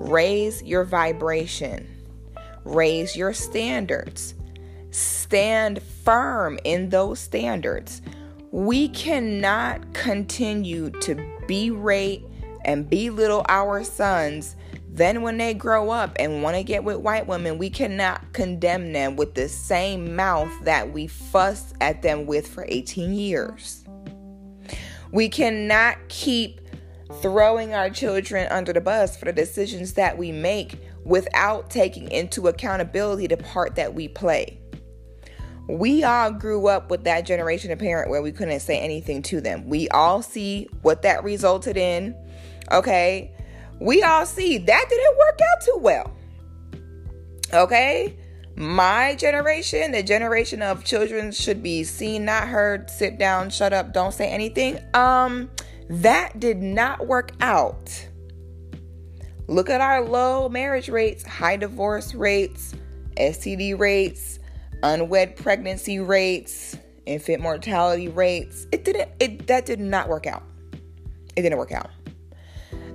Raise 0.00 0.62
your 0.62 0.84
vibration, 0.84 1.86
raise 2.64 3.16
your 3.16 3.32
standards. 3.32 4.34
Stand 4.90 5.82
firm 5.82 6.58
in 6.64 6.90
those 6.90 7.18
standards. 7.18 8.02
We 8.52 8.88
cannot 8.88 9.94
continue 9.94 10.90
to 11.00 11.14
berate 11.48 12.24
and 12.64 12.88
belittle 12.88 13.44
our 13.48 13.82
sons. 13.82 14.54
Then, 14.94 15.22
when 15.22 15.38
they 15.38 15.54
grow 15.54 15.90
up 15.90 16.12
and 16.20 16.44
want 16.44 16.56
to 16.56 16.62
get 16.62 16.84
with 16.84 16.98
white 16.98 17.26
women, 17.26 17.58
we 17.58 17.68
cannot 17.68 18.32
condemn 18.32 18.92
them 18.92 19.16
with 19.16 19.34
the 19.34 19.48
same 19.48 20.14
mouth 20.14 20.52
that 20.62 20.92
we 20.92 21.08
fussed 21.08 21.74
at 21.80 22.00
them 22.00 22.26
with 22.26 22.46
for 22.46 22.64
18 22.68 23.12
years. 23.12 23.84
We 25.10 25.28
cannot 25.28 25.96
keep 26.08 26.60
throwing 27.20 27.74
our 27.74 27.90
children 27.90 28.46
under 28.52 28.72
the 28.72 28.80
bus 28.80 29.16
for 29.16 29.24
the 29.24 29.32
decisions 29.32 29.94
that 29.94 30.16
we 30.16 30.30
make 30.30 30.78
without 31.02 31.70
taking 31.70 32.08
into 32.12 32.46
accountability 32.46 33.26
the 33.26 33.36
part 33.38 33.74
that 33.74 33.94
we 33.94 34.06
play. 34.06 34.60
We 35.68 36.04
all 36.04 36.30
grew 36.30 36.68
up 36.68 36.88
with 36.88 37.02
that 37.02 37.26
generation 37.26 37.72
of 37.72 37.80
parent 37.80 38.10
where 38.10 38.22
we 38.22 38.30
couldn't 38.30 38.60
say 38.60 38.78
anything 38.78 39.22
to 39.22 39.40
them. 39.40 39.68
We 39.68 39.88
all 39.88 40.22
see 40.22 40.68
what 40.82 41.02
that 41.02 41.24
resulted 41.24 41.76
in. 41.76 42.14
Okay? 42.70 43.33
We 43.84 44.02
all 44.02 44.26
see 44.26 44.58
that 44.58 44.86
didn't 44.88 45.18
work 45.18 45.38
out 45.40 45.64
too 45.64 45.78
well. 45.80 46.16
Okay? 47.52 48.16
my 48.56 49.16
generation, 49.16 49.90
the 49.90 50.02
generation 50.02 50.62
of 50.62 50.84
children 50.84 51.32
should 51.32 51.62
be 51.62 51.82
seen, 51.82 52.24
not 52.24 52.48
heard, 52.48 52.88
sit 52.88 53.18
down, 53.18 53.50
shut 53.50 53.72
up, 53.72 53.92
don't 53.92 54.14
say 54.14 54.28
anything. 54.28 54.78
Um, 54.94 55.50
that 55.88 56.38
did 56.38 56.58
not 56.58 57.06
work 57.06 57.32
out. 57.40 58.08
Look 59.48 59.68
at 59.70 59.80
our 59.80 60.02
low 60.04 60.48
marriage 60.48 60.88
rates, 60.88 61.24
high 61.24 61.56
divorce 61.56 62.14
rates, 62.14 62.74
STD 63.16 63.78
rates, 63.78 64.38
unwed 64.82 65.36
pregnancy 65.36 65.98
rates, 65.98 66.76
infant 67.06 67.42
mortality 67.42 68.08
rates. 68.08 68.66
It 68.72 68.84
didn't 68.84 69.10
it 69.20 69.46
that 69.48 69.66
did 69.66 69.80
not 69.80 70.08
work 70.08 70.26
out. 70.26 70.44
It 71.36 71.42
didn't 71.42 71.58
work 71.58 71.72
out. 71.72 71.90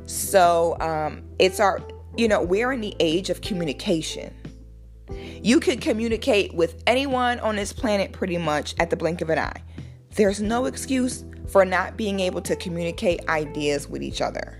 So, 0.10 0.78
um 0.80 1.24
it's 1.38 1.60
our 1.60 1.82
you 2.18 2.28
know, 2.28 2.42
we're 2.42 2.72
in 2.72 2.82
the 2.82 2.96
age 3.00 3.30
of 3.30 3.42
communication 3.42 4.34
you 5.42 5.60
could 5.60 5.82
communicate 5.82 6.54
with 6.54 6.82
anyone 6.86 7.40
on 7.40 7.56
this 7.56 7.74
planet 7.74 8.12
pretty 8.12 8.38
much 8.38 8.76
at 8.80 8.90
the 8.90 8.96
blink 8.96 9.22
of 9.22 9.30
an 9.30 9.40
eye. 9.40 9.64
There's 10.16 10.42
no 10.42 10.66
excuse 10.66 11.24
for 11.48 11.66
not 11.66 11.98
being 11.98 12.20
able 12.20 12.42
to 12.42 12.56
communicate 12.56 13.28
ideas 13.30 13.88
with 13.88 14.04
each 14.04 14.22
other. 14.22 14.58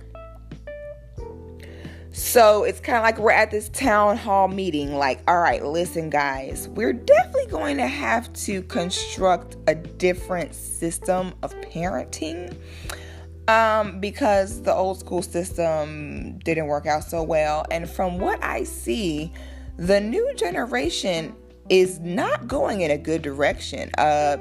So 2.12 2.64
it's 2.64 2.80
kind 2.80 2.98
of 2.98 3.04
like 3.04 3.20
we're 3.20 3.32
at 3.32 3.52
this 3.52 3.70
town 3.70 4.18
hall 4.18 4.48
meeting, 4.48 4.96
like, 4.96 5.22
all 5.28 5.40
right, 5.40 5.64
listen, 5.64 6.10
guys, 6.10 6.68
we're 6.70 6.94
definitely 6.94 7.46
going 7.48 7.78
to 7.78 7.88
have 7.88 8.32
to 8.34 8.64
construct 8.64 9.58
a 9.68 9.76
different 9.76 10.56
system 10.56 11.34
of 11.44 11.54
parenting 11.62 12.58
um, 13.50 14.00
because 14.00 14.62
the 14.62 14.74
old 14.74 15.00
school 15.00 15.24
system 15.24 16.38
didn't 16.40 16.68
work 16.68 16.86
out 16.86 17.04
so 17.04 17.24
well. 17.24 17.66
And 17.72 17.90
from 17.90 18.20
what 18.20 18.42
I 18.44 18.64
see, 18.64 19.34
the 19.76 20.00
new 20.00 20.36
generation 20.36 21.36
is 21.68 22.00
not 22.00 22.48
going 22.48 22.82
in 22.82 22.92
a 22.92 22.98
good 22.98 23.24
direction. 23.24 23.90
Uh, 23.98 24.38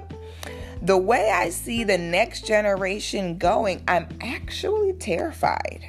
the 0.82 0.98
way 0.98 1.30
I 1.30 1.48
see 1.48 1.84
the 1.84 1.96
next 1.96 2.46
generation 2.46 3.38
going, 3.38 3.82
I'm 3.88 4.08
actually 4.20 4.92
terrified. 4.92 5.80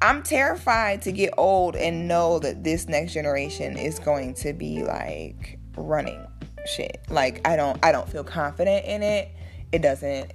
I'm 0.00 0.22
terrified 0.22 1.02
to 1.02 1.12
get 1.12 1.34
old 1.36 1.74
and 1.74 2.06
know 2.06 2.38
that 2.38 2.62
this 2.62 2.86
next 2.86 3.14
generation 3.14 3.76
is 3.76 3.98
going 3.98 4.34
to 4.34 4.52
be 4.52 4.84
like 4.84 5.58
running 5.76 6.24
shit. 6.66 7.00
Like 7.08 7.46
I 7.46 7.56
don't 7.56 7.82
I 7.82 7.92
don't 7.92 8.08
feel 8.08 8.22
confident 8.22 8.84
in 8.84 9.02
it. 9.02 9.30
It 9.72 9.80
doesn't 9.80 10.32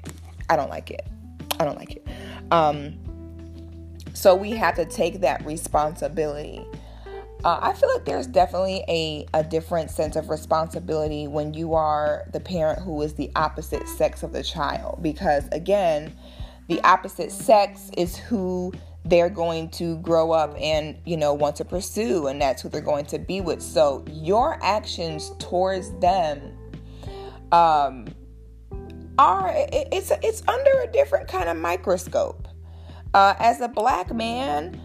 I 0.50 0.56
don't 0.56 0.70
like 0.70 0.90
it. 0.92 1.11
I 1.62 1.66
don't 1.66 1.78
like 1.78 1.96
it. 1.96 2.08
Um 2.52 2.98
so 4.14 4.36
we 4.36 4.52
have 4.52 4.76
to 4.76 4.86
take 4.86 5.22
that 5.22 5.46
responsibility. 5.46 6.66
Uh, 7.44 7.60
I 7.62 7.74
feel 7.74 7.92
like 7.92 8.06
there's 8.06 8.28
definitely 8.28 8.84
a, 8.88 9.26
a 9.34 9.44
different 9.44 9.90
sense 9.90 10.16
of 10.16 10.30
responsibility 10.30 11.28
when 11.28 11.54
you 11.56 11.74
are 11.74 12.26
the 12.34 12.40
parent 12.40 12.80
who 12.84 13.02
is 13.02 13.16
the 13.16 13.32
opposite 13.36 13.88
sex 13.88 14.22
of 14.22 14.32
the 14.32 14.44
child. 14.44 15.00
Because 15.02 15.48
again, 15.52 16.16
the 16.68 16.80
opposite 16.82 17.32
sex 17.32 17.90
is 17.98 18.16
who 18.16 18.72
they're 19.06 19.30
going 19.30 19.70
to 19.70 19.98
grow 20.00 20.32
up 20.32 20.56
and 20.60 20.96
you 21.06 21.18
know 21.18 21.34
want 21.34 21.56
to 21.56 21.66
pursue 21.66 22.28
and 22.28 22.40
that's 22.40 22.62
who 22.62 22.70
they're 22.70 22.82
going 22.82 23.06
to 23.06 23.18
be 23.18 23.42
with 23.42 23.60
so 23.60 24.06
your 24.12 24.60
actions 24.62 25.32
towards 25.40 25.92
them 26.00 26.40
um 27.52 28.06
are 29.18 29.52
it's 29.56 30.12
it's 30.24 30.44
under 30.48 30.82
a 30.82 30.92
different 30.92 31.28
kind 31.28 31.50
of 31.50 31.58
microscope. 31.58 32.48
Uh, 33.14 33.36
as 33.40 33.60
a 33.60 33.68
black 33.68 34.14
man 34.14 34.80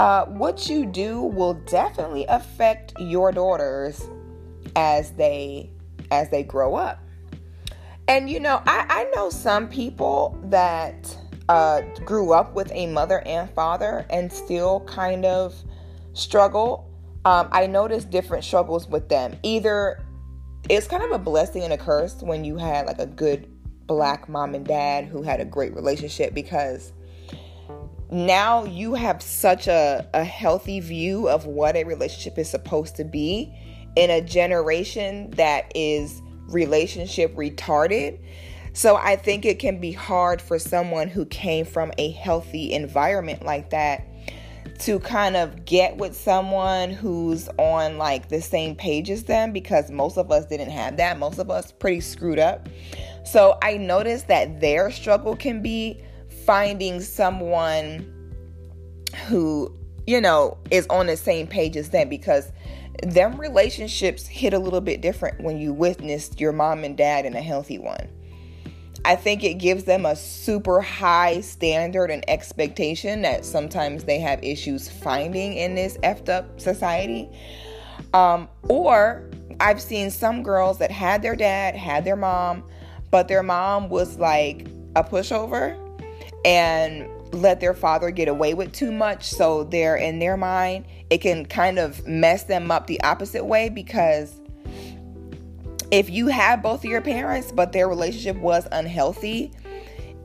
uh, 0.00 0.24
what 0.24 0.68
you 0.68 0.86
do 0.86 1.20
will 1.20 1.54
definitely 1.54 2.24
affect 2.28 2.94
your 2.98 3.30
daughters 3.32 4.08
as 4.74 5.12
they 5.12 5.70
as 6.10 6.30
they 6.30 6.42
grow 6.42 6.74
up. 6.74 7.00
And 8.08 8.28
you 8.28 8.40
know 8.40 8.62
i 8.66 8.86
i 8.88 9.10
know 9.14 9.30
some 9.30 9.68
people 9.68 10.38
that 10.44 11.16
uh, 11.50 11.82
grew 12.04 12.32
up 12.32 12.54
with 12.54 12.70
a 12.72 12.86
mother 12.86 13.22
and 13.26 13.50
father 13.50 14.06
and 14.08 14.32
still 14.32 14.80
kind 14.86 15.26
of 15.26 15.52
struggle, 16.12 16.88
um, 17.24 17.48
I 17.50 17.66
noticed 17.66 18.08
different 18.08 18.44
struggles 18.44 18.86
with 18.88 19.08
them. 19.08 19.36
Either 19.42 20.00
it's 20.68 20.86
kind 20.86 21.02
of 21.02 21.10
a 21.10 21.18
blessing 21.18 21.64
and 21.64 21.72
a 21.72 21.76
curse 21.76 22.22
when 22.22 22.44
you 22.44 22.56
had 22.56 22.86
like 22.86 23.00
a 23.00 23.06
good 23.06 23.48
black 23.90 24.28
mom 24.28 24.54
and 24.54 24.64
dad 24.64 25.04
who 25.06 25.20
had 25.20 25.40
a 25.40 25.44
great 25.44 25.74
relationship 25.74 26.32
because 26.32 26.92
now 28.08 28.64
you 28.64 28.94
have 28.94 29.20
such 29.20 29.66
a, 29.66 30.08
a 30.14 30.22
healthy 30.22 30.78
view 30.78 31.28
of 31.28 31.44
what 31.44 31.74
a 31.74 31.82
relationship 31.82 32.38
is 32.38 32.48
supposed 32.48 32.94
to 32.94 33.02
be 33.02 33.52
in 33.96 34.08
a 34.08 34.20
generation 34.20 35.28
that 35.32 35.72
is 35.74 36.22
relationship 36.50 37.34
retarded 37.34 38.20
so 38.74 38.94
I 38.94 39.16
think 39.16 39.44
it 39.44 39.58
can 39.58 39.80
be 39.80 39.90
hard 39.90 40.40
for 40.40 40.60
someone 40.60 41.08
who 41.08 41.26
came 41.26 41.64
from 41.64 41.90
a 41.98 42.12
healthy 42.12 42.72
environment 42.72 43.44
like 43.44 43.70
that 43.70 44.06
to 44.80 44.98
kind 45.00 45.36
of 45.36 45.64
get 45.64 45.96
with 45.96 46.16
someone 46.16 46.90
who's 46.90 47.48
on 47.58 47.98
like 47.98 48.28
the 48.28 48.40
same 48.40 48.74
page 48.74 49.10
as 49.10 49.24
them 49.24 49.52
because 49.52 49.90
most 49.90 50.16
of 50.16 50.30
us 50.30 50.46
didn't 50.46 50.70
have 50.70 50.96
that. 50.96 51.18
Most 51.18 51.38
of 51.38 51.50
us 51.50 51.70
pretty 51.72 52.00
screwed 52.00 52.38
up. 52.38 52.68
So 53.24 53.58
I 53.62 53.76
noticed 53.76 54.28
that 54.28 54.60
their 54.60 54.90
struggle 54.90 55.36
can 55.36 55.62
be 55.62 56.02
finding 56.44 57.00
someone 57.00 58.06
who, 59.26 59.76
you 60.06 60.20
know, 60.20 60.58
is 60.70 60.86
on 60.88 61.06
the 61.06 61.16
same 61.16 61.46
page 61.46 61.76
as 61.76 61.90
them 61.90 62.08
because 62.08 62.52
them 63.02 63.40
relationships 63.40 64.26
hit 64.26 64.52
a 64.52 64.58
little 64.58 64.80
bit 64.80 65.00
different 65.00 65.40
when 65.42 65.58
you 65.58 65.72
witnessed 65.72 66.40
your 66.40 66.52
mom 66.52 66.84
and 66.84 66.96
dad 66.96 67.24
in 67.24 67.34
a 67.34 67.42
healthy 67.42 67.78
one. 67.78 68.08
I 69.04 69.16
think 69.16 69.42
it 69.44 69.54
gives 69.54 69.84
them 69.84 70.04
a 70.04 70.14
super 70.14 70.82
high 70.82 71.40
standard 71.40 72.10
and 72.10 72.22
expectation 72.28 73.22
that 73.22 73.46
sometimes 73.46 74.04
they 74.04 74.18
have 74.18 74.42
issues 74.44 74.88
finding 74.88 75.54
in 75.54 75.74
this 75.74 75.96
effed 75.98 76.28
up 76.28 76.60
society. 76.60 77.28
Um, 78.12 78.48
or 78.68 79.30
I've 79.58 79.80
seen 79.80 80.10
some 80.10 80.42
girls 80.42 80.78
that 80.78 80.90
had 80.90 81.22
their 81.22 81.36
dad, 81.36 81.74
had 81.76 82.04
their 82.04 82.16
mom, 82.16 82.64
but 83.10 83.28
their 83.28 83.42
mom 83.42 83.88
was 83.88 84.18
like 84.18 84.66
a 84.96 85.04
pushover 85.04 85.76
and 86.44 87.08
let 87.32 87.60
their 87.60 87.74
father 87.74 88.10
get 88.10 88.28
away 88.28 88.54
with 88.54 88.72
too 88.72 88.90
much. 88.90 89.24
So 89.24 89.64
they're 89.64 89.96
in 89.96 90.18
their 90.18 90.36
mind, 90.36 90.84
it 91.10 91.18
can 91.18 91.46
kind 91.46 91.78
of 91.78 92.06
mess 92.06 92.44
them 92.44 92.70
up 92.70 92.86
the 92.86 93.00
opposite 93.02 93.44
way 93.44 93.68
because 93.68 94.40
if 95.90 96.08
you 96.08 96.28
have 96.28 96.62
both 96.62 96.84
of 96.84 96.90
your 96.90 97.00
parents, 97.00 97.52
but 97.52 97.72
their 97.72 97.88
relationship 97.88 98.36
was 98.36 98.66
unhealthy, 98.70 99.52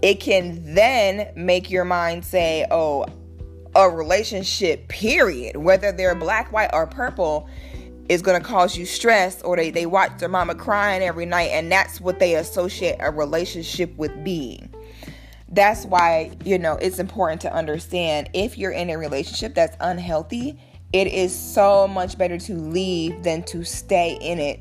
it 0.02 0.20
can 0.20 0.76
then 0.76 1.32
make 1.36 1.72
your 1.72 1.86
mind 1.86 2.24
say, 2.24 2.68
oh, 2.70 3.06
a 3.76 3.90
relationship, 3.90 4.88
period, 4.88 5.58
whether 5.58 5.92
they're 5.92 6.16
black, 6.16 6.52
white, 6.52 6.70
or 6.72 6.88
purple, 6.88 7.50
is 8.10 8.22
going 8.22 8.40
to 8.40 8.46
cause 8.46 8.78
you 8.78 8.86
stress, 8.86 9.42
or 9.42 9.56
they, 9.56 9.72
they 9.72 9.86
watch 9.86 10.18
their 10.20 10.30
mama 10.30 10.56
crying 10.56 11.02
every 11.02 11.26
night, 11.26 11.50
and 11.52 11.72
that's 11.72 12.00
what 12.00 12.20
they 12.20 12.36
associate 12.36 12.98
a 13.00 13.12
relationship 13.12 13.96
with 13.98 14.24
being. 14.24 14.74
That's 15.50 15.86
why, 15.86 16.32
you 16.44 16.58
know, 16.58 16.74
it's 16.74 17.00
important 17.00 17.42
to 17.42 17.54
understand 17.54 18.30
if 18.34 18.58
you're 18.58 18.72
in 18.72 18.90
a 18.90 18.98
relationship 18.98 19.56
that's 19.56 19.78
unhealthy, 19.80 20.60
it 20.92 21.08
is 21.08 21.38
so 21.38 21.88
much 21.88 22.18
better 22.18 22.38
to 22.38 22.56
leave 22.56 23.24
than 23.24 23.44
to 23.44 23.64
stay 23.64 24.18
in 24.22 24.40
it 24.40 24.60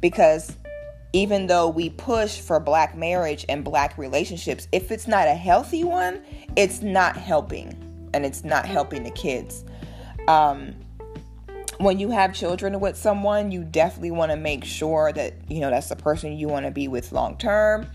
because 0.00 0.56
even 1.12 1.46
though 1.46 1.68
we 1.68 1.90
push 1.90 2.40
for 2.40 2.60
black 2.60 2.96
marriage 2.96 3.44
and 3.48 3.64
black 3.64 3.96
relationships, 3.98 4.68
if 4.72 4.90
it's 4.90 5.06
not 5.06 5.26
a 5.26 5.34
healthy 5.34 5.84
one, 5.84 6.22
it's 6.56 6.82
not 6.82 7.16
helping 7.16 7.74
and 8.14 8.24
it's 8.24 8.44
not 8.44 8.64
helping 8.64 9.02
the 9.02 9.10
kids. 9.10 9.64
Um, 10.28 10.74
when 11.80 11.98
you 11.98 12.10
have 12.10 12.34
children 12.34 12.78
with 12.78 12.96
someone, 12.96 13.50
you 13.50 13.64
definitely 13.64 14.10
want 14.10 14.30
to 14.30 14.36
make 14.36 14.64
sure 14.64 15.12
that 15.12 15.34
you 15.48 15.60
know 15.60 15.70
that's 15.70 15.88
the 15.88 15.96
person 15.96 16.36
you 16.36 16.46
want 16.46 16.66
to 16.66 16.70
be 16.70 16.88
with 16.88 17.10
long 17.10 17.38
term. 17.38 17.86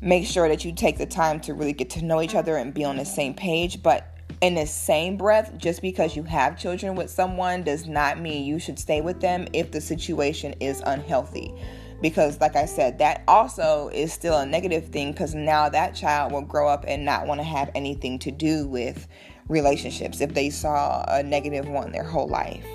Make 0.00 0.26
sure 0.26 0.48
that 0.48 0.64
you 0.64 0.72
take 0.72 0.98
the 0.98 1.06
time 1.06 1.40
to 1.40 1.54
really 1.54 1.72
get 1.72 1.90
to 1.90 2.04
know 2.04 2.22
each 2.22 2.34
other 2.34 2.56
and 2.56 2.72
be 2.72 2.84
on 2.84 2.96
the 2.96 3.04
same 3.04 3.34
page. 3.34 3.82
But 3.82 4.16
in 4.40 4.54
the 4.54 4.66
same 4.66 5.16
breath, 5.16 5.56
just 5.56 5.82
because 5.82 6.14
you 6.14 6.22
have 6.24 6.58
children 6.58 6.94
with 6.94 7.10
someone 7.10 7.64
does 7.64 7.86
not 7.86 8.20
mean 8.20 8.44
you 8.44 8.58
should 8.60 8.78
stay 8.78 9.00
with 9.00 9.20
them 9.20 9.48
if 9.52 9.72
the 9.72 9.80
situation 9.80 10.54
is 10.60 10.82
unhealthy. 10.86 11.52
Because, 12.00 12.40
like 12.40 12.54
I 12.54 12.66
said, 12.66 12.98
that 12.98 13.22
also 13.26 13.88
is 13.88 14.12
still 14.12 14.38
a 14.38 14.46
negative 14.46 14.88
thing 14.88 15.12
because 15.12 15.34
now 15.34 15.68
that 15.70 15.94
child 15.94 16.32
will 16.32 16.42
grow 16.42 16.68
up 16.68 16.84
and 16.86 17.04
not 17.04 17.26
want 17.26 17.40
to 17.40 17.44
have 17.44 17.70
anything 17.74 18.18
to 18.20 18.30
do 18.30 18.68
with 18.68 19.08
relationships 19.48 20.20
if 20.20 20.34
they 20.34 20.50
saw 20.50 21.04
a 21.08 21.22
negative 21.22 21.68
one 21.68 21.92
their 21.92 22.04
whole 22.04 22.28
life. 22.28 22.66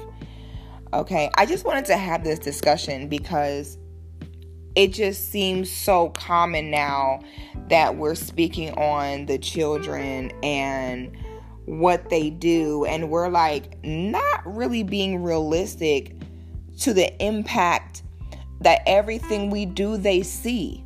Okay, 0.92 1.30
I 1.36 1.46
just 1.46 1.66
wanted 1.66 1.86
to 1.86 1.98
have 1.98 2.24
this 2.24 2.40
discussion 2.40 3.08
because 3.10 3.78
it 4.76 4.92
just 4.92 5.30
seems 5.30 5.72
so 5.72 6.10
common 6.10 6.72
now 6.72 7.20
that 7.68 7.98
we're 7.98 8.16
speaking 8.16 8.72
on 8.74 9.28
the 9.28 9.38
children 9.38 10.32
and 10.42 11.16
what 11.66 12.10
they 12.10 12.32
do 12.32 12.86
and 12.86 13.12
we're 13.12 13.30
like 13.30 13.78
not 13.84 14.42
really 14.46 14.82
being 14.82 15.22
realistic 15.22 16.16
to 16.80 16.92
the 16.92 17.16
impact 17.24 18.02
that 18.62 18.82
everything 18.88 19.52
we 19.52 19.68
do 19.68 19.96
they 19.96 20.24
see. 20.24 20.84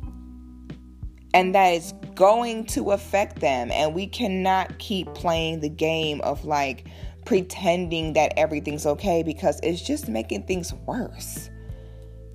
And 1.32 1.54
that 1.54 1.70
is 1.70 1.94
going 2.14 2.66
to 2.66 2.90
affect 2.90 3.40
them 3.40 3.70
and 3.72 3.94
we 3.94 4.06
cannot 4.06 4.78
keep 4.78 5.12
playing 5.14 5.60
the 5.60 5.70
game 5.70 6.20
of 6.20 6.44
like 6.44 6.88
pretending 7.24 8.12
that 8.14 8.32
everything's 8.36 8.86
okay 8.86 9.22
because 9.22 9.60
it's 9.62 9.82
just 9.82 10.08
making 10.08 10.42
things 10.44 10.72
worse 10.86 11.50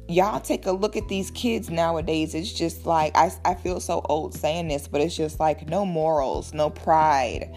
y'all 0.07 0.39
take 0.39 0.65
a 0.65 0.71
look 0.71 0.95
at 0.95 1.07
these 1.07 1.29
kids 1.31 1.69
nowadays 1.69 2.33
it's 2.33 2.51
just 2.51 2.85
like 2.85 3.15
I, 3.15 3.31
I 3.45 3.53
feel 3.53 3.79
so 3.79 4.01
old 4.05 4.33
saying 4.33 4.67
this 4.67 4.87
but 4.87 5.01
it's 5.01 5.15
just 5.15 5.39
like 5.39 5.69
no 5.69 5.85
morals 5.85 6.53
no 6.53 6.69
pride 6.69 7.53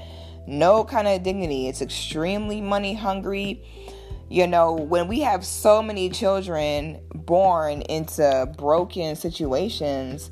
no 0.47 0.85
kind 0.85 1.09
of 1.09 1.23
dignity. 1.23 1.68
It's 1.68 1.83
extremely 1.83 2.61
money 2.61 2.95
hungry. 2.95 3.62
You 4.29 4.47
know, 4.47 4.73
when 4.73 5.09
we 5.09 5.21
have 5.21 5.45
so 5.45 5.83
many 5.83 6.09
children 6.09 7.01
born 7.14 7.83
into 7.83 8.53
broken 8.57 9.14
situations, 9.14 10.31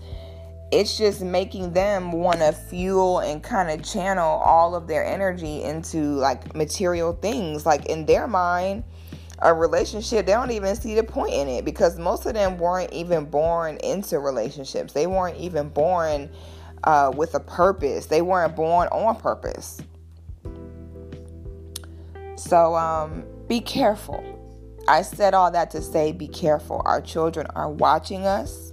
it's 0.72 0.96
just 0.96 1.20
making 1.20 1.72
them 1.72 2.12
want 2.12 2.38
to 2.38 2.52
fuel 2.52 3.18
and 3.20 3.42
kind 3.42 3.70
of 3.70 3.84
channel 3.84 4.24
all 4.24 4.74
of 4.74 4.86
their 4.86 5.04
energy 5.04 5.62
into 5.62 5.98
like 5.98 6.54
material 6.54 7.12
things. 7.12 7.66
Like 7.66 7.86
in 7.86 8.06
their 8.06 8.28
mind, 8.28 8.84
a 9.40 9.52
relationship, 9.52 10.26
they 10.26 10.32
don't 10.32 10.52
even 10.52 10.76
see 10.76 10.94
the 10.94 11.02
point 11.02 11.32
in 11.32 11.48
it 11.48 11.64
because 11.64 11.98
most 11.98 12.26
of 12.26 12.34
them 12.34 12.58
weren't 12.58 12.92
even 12.92 13.24
born 13.24 13.78
into 13.78 14.18
relationships. 14.18 14.92
They 14.92 15.06
weren't 15.06 15.38
even 15.38 15.70
born 15.70 16.30
uh, 16.84 17.12
with 17.14 17.34
a 17.34 17.40
purpose, 17.40 18.06
they 18.06 18.22
weren't 18.22 18.56
born 18.56 18.88
on 18.88 19.16
purpose. 19.16 19.82
So 22.36 22.74
um, 22.74 23.24
be 23.48 23.60
careful. 23.60 24.24
I 24.88 25.02
said 25.02 25.34
all 25.34 25.50
that 25.50 25.70
to 25.72 25.82
say 25.82 26.12
be 26.12 26.26
careful. 26.26 26.80
Our 26.84 27.02
children 27.02 27.46
are 27.54 27.70
watching 27.70 28.24
us. 28.24 28.69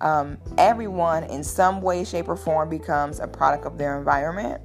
Um, 0.00 0.38
everyone, 0.58 1.24
in 1.24 1.42
some 1.44 1.80
way, 1.80 2.04
shape, 2.04 2.28
or 2.28 2.36
form, 2.36 2.68
becomes 2.68 3.20
a 3.20 3.26
product 3.26 3.64
of 3.64 3.78
their 3.78 3.98
environment. 3.98 4.60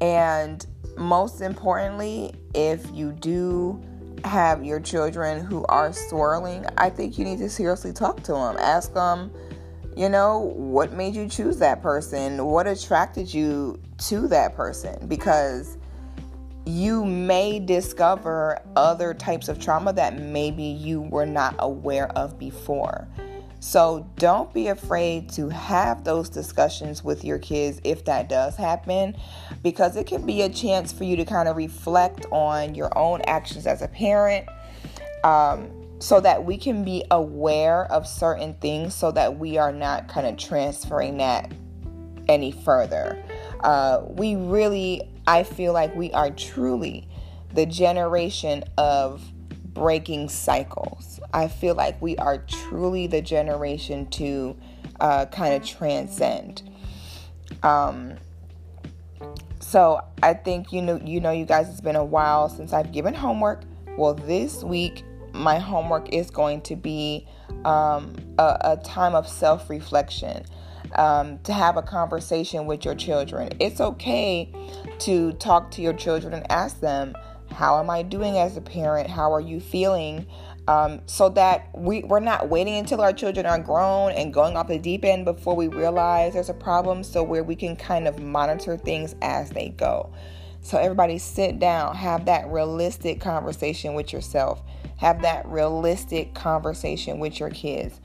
And 0.00 0.66
most 0.96 1.40
importantly, 1.40 2.34
if 2.54 2.84
you 2.92 3.12
do 3.12 3.80
have 4.24 4.64
your 4.64 4.80
children 4.80 5.44
who 5.44 5.64
are 5.66 5.92
swirling, 5.92 6.66
I 6.76 6.90
think 6.90 7.18
you 7.18 7.24
need 7.24 7.38
to 7.38 7.48
seriously 7.48 7.92
talk 7.92 8.22
to 8.24 8.32
them. 8.32 8.56
Ask 8.58 8.92
them, 8.94 9.32
you 9.96 10.08
know, 10.08 10.38
what 10.56 10.92
made 10.92 11.14
you 11.14 11.28
choose 11.28 11.58
that 11.58 11.82
person? 11.82 12.44
What 12.44 12.66
attracted 12.66 13.32
you 13.32 13.80
to 14.08 14.26
that 14.28 14.56
person? 14.56 15.06
Because 15.06 15.76
you 16.64 17.04
may 17.04 17.58
discover 17.58 18.60
other 18.76 19.14
types 19.14 19.48
of 19.48 19.58
trauma 19.58 19.92
that 19.92 20.18
maybe 20.18 20.62
you 20.62 21.00
were 21.00 21.26
not 21.26 21.56
aware 21.58 22.08
of 22.12 22.38
before. 22.38 23.08
So 23.60 24.08
don't 24.16 24.52
be 24.52 24.68
afraid 24.68 25.28
to 25.30 25.48
have 25.48 26.02
those 26.02 26.28
discussions 26.28 27.04
with 27.04 27.24
your 27.24 27.38
kids 27.38 27.80
if 27.84 28.04
that 28.06 28.28
does 28.28 28.56
happen, 28.56 29.16
because 29.62 29.96
it 29.96 30.06
can 30.06 30.26
be 30.26 30.42
a 30.42 30.48
chance 30.48 30.92
for 30.92 31.04
you 31.04 31.16
to 31.16 31.24
kind 31.24 31.48
of 31.48 31.56
reflect 31.56 32.26
on 32.32 32.74
your 32.74 32.96
own 32.98 33.20
actions 33.22 33.66
as 33.66 33.82
a 33.82 33.88
parent. 33.88 34.48
Um, 35.22 35.70
so 36.00 36.18
that 36.18 36.44
we 36.44 36.56
can 36.56 36.82
be 36.82 37.04
aware 37.12 37.84
of 37.92 38.08
certain 38.08 38.54
things 38.54 38.92
so 38.92 39.12
that 39.12 39.38
we 39.38 39.56
are 39.56 39.72
not 39.72 40.08
kind 40.08 40.26
of 40.26 40.36
transferring 40.36 41.18
that 41.18 41.52
any 42.26 42.50
further. 42.50 43.22
Uh, 43.60 44.02
we 44.08 44.34
really, 44.34 45.08
I 45.26 45.42
feel 45.44 45.72
like 45.72 45.94
we 45.94 46.12
are 46.12 46.30
truly 46.30 47.08
the 47.54 47.66
generation 47.66 48.64
of 48.76 49.22
breaking 49.74 50.28
cycles. 50.28 51.20
I 51.32 51.48
feel 51.48 51.74
like 51.74 52.00
we 52.02 52.16
are 52.16 52.38
truly 52.38 53.06
the 53.06 53.22
generation 53.22 54.06
to 54.10 54.56
uh, 55.00 55.26
kind 55.26 55.54
of 55.54 55.66
transcend. 55.66 56.62
Um, 57.62 58.14
so 59.60 60.04
I 60.22 60.34
think 60.34 60.72
you 60.72 60.82
know, 60.82 61.00
you 61.02 61.20
know, 61.20 61.30
you 61.30 61.44
guys, 61.44 61.68
it's 61.68 61.80
been 61.80 61.96
a 61.96 62.04
while 62.04 62.48
since 62.48 62.72
I've 62.72 62.92
given 62.92 63.14
homework. 63.14 63.62
Well, 63.96 64.14
this 64.14 64.62
week 64.64 65.04
my 65.32 65.58
homework 65.58 66.10
is 66.10 66.30
going 66.30 66.60
to 66.62 66.76
be 66.76 67.26
um, 67.64 68.14
a, 68.38 68.58
a, 68.60 68.76
time 68.84 69.14
of 69.14 69.26
self 69.26 69.70
reflection. 69.70 70.44
Um, 70.94 71.38
to 71.44 71.52
have 71.52 71.76
a 71.76 71.82
conversation 71.82 72.66
with 72.66 72.84
your 72.84 72.94
children. 72.94 73.50
It's 73.60 73.80
okay 73.80 74.52
to 75.00 75.32
talk 75.34 75.70
to 75.72 75.82
your 75.82 75.92
children 75.94 76.34
and 76.34 76.50
ask 76.50 76.80
them, 76.80 77.14
How 77.50 77.78
am 77.80 77.88
I 77.88 78.02
doing 78.02 78.36
as 78.36 78.56
a 78.56 78.60
parent? 78.60 79.08
How 79.08 79.32
are 79.32 79.40
you 79.40 79.60
feeling? 79.60 80.26
Um, 80.68 81.00
so 81.06 81.28
that 81.30 81.70
we, 81.74 82.02
we're 82.02 82.20
not 82.20 82.48
waiting 82.48 82.76
until 82.76 83.00
our 83.00 83.12
children 83.12 83.46
are 83.46 83.58
grown 83.58 84.12
and 84.12 84.32
going 84.32 84.56
off 84.56 84.68
the 84.68 84.78
deep 84.78 85.04
end 85.04 85.24
before 85.24 85.56
we 85.56 85.66
realize 85.66 86.34
there's 86.34 86.50
a 86.50 86.54
problem. 86.54 87.02
So, 87.02 87.22
where 87.22 87.42
we 87.42 87.56
can 87.56 87.74
kind 87.74 88.06
of 88.06 88.20
monitor 88.20 88.76
things 88.76 89.14
as 89.22 89.50
they 89.50 89.70
go. 89.70 90.12
So, 90.60 90.78
everybody 90.78 91.18
sit 91.18 91.58
down, 91.58 91.96
have 91.96 92.26
that 92.26 92.46
realistic 92.48 93.20
conversation 93.20 93.94
with 93.94 94.12
yourself 94.12 94.62
have 95.02 95.22
that 95.22 95.44
realistic 95.48 96.32
conversation 96.32 97.18
with 97.18 97.40
your 97.40 97.50
kids 97.50 98.00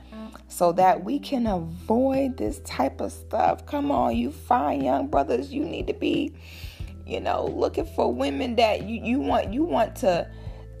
so 0.48 0.72
that 0.72 1.04
we 1.04 1.18
can 1.18 1.46
avoid 1.46 2.36
this 2.38 2.58
type 2.60 3.00
of 3.00 3.12
stuff. 3.12 3.66
Come 3.66 3.92
on, 3.92 4.16
you 4.16 4.32
fine 4.32 4.82
young 4.82 5.06
brothers, 5.06 5.52
you 5.52 5.64
need 5.64 5.86
to 5.86 5.92
be, 5.92 6.32
you 7.06 7.20
know, 7.20 7.46
looking 7.46 7.86
for 7.86 8.12
women 8.12 8.56
that 8.56 8.82
you, 8.84 9.00
you 9.02 9.20
want 9.20 9.52
you 9.52 9.62
want 9.62 9.94
to 9.96 10.28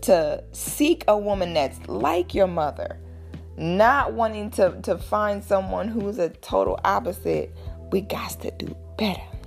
to 0.02 0.42
seek 0.52 1.04
a 1.08 1.16
woman 1.16 1.54
that's 1.54 1.78
like 1.86 2.34
your 2.34 2.46
mother, 2.46 2.98
not 3.56 4.14
wanting 4.14 4.50
to 4.52 4.80
to 4.82 4.96
find 4.96 5.44
someone 5.44 5.88
who's 5.88 6.18
a 6.18 6.30
total 6.30 6.80
opposite. 6.84 7.54
We 7.90 8.00
got 8.02 8.40
to 8.40 8.50
do 8.50 8.76
better. 8.96 9.37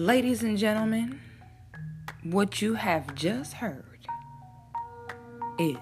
Ladies 0.00 0.42
and 0.42 0.56
gentlemen, 0.56 1.20
what 2.22 2.62
you 2.62 2.72
have 2.72 3.14
just 3.14 3.52
heard 3.52 3.98
is 5.58 5.76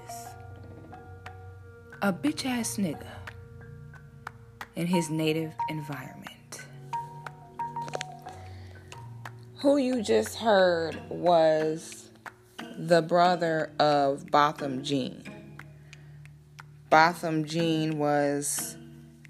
a 2.02 2.12
bitch 2.12 2.44
ass 2.44 2.78
nigga 2.78 3.06
in 4.74 4.88
his 4.88 5.08
native 5.08 5.52
environment. 5.68 6.66
Who 9.58 9.76
you 9.76 10.02
just 10.02 10.34
heard 10.34 11.00
was 11.08 12.10
the 12.76 13.02
brother 13.02 13.70
of 13.78 14.26
Botham 14.32 14.82
Jean. 14.82 15.22
Botham 16.90 17.44
Jean 17.44 18.00
was 18.00 18.76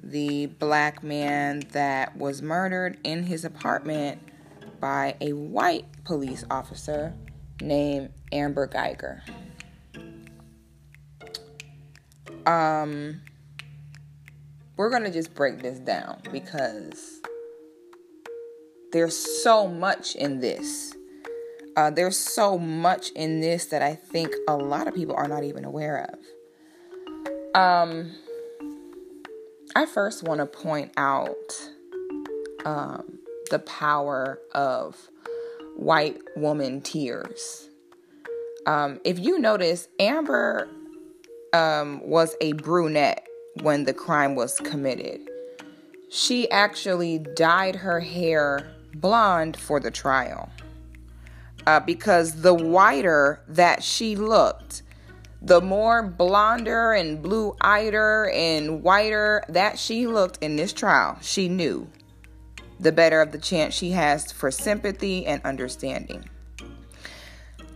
the 0.03 0.47
black 0.47 1.03
man 1.03 1.65
that 1.73 2.17
was 2.17 2.41
murdered 2.41 2.97
in 3.05 3.25
his 3.25 3.45
apartment 3.45 4.28
by 4.81 5.17
a 5.21 5.33
white 5.33 5.87
police 6.05 6.45
officer 6.51 7.15
named 7.61 8.11
Amber 8.33 8.67
Guyger. 8.67 9.21
Um, 12.47 13.21
we're 14.77 14.91
going 14.91 15.05
to 15.05 15.11
just 15.11 15.35
break 15.35 15.61
this 15.61 15.79
down 15.79 16.21
because 16.33 17.21
there's 18.93 19.17
so 19.43 19.67
much 19.67 20.15
in 20.15 20.41
this. 20.41 20.95
Uh, 21.77 21.91
there's 21.91 22.17
so 22.17 22.59
much 22.59 23.11
in 23.11 23.41
this 23.41 23.67
that 23.67 23.83
I 23.83 23.95
think 23.95 24.33
a 24.49 24.57
lot 24.57 24.89
of 24.89 24.95
people 24.95 25.15
are 25.15 25.29
not 25.29 25.45
even 25.45 25.65
aware 25.65 26.09
of. 26.13 27.61
Um, 27.61 28.13
I 29.77 29.87
first 29.87 30.23
want 30.23 30.41
to 30.41 30.47
point 30.47 30.93
out 30.97 31.71
um, 32.65 33.18
the 33.49 33.59
power 33.59 34.39
of 34.55 34.97
white 35.77 36.19
woman 36.37 36.81
tears. 36.81 37.69
Um, 38.67 39.01
if 39.05 39.19
you 39.19 39.39
notice, 39.39 39.89
Amber 39.99 40.69
um, 41.53 42.01
was 42.03 42.37
a 42.41 42.53
brunette 42.53 43.27
when 43.63 43.85
the 43.85 43.95
crime 43.95 44.35
was 44.35 44.59
committed. 44.61 45.21
She 46.11 46.51
actually 46.51 47.19
dyed 47.19 47.77
her 47.77 48.01
hair 48.01 48.71
blonde 48.95 49.57
for 49.57 49.81
the 49.81 49.91
trial. 49.91 50.51
Uh, 51.67 51.81
because 51.81 52.41
the 52.41 52.55
whiter 52.55 53.43
that 53.47 53.83
she 53.83 54.17
looked, 54.17 54.83
the 55.43 55.61
more 55.61 56.03
blonder 56.03 56.93
and 56.93 57.23
blue 57.23 57.55
eyeder 57.61 58.31
and 58.31 58.83
whiter 58.83 59.45
that 59.49 59.79
she 59.79 60.07
looked 60.07 60.39
in 60.43 60.57
this 60.57 60.73
trial, 60.73 61.19
she 61.21 61.49
knew 61.49 61.89
the 62.81 62.93
better 62.93 63.21
of 63.21 63.33
the 63.33 63.39
chance 63.39 63.75
she 63.75 63.91
has 63.91 64.31
for 64.33 64.51
sympathy 64.51 65.27
and 65.27 65.43
understanding. 65.45 66.29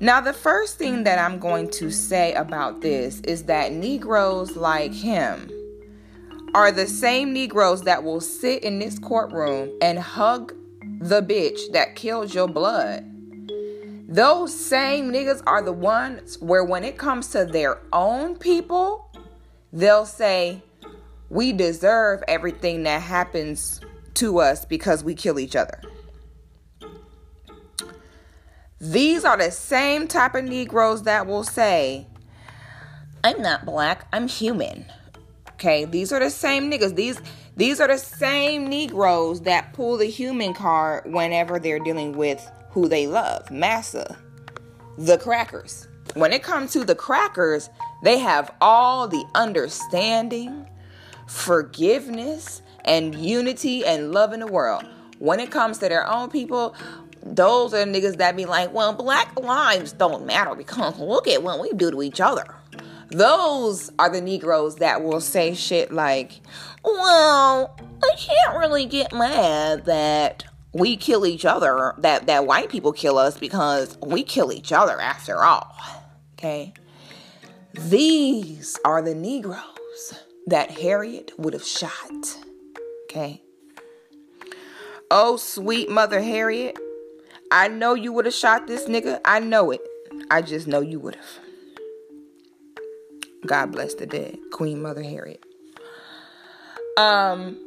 Now, 0.00 0.20
the 0.20 0.32
first 0.32 0.78
thing 0.78 1.04
that 1.04 1.18
I'm 1.18 1.38
going 1.38 1.70
to 1.72 1.90
say 1.90 2.34
about 2.34 2.80
this 2.80 3.20
is 3.20 3.44
that 3.44 3.72
Negroes 3.72 4.56
like 4.56 4.92
him 4.92 5.50
are 6.54 6.72
the 6.72 6.86
same 6.86 7.32
Negroes 7.32 7.82
that 7.82 8.02
will 8.02 8.20
sit 8.20 8.64
in 8.64 8.78
this 8.78 8.98
courtroom 8.98 9.70
and 9.80 9.98
hug 9.98 10.54
the 10.98 11.22
bitch 11.22 11.72
that 11.72 11.94
killed 11.94 12.34
your 12.34 12.48
blood. 12.48 13.08
Those 14.08 14.54
same 14.54 15.10
niggas 15.10 15.42
are 15.46 15.62
the 15.62 15.72
ones 15.72 16.38
where, 16.40 16.64
when 16.64 16.84
it 16.84 16.98
comes 16.98 17.28
to 17.28 17.44
their 17.46 17.78
own 17.92 18.36
people, 18.36 19.10
they'll 19.72 20.04
say, 20.04 20.62
We 21.30 21.52
deserve 21.52 22.22
everything 22.28 22.82
that 22.82 23.00
happens 23.00 23.80
to 24.14 24.38
us 24.38 24.64
because 24.64 25.04
we 25.04 25.14
kill 25.14 25.38
each 25.38 25.56
other. 25.56 25.80
These 28.80 29.24
are 29.24 29.36
the 29.36 29.50
same 29.50 30.08
type 30.08 30.34
of 30.34 30.44
Negroes 30.44 31.04
that 31.04 31.26
will 31.26 31.44
say, 31.44 32.06
I'm 33.22 33.40
not 33.40 33.64
black, 33.64 34.08
I'm 34.12 34.26
human. 34.26 34.86
Okay, 35.52 35.84
these 35.84 36.12
are 36.12 36.18
the 36.18 36.30
same 36.30 36.68
niggas. 36.70 36.96
These 36.96 37.20
these 37.56 37.80
are 37.80 37.86
the 37.86 37.98
same 37.98 38.66
Negroes 38.66 39.42
that 39.42 39.74
pull 39.74 39.98
the 39.98 40.06
human 40.06 40.54
card 40.54 41.04
whenever 41.12 41.58
they're 41.58 41.78
dealing 41.78 42.16
with 42.16 42.50
who 42.70 42.88
they 42.88 43.06
love. 43.06 43.50
Massa, 43.50 44.18
the 44.96 45.18
crackers. 45.18 45.86
When 46.14 46.32
it 46.32 46.42
comes 46.42 46.72
to 46.72 46.84
the 46.84 46.94
crackers, 46.94 47.70
they 48.02 48.18
have 48.18 48.52
all 48.60 49.06
the 49.06 49.24
understanding, 49.34 50.68
forgiveness, 51.28 52.61
and 52.84 53.14
unity 53.14 53.84
and 53.84 54.12
love 54.12 54.32
in 54.32 54.40
the 54.40 54.46
world. 54.46 54.84
When 55.18 55.40
it 55.40 55.50
comes 55.50 55.78
to 55.78 55.88
their 55.88 56.08
own 56.08 56.30
people, 56.30 56.74
those 57.22 57.72
are 57.72 57.84
niggas 57.84 58.16
that 58.16 58.36
be 58.36 58.44
like, 58.44 58.72
well, 58.72 58.92
black 58.92 59.38
lives 59.38 59.92
don't 59.92 60.26
matter 60.26 60.54
because 60.54 60.98
look 60.98 61.28
at 61.28 61.42
what 61.42 61.60
we 61.60 61.72
do 61.72 61.90
to 61.90 62.02
each 62.02 62.20
other. 62.20 62.44
Those 63.10 63.92
are 63.98 64.08
the 64.08 64.20
Negroes 64.20 64.76
that 64.76 65.02
will 65.02 65.20
say 65.20 65.54
shit 65.54 65.92
like, 65.92 66.40
well, 66.82 67.78
I 68.02 68.16
can't 68.16 68.58
really 68.58 68.86
get 68.86 69.12
mad 69.12 69.84
that 69.84 70.44
we 70.72 70.96
kill 70.96 71.26
each 71.26 71.44
other, 71.44 71.94
that, 71.98 72.26
that 72.26 72.46
white 72.46 72.70
people 72.70 72.92
kill 72.92 73.18
us 73.18 73.38
because 73.38 73.98
we 74.00 74.22
kill 74.22 74.52
each 74.52 74.72
other 74.72 74.98
after 75.00 75.44
all. 75.44 75.76
Okay? 76.38 76.72
These 77.74 78.78
are 78.84 79.02
the 79.02 79.14
Negroes 79.14 80.14
that 80.46 80.70
Harriet 80.70 81.32
would 81.38 81.52
have 81.52 81.64
shot. 81.64 82.38
Okay? 83.12 83.42
Oh, 85.10 85.36
sweet 85.36 85.90
mother 85.90 86.22
Harriet, 86.22 86.78
I 87.50 87.68
know 87.68 87.92
you 87.92 88.10
would 88.14 88.24
have 88.24 88.32
shot 88.32 88.66
this 88.66 88.88
nigga. 88.88 89.20
I 89.22 89.38
know 89.38 89.70
it. 89.70 89.82
I 90.30 90.40
just 90.40 90.66
know 90.66 90.80
you 90.80 90.98
would 91.00 91.16
have. 91.16 91.38
God 93.44 93.72
bless 93.72 93.92
the 93.92 94.06
dead, 94.06 94.38
Queen 94.50 94.80
Mother 94.80 95.02
Harriet. 95.02 95.44
Um, 96.96 97.58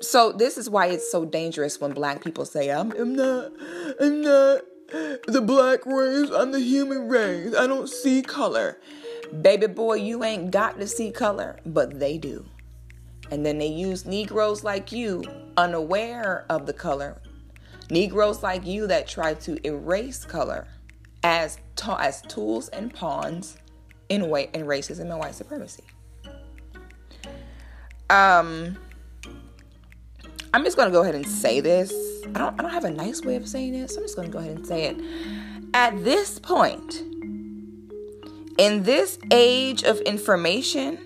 so 0.00 0.32
this 0.32 0.58
is 0.58 0.68
why 0.68 0.86
it's 0.86 1.08
so 1.08 1.24
dangerous 1.24 1.80
when 1.80 1.92
black 1.92 2.24
people 2.24 2.44
say, 2.44 2.72
I'm, 2.72 2.90
I'm 2.98 3.14
not, 3.14 3.52
I'm 4.00 4.22
not 4.22 4.62
the 5.28 5.40
black 5.40 5.86
race, 5.86 6.30
I'm 6.30 6.50
the 6.50 6.58
human 6.58 7.06
race. 7.06 7.54
I 7.54 7.68
don't 7.68 7.88
see 7.88 8.22
color. 8.22 8.80
Baby 9.40 9.68
boy, 9.68 9.94
you 9.94 10.24
ain't 10.24 10.50
got 10.50 10.80
to 10.80 10.88
see 10.88 11.12
color, 11.12 11.60
but 11.64 12.00
they 12.00 12.18
do. 12.18 12.44
And 13.30 13.44
then 13.44 13.58
they 13.58 13.66
use 13.66 14.06
Negroes 14.06 14.62
like 14.62 14.92
you, 14.92 15.24
unaware 15.56 16.46
of 16.48 16.66
the 16.66 16.72
color. 16.72 17.20
Negroes 17.90 18.42
like 18.42 18.66
you 18.66 18.86
that 18.86 19.06
try 19.06 19.34
to 19.34 19.66
erase 19.66 20.24
color 20.24 20.66
as, 21.22 21.58
ta- 21.74 21.98
as 22.00 22.22
tools 22.22 22.68
and 22.68 22.92
pawns 22.92 23.56
in 24.08 24.28
white 24.28 24.54
in 24.54 24.62
racism 24.62 25.10
and 25.10 25.18
white 25.18 25.34
supremacy. 25.34 25.82
Um, 28.08 28.76
I'm 30.54 30.64
just 30.64 30.76
gonna 30.76 30.90
go 30.90 31.02
ahead 31.02 31.14
and 31.14 31.26
say 31.26 31.60
this. 31.60 31.92
I 32.26 32.38
don't 32.38 32.58
I 32.58 32.62
don't 32.62 32.72
have 32.72 32.84
a 32.84 32.90
nice 32.90 33.22
way 33.22 33.36
of 33.36 33.48
saying 33.48 33.72
this. 33.72 33.94
So 33.94 34.00
I'm 34.00 34.04
just 34.04 34.16
gonna 34.16 34.28
go 34.28 34.38
ahead 34.38 34.56
and 34.56 34.66
say 34.66 34.84
it. 34.84 34.96
At 35.74 36.04
this 36.04 36.38
point, 36.38 37.02
in 38.58 38.84
this 38.84 39.18
age 39.30 39.82
of 39.82 40.00
information, 40.00 40.98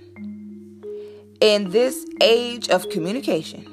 in 1.41 1.70
this 1.70 2.07
age 2.20 2.68
of 2.68 2.88
communication, 2.91 3.66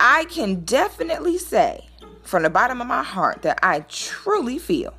I 0.00 0.24
can 0.26 0.64
definitely 0.64 1.38
say 1.38 1.88
from 2.22 2.44
the 2.44 2.50
bottom 2.50 2.80
of 2.80 2.86
my 2.86 3.02
heart 3.02 3.42
that 3.42 3.58
I 3.62 3.80
truly 3.80 4.58
feel 4.58 4.94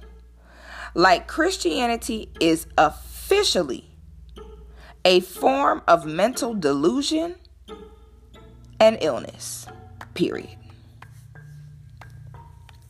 like 0.93 1.27
Christianity 1.27 2.31
is 2.39 2.67
officially 2.77 3.85
a 5.05 5.21
form 5.21 5.81
of 5.87 6.05
mental 6.05 6.53
delusion 6.53 7.35
and 8.79 8.97
illness. 9.01 9.67
Period. 10.13 10.57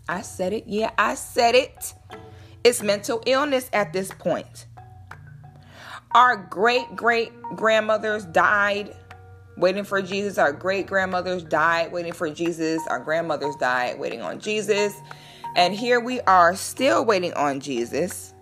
I 0.08 0.22
said 0.22 0.54
it. 0.54 0.64
Yeah, 0.66 0.92
I 0.98 1.14
said 1.14 1.54
it. 1.54 1.94
It's 2.64 2.82
mental 2.82 3.22
illness 3.28 3.70
at 3.72 3.94
this 3.94 4.12
point. 4.12 4.66
Our 6.12 6.38
great 6.38 6.96
great 6.96 7.32
grandmothers 7.56 8.26
died 8.26 8.96
waiting 9.58 9.84
for 9.84 10.02
Jesus. 10.02 10.38
Our 10.38 10.52
great 10.52 10.88
grandmothers 10.88 11.44
died 11.44 11.92
waiting 11.92 12.14
for 12.14 12.30
Jesus. 12.30 12.82
Our 12.88 13.00
grandmothers 13.00 13.56
died 13.58 14.00
waiting 14.00 14.22
on 14.22 14.40
Jesus. 14.40 14.96
And 15.56 15.74
here 15.74 16.00
we 16.00 16.22
are 16.22 16.56
still 16.56 17.06
waiting 17.06 17.34
on 17.34 17.60
Jesus. 17.60 18.34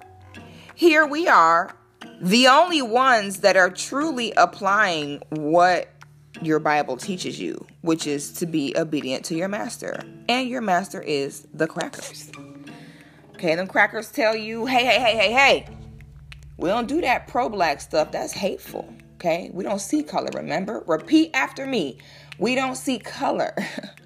Here 0.76 1.06
we 1.06 1.28
are, 1.28 1.76
the 2.22 2.48
only 2.48 2.82
ones 2.82 3.40
that 3.40 3.58
are 3.58 3.70
truly 3.70 4.32
applying 4.38 5.24
what 5.30 5.90
your 6.42 6.60
Bible 6.60 6.98
teaches 6.98 7.40
you, 7.40 7.66
which 7.82 8.06
is 8.06 8.32
to 8.34 8.46
be 8.46 8.76
obedient 8.78 9.26
to 9.26 9.36
your 9.36 9.48
master. 9.48 10.00
And 10.30 10.48
your 10.48 10.62
master 10.62 11.02
is 11.02 11.48
the 11.54 11.68
crackers. 11.68 12.32
Okay, 13.34 13.56
them 13.56 13.68
crackers 13.68 14.12
tell 14.12 14.36
you, 14.36 14.66
hey, 14.68 14.86
hey, 14.86 15.00
hey, 15.00 15.16
hey, 15.16 15.32
hey, 15.32 15.68
we 16.58 16.70
don't 16.70 16.88
do 16.88 17.02
that 17.02 17.28
pro 17.28 17.50
black 17.50 17.82
stuff. 17.82 18.12
That's 18.12 18.34
hateful. 18.34 18.94
Okay, 19.16 19.50
we 19.54 19.64
don't 19.64 19.80
see 19.80 20.04
color, 20.04 20.30
remember? 20.34 20.84
Repeat 20.86 21.32
after 21.34 21.66
me. 21.66 21.98
We 22.38 22.56
don't 22.56 22.76
see 22.76 23.00
color. 23.00 23.56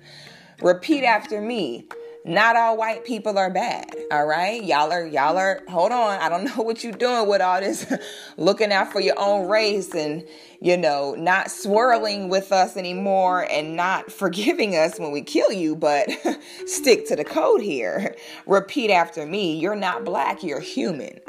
Repeat 0.62 1.04
after 1.04 1.41
me 1.41 1.88
not 2.24 2.56
all 2.56 2.78
white 2.78 3.04
people 3.04 3.38
are 3.38 3.49
bad 3.49 3.89
all 4.12 4.26
right 4.26 4.64
y'all 4.64 4.91
are 4.91 5.06
y'all 5.06 5.38
are 5.38 5.62
hold 5.68 5.91
on 5.91 6.20
i 6.20 6.30
don't 6.30 6.43
know 6.58 6.62
what 6.64 6.84
you're 6.84 6.93
doing 6.93 7.28
with 7.28 7.41
all 7.41 7.60
this 7.60 7.91
looking 8.38 8.72
out 8.72 8.91
for 8.91 8.99
your 8.99 9.18
own 9.18 9.47
race 9.47 9.93
and 9.95 10.24
you 10.62 10.78
know 10.78 11.16
not 11.16 11.51
swirling 11.51 12.30
with 12.30 12.51
us 12.51 12.78
anymore 12.78 13.47
and 13.49 13.76
not 13.76 14.12
forgiving 14.12 14.76
us 14.76 14.99
when 14.99 15.12
we 15.12 15.22
kill 15.22 15.51
you 15.51 15.76
but 15.76 16.07
stick 16.66 17.07
to 17.07 17.16
the 17.16 17.24
code 17.24 17.62
here 17.62 18.16
repeat 18.45 18.91
after 18.91 19.26
me 19.26 19.57
you're 19.57 19.76
not 19.76 20.05
black 20.05 20.43
you're 20.43 20.59
human 20.59 21.20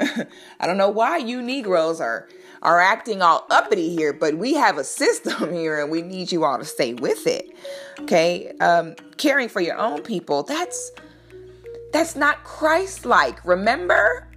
i 0.59 0.67
don't 0.67 0.77
know 0.77 0.89
why 0.89 1.17
you 1.17 1.41
negroes 1.41 1.99
are 1.99 2.27
are 2.63 2.79
acting 2.79 3.21
all 3.21 3.45
uppity 3.49 3.93
here, 3.93 4.13
but 4.13 4.37
we 4.37 4.53
have 4.53 4.77
a 4.77 4.83
system 4.83 5.53
here 5.53 5.81
and 5.81 5.91
we 5.91 6.01
need 6.01 6.31
you 6.31 6.45
all 6.45 6.57
to 6.57 6.65
stay 6.65 6.93
with 6.93 7.27
it. 7.27 7.49
Okay? 7.99 8.53
Um, 8.59 8.95
caring 9.17 9.49
for 9.49 9.61
your 9.61 9.77
own 9.77 10.01
people, 10.01 10.43
that's 10.43 10.91
that's 11.91 12.15
not 12.15 12.43
Christ-like. 12.43 13.45
Remember? 13.45 14.27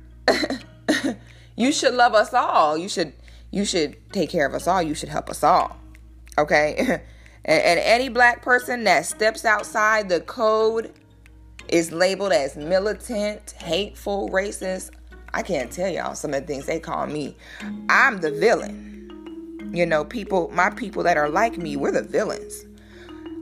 you 1.57 1.72
should 1.72 1.94
love 1.94 2.12
us 2.12 2.34
all. 2.34 2.76
You 2.76 2.88
should 2.88 3.14
you 3.57 3.64
should 3.64 3.96
take 4.12 4.28
care 4.28 4.46
of 4.46 4.52
us 4.52 4.66
all. 4.66 4.82
You 4.82 4.94
should 4.94 5.09
help 5.09 5.30
us 5.30 5.42
all. 5.42 5.78
Okay? 6.36 6.76
and, 7.44 7.62
and 7.62 7.80
any 7.80 8.11
black 8.11 8.42
person 8.42 8.84
that 8.84 9.07
steps 9.07 9.46
outside 9.46 10.11
the 10.11 10.20
code 10.20 10.92
is 11.68 11.90
labeled 11.90 12.32
as 12.32 12.54
militant, 12.57 13.52
hateful, 13.52 14.28
racist, 14.28 14.90
I 15.32 15.42
can't 15.42 15.72
tell 15.72 15.88
y'all 15.88 16.14
some 16.14 16.34
of 16.34 16.42
the 16.42 16.46
things 16.46 16.66
they 16.66 16.78
call 16.78 17.07
me. 17.07 17.34
I'm 17.88 18.20
the 18.20 18.30
villain. 18.30 18.92
You 19.72 19.86
know, 19.86 20.04
people, 20.04 20.50
my 20.52 20.68
people 20.68 21.02
that 21.04 21.16
are 21.16 21.30
like 21.30 21.57
me, 21.57 21.76
we're 21.76 21.92
the 21.92 22.02
villains. 22.02 22.66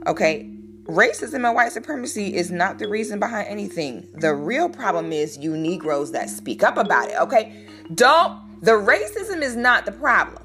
Okay? 0.07 0.49
Racism 0.85 1.45
and 1.45 1.55
white 1.55 1.73
supremacy 1.73 2.35
is 2.35 2.51
not 2.51 2.79
the 2.79 2.87
reason 2.87 3.19
behind 3.19 3.49
anything. 3.49 4.07
The 4.13 4.33
real 4.33 4.69
problem 4.69 5.11
is 5.11 5.37
you 5.37 5.57
Negroes 5.57 6.13
that 6.13 6.29
speak 6.29 6.63
up 6.63 6.77
about 6.77 7.09
it. 7.09 7.19
Okay? 7.19 7.65
Don't, 7.93 8.44
the 8.61 8.71
racism 8.71 9.41
is 9.41 9.55
not 9.55 9.85
the 9.85 9.91
problem. 9.91 10.43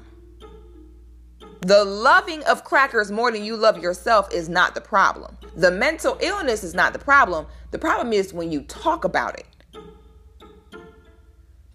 The 1.61 1.85
loving 1.85 2.43
of 2.45 2.63
crackers 2.63 3.11
more 3.11 3.31
than 3.31 3.45
you 3.45 3.55
love 3.55 3.77
yourself 3.77 4.33
is 4.33 4.49
not 4.49 4.73
the 4.73 4.81
problem. 4.81 5.37
The 5.55 5.69
mental 5.69 6.17
illness 6.19 6.63
is 6.63 6.73
not 6.73 6.91
the 6.91 6.99
problem. 6.99 7.45
The 7.69 7.77
problem 7.77 8.13
is 8.13 8.33
when 8.33 8.51
you 8.51 8.63
talk 8.63 9.03
about 9.03 9.37
it. 9.39 9.45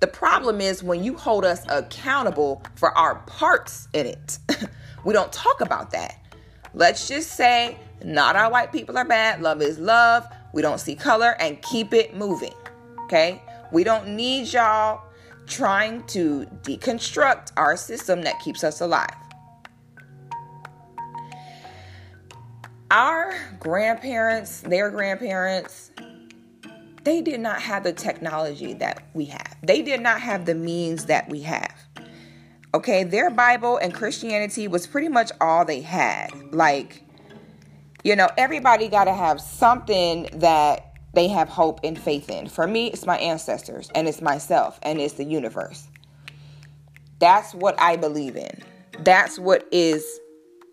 The 0.01 0.09
problem 0.09 0.61
is 0.61 0.83
when 0.83 1.05
you 1.05 1.15
hold 1.17 1.45
us 1.45 1.63
accountable 1.69 2.63
for 2.75 2.97
our 2.99 3.17
parts 3.27 3.89
in 3.93 4.07
it. 4.07 4.39
we 5.05 5.13
don't 5.13 5.33
talk 5.33 5.61
about 5.61 5.93
that. 5.93 6.19
Let's 6.75 7.09
just 7.09 7.33
say 7.33 7.79
not 8.05 8.37
all 8.37 8.51
white 8.51 8.73
people 8.73 8.99
are 8.99 9.05
bad. 9.05 9.41
Love 9.41 9.63
is 9.63 9.79
love. 9.79 10.27
We 10.53 10.63
don't 10.63 10.81
see 10.81 10.97
color 10.97 11.37
and 11.41 11.63
keep 11.63 11.95
it 11.95 12.15
moving. 12.15 12.55
Okay? 13.05 13.41
We 13.73 13.85
don't 13.85 14.09
need 14.09 14.53
y'all 14.53 15.06
trying 15.47 16.05
to 16.05 16.47
deconstruct 16.63 17.53
our 17.57 17.77
system 17.77 18.23
that 18.23 18.41
keeps 18.41 18.65
us 18.65 18.81
alive. 18.81 19.15
Our 22.91 23.35
grandparents, 23.59 24.61
their 24.61 24.91
grandparents, 24.91 25.91
they 27.03 27.21
did 27.21 27.41
not 27.41 27.61
have 27.61 27.85
the 27.85 27.93
technology 27.93 28.75
that 28.75 29.05
we 29.15 29.27
have. 29.27 29.57
They 29.63 29.83
did 29.83 30.01
not 30.01 30.21
have 30.21 30.45
the 30.45 30.55
means 30.55 31.07
that 31.07 31.29
we 31.29 31.43
have. 31.43 31.75
Okay, 32.75 33.05
their 33.05 33.31
Bible 33.31 33.77
and 33.79 33.95
Christianity 33.95 34.69
was 34.69 34.87
pretty 34.87 35.09
much 35.09 35.31
all 35.41 35.65
they 35.65 35.81
had. 35.81 36.31
Like, 36.53 37.05
you 38.05 38.15
know, 38.17 38.29
everybody 38.37 38.89
got 38.89 39.05
to 39.05 39.15
have 39.15 39.41
something 39.41 40.29
that 40.35 40.86
they 41.17 41.29
have 41.29 41.49
hope 41.49 41.81
and 41.83 41.99
faith 41.99 42.29
in. 42.29 42.47
For 42.47 42.67
me, 42.67 42.89
it's 42.89 43.07
my 43.07 43.17
ancestors 43.17 43.91
and 43.95 44.07
it's 44.07 44.21
myself 44.21 44.79
and 44.83 45.01
it's 45.01 45.15
the 45.15 45.25
universe. 45.25 45.89
That's 47.19 47.55
what 47.55 47.75
I 47.81 47.97
believe 47.97 48.37
in. 48.37 48.63
That's 49.01 49.39
what 49.39 49.67
is 49.73 50.21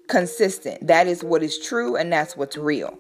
consistent. 0.10 0.86
That 0.86 1.08
is 1.08 1.24
what 1.24 1.44
is 1.44 1.58
true 1.58 1.96
and 1.96 2.12
that's 2.12 2.36
what's 2.36 2.58
real. 2.58 3.00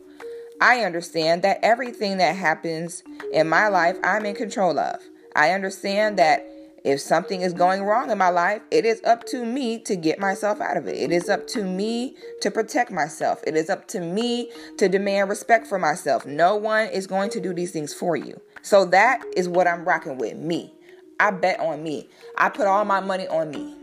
I 0.61 0.85
understand 0.85 1.41
that 1.41 1.59
everything 1.61 2.17
that 2.19 2.37
happens 2.37 3.03
in 3.33 3.49
my 3.49 3.67
life, 3.67 3.97
I'm 4.05 4.25
in 4.25 4.35
control 4.35 4.79
of. 4.79 5.01
I 5.35 5.51
understand 5.51 6.17
that 6.19 6.47
if 6.83 6.99
something 6.99 7.41
is 7.41 7.53
going 7.53 7.83
wrong 7.83 8.11
in 8.11 8.17
my 8.17 8.29
life, 8.29 8.61
it 8.69 8.85
is 8.85 9.01
up 9.05 9.23
to 9.27 9.45
me 9.45 9.79
to 9.79 9.95
get 9.95 10.19
myself 10.19 10.59
out 10.59 10.75
of 10.75 10.85
it. 10.87 10.97
It 10.97 11.11
is 11.11 11.29
up 11.29 11.47
to 11.47 11.63
me 11.63 12.17
to 12.41 12.51
protect 12.51 12.91
myself. 12.91 13.41
It 13.47 13.55
is 13.55 13.69
up 13.69 13.87
to 13.89 14.01
me 14.01 14.51
to 14.77 14.89
demand 14.89 15.29
respect 15.29 15.65
for 15.65 15.79
myself. 15.79 16.25
No 16.25 16.57
one 16.57 16.89
is 16.89 17.07
going 17.07 17.29
to 17.31 17.39
do 17.39 17.53
these 17.53 17.71
things 17.71 17.93
for 17.93 18.17
you. 18.17 18.39
So 18.63 18.83
that 18.85 19.23
is 19.37 19.47
what 19.47 19.65
I'm 19.65 19.85
rocking 19.85 20.17
with 20.17 20.35
me. 20.35 20.73
I 21.21 21.31
bet 21.31 21.59
on 21.61 21.83
me. 21.83 22.09
I 22.37 22.49
put 22.49 22.67
all 22.67 22.83
my 22.83 22.99
money 22.99 23.27
on 23.29 23.51
me. 23.51 23.75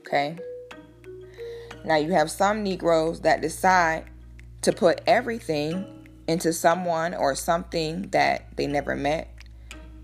Okay. 0.00 0.36
Now 1.84 1.96
you 1.96 2.12
have 2.12 2.30
some 2.30 2.62
Negroes 2.62 3.20
that 3.20 3.40
decide 3.40 4.04
to 4.62 4.72
put 4.72 5.00
everything 5.06 6.08
into 6.26 6.52
someone 6.52 7.14
or 7.14 7.34
something 7.34 8.02
that 8.10 8.54
they 8.56 8.66
never 8.66 8.94
met 8.94 9.34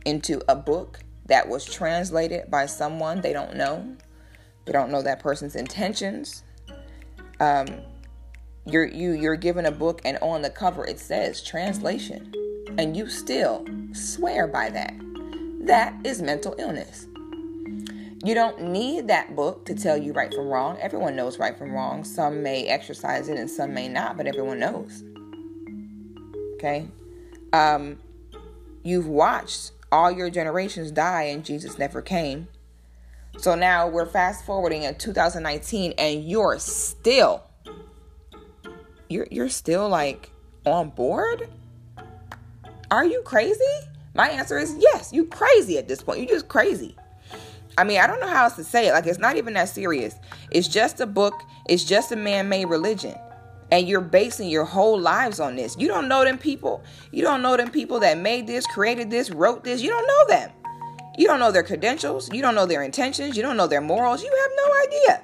into 0.06 0.40
a 0.48 0.56
book 0.56 1.00
that 1.26 1.48
was 1.48 1.64
translated 1.64 2.50
by 2.50 2.66
someone 2.66 3.20
they 3.20 3.32
don't 3.32 3.56
know. 3.56 3.96
They 4.64 4.72
don't 4.72 4.90
know 4.90 5.02
that 5.02 5.20
person's 5.20 5.56
intentions. 5.56 6.42
Um, 7.40 7.66
you're 8.64 8.86
you 8.86 9.12
you're 9.12 9.36
given 9.36 9.66
a 9.66 9.70
book 9.70 10.00
and 10.04 10.18
on 10.22 10.42
the 10.42 10.50
cover 10.50 10.86
it 10.86 10.98
says 10.98 11.42
translation, 11.42 12.32
and 12.78 12.96
you 12.96 13.08
still 13.08 13.66
swear 13.92 14.46
by 14.46 14.70
that. 14.70 14.94
That 15.60 15.94
is 16.04 16.22
mental 16.22 16.54
illness. 16.58 17.06
You 18.24 18.34
don't 18.34 18.60
need 18.60 19.08
that 19.08 19.36
book 19.36 19.66
to 19.66 19.74
tell 19.74 19.96
you 19.96 20.12
right 20.12 20.32
from 20.32 20.48
wrong. 20.48 20.78
Everyone 20.80 21.14
knows 21.14 21.38
right 21.38 21.56
from 21.56 21.72
wrong. 21.72 22.02
Some 22.02 22.42
may 22.42 22.66
exercise 22.66 23.28
it 23.28 23.38
and 23.38 23.48
some 23.48 23.74
may 23.74 23.88
not, 23.88 24.16
but 24.16 24.26
everyone 24.26 24.58
knows. 24.58 25.04
Okay? 26.54 26.88
Um, 27.52 27.98
you've 28.82 29.06
watched 29.06 29.72
all 29.96 30.10
your 30.10 30.28
generations 30.28 30.90
die 30.90 31.22
and 31.22 31.44
Jesus 31.44 31.78
never 31.78 32.02
came. 32.02 32.48
So 33.38 33.54
now 33.54 33.88
we're 33.88 34.06
fast 34.06 34.44
forwarding 34.44 34.82
in 34.82 34.96
2019 34.96 35.94
and 35.98 36.28
you're 36.28 36.58
still 36.58 37.42
you're 39.08 39.26
you're 39.30 39.48
still 39.48 39.88
like 39.88 40.30
on 40.66 40.90
board? 40.90 41.48
Are 42.90 43.04
you 43.04 43.22
crazy? 43.22 43.64
My 44.14 44.28
answer 44.28 44.58
is 44.58 44.76
yes, 44.78 45.12
you 45.12 45.24
crazy 45.26 45.78
at 45.78 45.88
this 45.88 46.02
point. 46.02 46.20
You 46.20 46.26
just 46.26 46.48
crazy. 46.48 46.94
I 47.78 47.84
mean, 47.84 47.98
I 47.98 48.06
don't 48.06 48.20
know 48.20 48.28
how 48.28 48.44
else 48.44 48.56
to 48.56 48.64
say 48.64 48.88
it. 48.88 48.92
Like 48.92 49.06
it's 49.06 49.18
not 49.18 49.36
even 49.36 49.54
that 49.54 49.68
serious. 49.70 50.14
It's 50.50 50.68
just 50.68 51.00
a 51.00 51.06
book. 51.06 51.42
It's 51.68 51.84
just 51.84 52.12
a 52.12 52.16
man-made 52.16 52.66
religion 52.66 53.14
and 53.70 53.88
you're 53.88 54.00
basing 54.00 54.48
your 54.48 54.64
whole 54.64 54.98
lives 54.98 55.40
on 55.40 55.56
this. 55.56 55.76
You 55.78 55.88
don't 55.88 56.08
know 56.08 56.24
them 56.24 56.38
people. 56.38 56.84
You 57.10 57.22
don't 57.22 57.42
know 57.42 57.56
them 57.56 57.70
people 57.70 58.00
that 58.00 58.18
made 58.18 58.46
this, 58.46 58.66
created 58.66 59.10
this, 59.10 59.30
wrote 59.30 59.64
this. 59.64 59.82
You 59.82 59.90
don't 59.90 60.06
know 60.06 60.36
them. 60.36 60.50
You 61.18 61.26
don't 61.26 61.40
know 61.40 61.50
their 61.50 61.62
credentials. 61.62 62.32
You 62.32 62.42
don't 62.42 62.54
know 62.54 62.66
their 62.66 62.82
intentions. 62.82 63.36
You 63.36 63.42
don't 63.42 63.56
know 63.56 63.66
their 63.66 63.80
morals. 63.80 64.22
You 64.22 64.30
have 64.30 64.50
no 64.56 64.74
idea. 64.86 65.22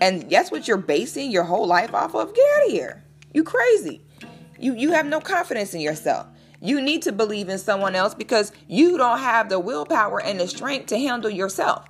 And 0.00 0.30
that's 0.30 0.50
what 0.50 0.68
you're 0.68 0.76
basing 0.76 1.30
your 1.30 1.44
whole 1.44 1.66
life 1.66 1.94
off 1.94 2.14
of. 2.14 2.34
Get 2.34 2.44
out 2.56 2.66
of 2.66 2.72
here. 2.72 3.04
You 3.32 3.44
crazy. 3.44 4.02
You 4.58 4.74
you 4.74 4.92
have 4.92 5.06
no 5.06 5.20
confidence 5.20 5.74
in 5.74 5.80
yourself. 5.80 6.26
You 6.60 6.80
need 6.80 7.02
to 7.02 7.12
believe 7.12 7.48
in 7.48 7.58
someone 7.58 7.94
else 7.94 8.14
because 8.14 8.52
you 8.68 8.98
don't 8.98 9.18
have 9.18 9.48
the 9.48 9.58
willpower 9.58 10.20
and 10.20 10.38
the 10.38 10.46
strength 10.46 10.86
to 10.86 10.98
handle 10.98 11.30
yourself. 11.30 11.86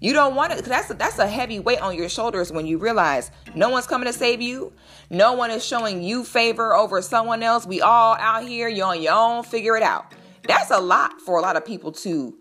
You 0.00 0.14
don't 0.14 0.34
want 0.34 0.52
it. 0.52 0.64
That's 0.64 0.90
a, 0.90 0.94
that's 0.94 1.18
a 1.18 1.28
heavy 1.28 1.60
weight 1.60 1.80
on 1.82 1.94
your 1.94 2.08
shoulders 2.08 2.50
when 2.50 2.66
you 2.66 2.78
realize 2.78 3.30
no 3.54 3.68
one's 3.68 3.86
coming 3.86 4.06
to 4.06 4.12
save 4.12 4.40
you. 4.40 4.72
No 5.10 5.34
one 5.34 5.50
is 5.50 5.64
showing 5.64 6.02
you 6.02 6.24
favor 6.24 6.74
over 6.74 7.02
someone 7.02 7.42
else. 7.42 7.66
We 7.66 7.82
all 7.82 8.16
out 8.16 8.48
here. 8.48 8.68
You're 8.68 8.86
on 8.86 9.02
your 9.02 9.12
own. 9.12 9.42
Figure 9.44 9.76
it 9.76 9.82
out. 9.82 10.06
That's 10.44 10.70
a 10.70 10.80
lot 10.80 11.20
for 11.20 11.38
a 11.38 11.42
lot 11.42 11.56
of 11.56 11.66
people 11.66 11.92
to 11.92 12.34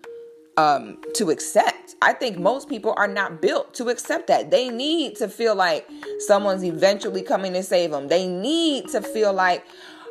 um, 0.56 1.00
to 1.16 1.30
accept. 1.30 1.96
I 2.02 2.14
think 2.14 2.38
most 2.38 2.70
people 2.70 2.94
are 2.98 3.08
not 3.08 3.42
built 3.42 3.74
to 3.76 3.90
accept 3.90 4.28
that. 4.28 4.52
They 4.52 4.70
need 4.70 5.16
to 5.18 5.28
feel 5.28 5.56
like 5.56 5.88
someone's 6.20 6.64
eventually 6.64 7.22
coming 7.22 7.54
to 7.54 7.64
save 7.64 7.92
them. 7.92 8.08
They 8.08 8.28
need 8.28 8.90
to 8.90 9.02
feel 9.02 9.32
like, 9.34 9.66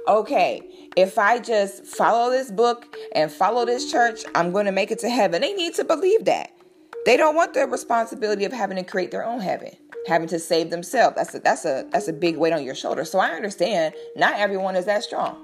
okay, 0.07 0.63
if 0.97 1.19
I 1.19 1.39
just 1.39 1.85
follow 1.85 2.31
this 2.31 2.51
book 2.51 2.95
and 3.15 3.31
follow 3.31 3.67
this 3.67 3.91
church, 3.91 4.21
I'm 4.35 4.53
going 4.53 4.67
to 4.67 4.73
make 4.73 4.91
it 4.91 4.99
to 5.01 5.11
heaven. 5.11 5.43
They 5.43 5.53
need 5.53 5.75
to 5.75 5.85
believe 5.85 6.25
that. 6.25 6.51
They 7.09 7.17
don't 7.17 7.35
want 7.35 7.55
the 7.55 7.67
responsibility 7.67 8.45
of 8.45 8.53
having 8.53 8.77
to 8.77 8.83
create 8.83 9.11
their 9.11 9.25
own 9.25 9.41
heaven, 9.41 9.75
having 10.07 10.29
to 10.29 10.39
save 10.39 10.69
themselves. 10.69 11.17
That's 11.17 11.35
a 11.35 11.39
that's 11.39 11.65
a 11.65 11.89
that's 11.91 12.07
a 12.07 12.13
big 12.13 12.37
weight 12.37 12.53
on 12.53 12.63
your 12.63 12.75
shoulder. 12.75 13.07
So 13.07 13.19
I 13.19 13.31
understand 13.31 13.95
not 14.15 14.35
everyone 14.39 14.77
is 14.77 14.85
that 14.85 15.03
strong. 15.05 15.39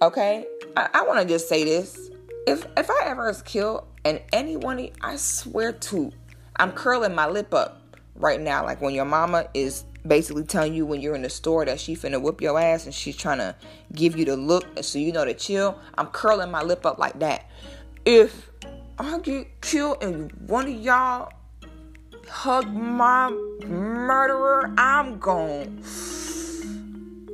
Okay? 0.00 0.46
I, 0.78 0.88
I 0.94 1.02
want 1.02 1.20
to 1.20 1.28
just 1.28 1.46
say 1.46 1.62
this. 1.62 2.08
If 2.46 2.66
if 2.78 2.88
I 2.88 3.02
ever 3.04 3.26
was 3.26 3.42
killed 3.42 3.84
and 4.06 4.22
anyone 4.32 4.88
I 5.02 5.16
swear 5.16 5.72
to, 5.72 6.10
I'm 6.56 6.72
curling 6.72 7.14
my 7.14 7.28
lip 7.28 7.52
up 7.52 7.82
right 8.14 8.40
now. 8.40 8.64
Like 8.64 8.80
when 8.80 8.94
your 8.94 9.04
mama 9.04 9.46
is 9.52 9.84
basically 10.06 10.44
telling 10.44 10.72
you 10.72 10.86
when 10.86 11.02
you're 11.02 11.16
in 11.16 11.20
the 11.20 11.28
store 11.28 11.66
that 11.66 11.78
she 11.78 11.94
finna 11.94 12.18
whip 12.18 12.40
your 12.40 12.58
ass 12.58 12.86
and 12.86 12.94
she's 12.94 13.14
trying 13.14 13.38
to 13.38 13.54
give 13.92 14.16
you 14.16 14.24
the 14.24 14.38
look 14.38 14.64
so 14.80 14.98
you 14.98 15.12
know 15.12 15.26
to 15.26 15.34
chill. 15.34 15.78
I'm 15.98 16.06
curling 16.06 16.50
my 16.50 16.62
lip 16.62 16.86
up 16.86 16.98
like 16.98 17.18
that. 17.18 17.50
If 18.06 18.50
I 18.98 19.18
get 19.18 19.60
killed 19.60 20.02
and 20.02 20.30
one 20.48 20.68
of 20.68 20.74
y'all 20.74 21.32
hug 22.28 22.72
my 22.72 23.30
murderer, 23.66 24.72
I'm 24.78 25.18
going 25.18 25.82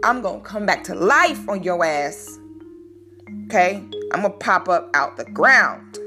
I'm 0.03 0.23
to 0.23 0.41
come 0.43 0.65
back 0.65 0.85
to 0.85 0.95
life 0.95 1.47
on 1.49 1.63
your 1.63 1.85
ass. 1.85 2.39
Okay? 3.47 3.83
I'm 4.13 4.23
to 4.23 4.31
pop 4.31 4.69
up 4.71 4.89
out 4.95 5.19
the 5.19 5.27
ground. 5.27 5.99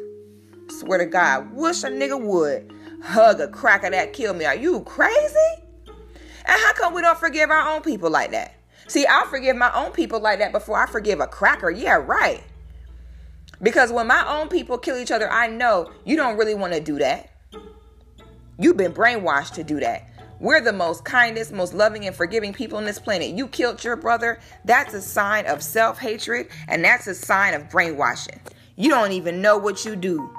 Swear 0.69 0.97
to 0.97 1.05
God, 1.05 1.53
wish 1.53 1.83
a 1.83 1.87
nigga 1.87 2.19
would 2.19 2.73
hug 3.03 3.39
a 3.39 3.47
cracker 3.47 3.91
that 3.91 4.13
killed 4.13 4.37
me. 4.37 4.45
Are 4.45 4.55
you 4.55 4.81
crazy? 4.81 5.37
And 5.85 6.61
how 6.61 6.73
come 6.73 6.95
we 6.95 7.01
don't 7.01 7.17
forgive 7.17 7.51
our 7.51 7.75
own 7.75 7.83
people 7.83 8.09
like 8.09 8.31
that? 8.31 8.55
See, 8.87 9.05
I'll 9.05 9.27
forgive 9.27 9.55
my 9.55 9.71
own 9.75 9.91
people 9.91 10.19
like 10.19 10.39
that 10.39 10.51
before 10.51 10.81
I 10.81 10.87
forgive 10.87 11.19
a 11.19 11.27
cracker. 11.27 11.69
Yeah, 11.69 12.01
right. 12.03 12.43
Because 13.63 13.93
when 13.93 14.07
my 14.07 14.27
own 14.27 14.49
people 14.49 14.77
kill 14.77 14.97
each 14.97 15.11
other, 15.11 15.31
I 15.31 15.47
know 15.47 15.89
you 16.03 16.17
don't 16.17 16.37
really 16.37 16.53
want 16.53 16.73
to 16.73 16.81
do 16.81 16.99
that. 16.99 17.29
You've 18.59 18.77
been 18.77 18.93
brainwashed 18.93 19.53
to 19.53 19.63
do 19.63 19.79
that. 19.79 20.09
We're 20.39 20.59
the 20.59 20.73
most 20.73 21.05
kindest, 21.05 21.53
most 21.53 21.73
loving, 21.73 22.05
and 22.05 22.13
forgiving 22.13 22.51
people 22.51 22.77
on 22.77 22.83
this 22.83 22.99
planet. 22.99 23.29
You 23.29 23.47
killed 23.47 23.81
your 23.81 23.95
brother. 23.95 24.39
That's 24.65 24.93
a 24.93 25.01
sign 25.01 25.45
of 25.45 25.63
self 25.63 25.97
hatred, 25.97 26.49
and 26.67 26.83
that's 26.83 27.07
a 27.07 27.15
sign 27.15 27.53
of 27.53 27.69
brainwashing. 27.69 28.41
You 28.75 28.89
don't 28.89 29.13
even 29.13 29.41
know 29.41 29.57
what 29.57 29.85
you 29.85 29.95
do. 29.95 30.29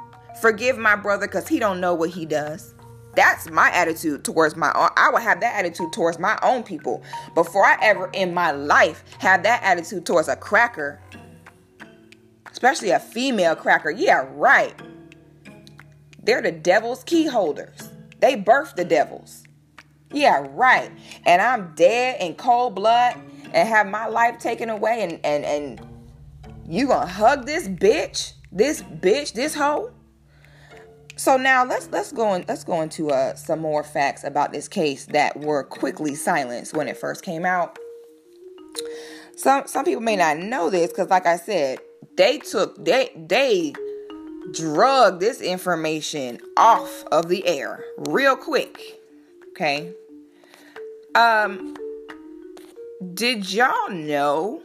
Forgive 0.43 0.77
my 0.77 0.95
brother 0.95 1.27
because 1.27 1.49
he 1.49 1.59
don't 1.59 1.81
know 1.81 1.95
what 1.95 2.11
he 2.11 2.27
does. 2.27 2.75
That's 3.17 3.49
my 3.49 3.71
attitude 3.71 4.25
towards 4.25 4.57
my 4.57 4.73
own. 4.75 4.91
I 4.97 5.09
would 5.11 5.23
have 5.23 5.41
that 5.41 5.59
attitude 5.59 5.93
towards 5.93 6.19
my 6.19 6.39
own 6.43 6.65
people 6.65 7.03
before 7.35 7.65
I 7.65 7.79
ever 7.81 8.11
in 8.13 8.35
my 8.35 8.51
life 8.51 9.05
have 9.21 9.45
that 9.45 9.63
attitude 9.63 10.05
towards 10.05 10.29
a 10.29 10.37
cracker 10.37 11.01
especially 12.65 12.91
a 12.91 12.99
female 12.99 13.55
cracker. 13.55 13.91
Yeah, 13.91 14.27
right. 14.33 14.75
They're 16.23 16.41
the 16.41 16.51
devil's 16.51 17.05
key 17.05 17.27
holders. 17.27 17.91
They 18.21 18.37
birth 18.37 18.75
the 18.75 18.87
devils. 18.87 19.45
Yeah, 20.11 20.47
right. 20.49 20.91
And 21.27 21.43
I'm 21.43 21.75
dead 21.75 22.23
in 22.23 22.37
cold 22.37 22.75
blood 22.75 23.17
and 23.53 23.69
have 23.69 23.87
my 23.87 24.07
life 24.07 24.39
taken 24.39 24.71
away 24.71 25.03
and 25.03 25.21
and 25.25 25.45
and 25.45 25.87
you 26.67 26.87
gonna 26.87 27.07
hug 27.07 27.45
this 27.45 27.69
bitch? 27.69 28.33
This 28.51 28.81
bitch, 28.83 29.35
this 29.35 29.55
hoe? 29.55 29.93
so 31.17 31.37
now 31.37 31.65
let's 31.67 31.89
let's 31.93 32.13
go 32.13 32.33
in, 32.33 32.47
let's 32.49 32.65
go 32.65 32.81
into 32.81 33.11
uh, 33.11 33.35
some 33.35 33.61
more 33.61 33.85
facts 33.85 34.25
about 34.25 34.53
this 34.53 34.69
case 34.69 35.05
that 35.07 35.39
were 35.39 35.65
quickly 35.65 36.15
silenced 36.15 36.75
when 36.75 36.89
it 36.89 36.97
first 36.97 37.23
came 37.23 37.45
out. 37.45 37.79
Some 39.37 39.67
some 39.67 39.85
people 39.85 40.03
may 40.03 40.17
not 40.17 40.39
know 40.39 40.71
this 40.71 40.89
because, 40.89 41.11
like 41.11 41.27
I 41.27 41.37
said, 41.37 41.79
they 42.17 42.39
took 42.39 42.85
they 42.85 43.11
they 43.15 43.73
drug 44.53 45.21
this 45.21 45.41
information 45.41 46.39
off 46.57 47.05
of 47.11 47.29
the 47.29 47.47
air 47.47 47.85
real 47.97 48.37
quick. 48.37 49.01
Okay. 49.51 49.93
Um. 51.15 51.77
Did 53.13 53.53
y'all 53.53 53.91
know 53.91 54.63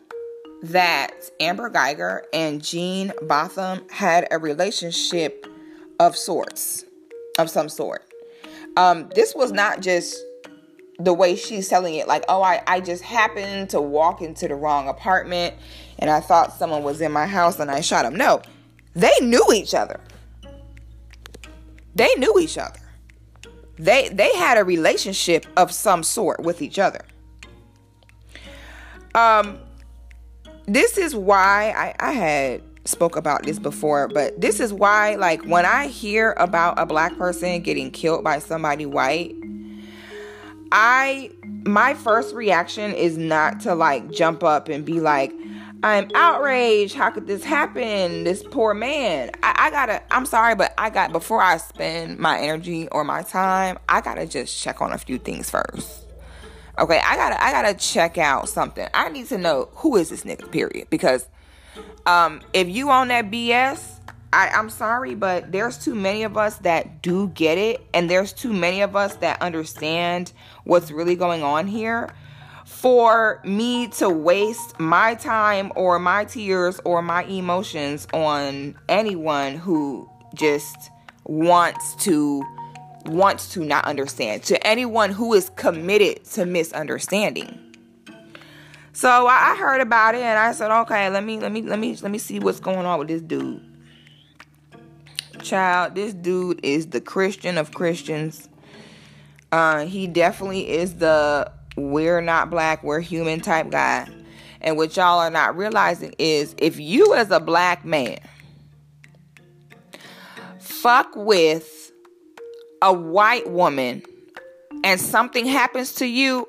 that 0.62 1.12
Amber 1.40 1.70
Guyger 1.70 2.22
and 2.32 2.64
Gene 2.64 3.12
Botham 3.24 3.82
had 3.90 4.28
a 4.32 4.38
relationship 4.38 5.46
of 6.00 6.16
sorts, 6.16 6.86
of 7.38 7.50
some 7.50 7.68
sort? 7.68 8.04
Um, 8.78 9.10
this 9.14 9.36
was 9.36 9.52
not 9.52 9.82
just 9.82 10.16
the 11.00 11.14
way 11.14 11.36
she's 11.36 11.68
telling 11.70 11.96
it, 11.96 12.08
like, 12.08 12.26
oh, 12.28 12.42
I, 12.42 12.62
I 12.68 12.82
just 12.82 13.04
happened 13.04 13.70
to 13.70 13.80
walk 13.80 14.22
into 14.22 14.48
the 14.48 14.56
wrong 14.56 14.90
apartment 14.90 15.56
and 15.98 16.10
I 16.10 16.20
thought 16.20 16.54
someone 16.54 16.84
was 16.84 17.02
in 17.02 17.12
my 17.12 17.26
house 17.26 17.60
and 17.60 17.72
I 17.72 17.82
shot 17.82 18.06
him. 18.06 18.16
No, 18.16 18.42
they 18.96 19.14
knew 19.22 19.46
each 19.54 19.74
other. 19.74 20.00
They 21.96 22.14
knew 22.16 22.38
each 22.40 22.58
other. 22.58 22.80
They 23.78 24.10
they 24.10 24.36
had 24.36 24.58
a 24.58 24.64
relationship 24.64 25.46
of 25.56 25.72
some 25.72 26.04
sort 26.04 26.42
with 26.42 26.62
each 26.62 26.80
other. 26.80 27.02
Um 29.16 29.60
this 30.66 30.98
is 30.98 31.16
why 31.16 31.74
I, 31.76 32.10
I 32.10 32.12
had 32.12 32.62
spoke 32.86 33.16
about 33.16 33.44
this 33.44 33.58
before, 33.58 34.08
but 34.08 34.40
this 34.40 34.60
is 34.60 34.72
why 34.72 35.16
like 35.16 35.44
when 35.46 35.66
I 35.66 35.88
hear 35.88 36.34
about 36.38 36.78
a 36.78 36.86
black 36.86 37.18
person 37.18 37.62
getting 37.62 37.92
killed 37.92 38.24
by 38.24 38.40
somebody 38.40 38.86
white, 38.86 39.34
I 40.72 41.32
my 41.66 41.94
first 41.94 42.36
reaction 42.36 42.94
is 42.94 43.18
not 43.18 43.62
to 43.62 43.76
like 43.76 44.12
jump 44.12 44.44
up 44.44 44.70
and 44.70 44.86
be 44.86 45.00
like, 45.00 45.34
I'm 45.82 46.10
outraged. 46.14 46.94
How 46.94 47.10
could 47.10 47.28
this 47.28 47.44
happen? 47.44 48.24
This 48.24 48.44
poor 48.44 48.74
man. 48.74 49.32
I, 49.42 49.56
I, 49.58 49.72
gotta, 49.72 50.02
I'm 50.12 50.26
sorry, 50.26 50.56
but 50.56 50.74
I 50.78 50.90
got, 50.90 51.12
before 51.14 51.42
I 51.42 51.58
spend 51.58 52.20
my 52.20 52.40
energy 52.40 52.88
or 52.90 53.04
my 53.04 53.22
time, 53.24 53.80
I 53.88 54.02
gotta 54.02 54.26
just 54.26 54.62
check 54.62 54.82
on 54.82 54.92
a 54.92 54.98
few 54.98 55.18
things 55.18 55.50
first. 55.50 56.06
Okay, 56.78 57.00
I 57.06 57.16
gotta, 57.16 57.42
I 57.42 57.52
gotta 57.52 57.74
check 57.78 58.18
out 58.18 58.50
something. 58.50 58.88
I 58.94 59.10
need 59.10 59.28
to 59.28 59.38
know 59.38 59.70
who 59.76 59.96
is 59.96 60.10
this 60.10 60.24
nigga, 60.24 60.52
period. 60.52 60.90
Because 60.90 61.28
um, 62.06 62.42
if 62.54 62.68
you 62.68 62.90
on 62.90 63.08
that 63.10 63.32
BS, 63.32 63.99
I, 64.32 64.50
I'm 64.50 64.70
sorry, 64.70 65.16
but 65.16 65.52
there's 65.52 65.78
too 65.78 65.96
many 65.96 66.24
of 66.24 66.38
us 66.38 66.58
that 66.58 67.02
do 67.02 67.30
get 67.30 67.58
it, 67.58 67.86
and 67.94 68.10
there's 68.10 68.32
too 68.32 68.54
many 68.54 68.82
of 68.82 68.96
us 68.96 69.16
that 69.18 69.42
understand 69.42 70.34
what's 70.66 70.92
really 70.92 71.16
going 71.16 71.42
on 71.42 71.68
here 71.68 72.10
for 72.66 73.42
me 73.44 73.88
to 73.88 74.08
waste 74.08 74.80
my 74.80 75.16
time 75.16 75.72
or 75.76 75.98
my 75.98 76.24
tears 76.26 76.80
or 76.86 77.02
my 77.02 77.24
emotions 77.24 78.08
on 78.14 78.76
anyone 78.88 79.56
who 79.56 80.08
just 80.36 80.92
wants 81.24 81.96
to 81.96 82.44
wants 83.06 83.52
to 83.54 83.66
not 83.66 83.86
understand 83.86 84.44
to 84.44 84.68
anyone 84.68 85.12
who 85.12 85.34
is 85.34 85.50
committed 85.56 86.24
to 86.26 86.46
misunderstanding. 86.46 87.58
So 88.94 89.26
I, 89.28 89.56
heard 89.58 89.82
about 89.82 90.16
it 90.16 90.22
and 90.22 90.38
i 90.38 90.52
said 90.52 90.72
okay 90.72 91.10
let 91.10 91.24
me 91.24 91.40
let 91.40 91.52
me 91.52 91.62
let 91.62 91.80
me 91.80 91.96
let 91.98 92.12
me 92.12 92.18
see 92.18 92.40
what's 92.40 92.60
going 92.60 92.86
on 92.86 93.00
with 93.00 93.08
this 93.08 93.22
dude 93.22 93.69
child 95.40 95.96
this 95.96 96.14
dude 96.14 96.60
is 96.64 96.88
the 96.88 97.02
christian 97.02 97.58
of 97.58 97.74
christians 97.74 98.50
uh 99.52 99.86
he 99.86 100.08
definitely 100.08 100.70
is 100.70 100.96
the 100.96 101.52
we're 101.80 102.22
not 102.22 102.50
black, 102.50 102.84
we're 102.84 103.00
human 103.00 103.40
type 103.40 103.70
guy. 103.70 104.08
And 104.62 104.76
what 104.76 104.96
y'all 104.98 105.20
are 105.20 105.30
not 105.30 105.56
realizing 105.56 106.14
is 106.20 106.54
if 106.58 106.80
you 106.80 107.14
as 107.14 107.32
a 107.32 107.40
black 107.40 107.86
man 107.86 108.20
fuck 110.60 111.16
with 111.16 111.92
a 112.82 112.92
white 112.92 113.50
woman 113.50 114.04
and 114.84 115.00
something 115.00 115.46
happens 115.46 115.94
to 115.96 116.06
you, 116.06 116.48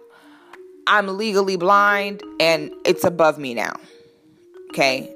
I'm 0.87 1.17
legally 1.17 1.57
blind 1.57 2.23
and 2.41 2.73
it's 2.85 3.05
above 3.05 3.39
me 3.39 3.55
now. 3.55 3.75
Okay? 4.71 5.15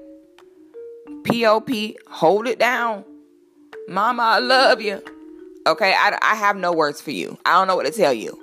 POP, 1.24 1.70
hold 2.08 2.46
it 2.46 2.58
down. 2.58 3.04
Mama, 3.88 4.22
I 4.22 4.38
love 4.38 4.80
you. 4.80 5.02
Okay, 5.66 5.94
I, 5.96 6.18
I 6.20 6.34
have 6.34 6.56
no 6.56 6.72
words 6.72 7.00
for 7.00 7.10
you. 7.10 7.38
I 7.44 7.52
don't 7.52 7.66
know 7.68 7.76
what 7.76 7.86
to 7.86 7.92
tell 7.92 8.12
you 8.12 8.38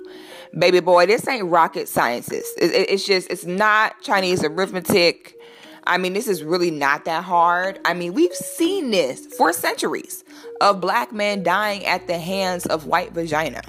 baby 0.58 0.80
boy, 0.80 1.06
this 1.06 1.26
ain't 1.28 1.46
rocket 1.46 1.88
sciences. 1.88 2.52
It, 2.58 2.72
it, 2.72 2.90
it's 2.90 3.04
just, 3.06 3.30
it's 3.30 3.44
not 3.44 4.00
Chinese 4.02 4.44
arithmetic. 4.44 5.36
I 5.84 5.98
mean, 5.98 6.12
this 6.12 6.28
is 6.28 6.44
really 6.44 6.70
not 6.70 7.04
that 7.06 7.24
hard. 7.24 7.80
I 7.84 7.94
mean, 7.94 8.12
we've 8.14 8.34
seen 8.34 8.90
this 8.90 9.26
for 9.26 9.52
centuries 9.52 10.24
of 10.60 10.80
black 10.80 11.12
men 11.12 11.42
dying 11.42 11.84
at 11.86 12.06
the 12.06 12.18
hands 12.18 12.66
of 12.66 12.86
white 12.86 13.12
vagina. 13.12 13.62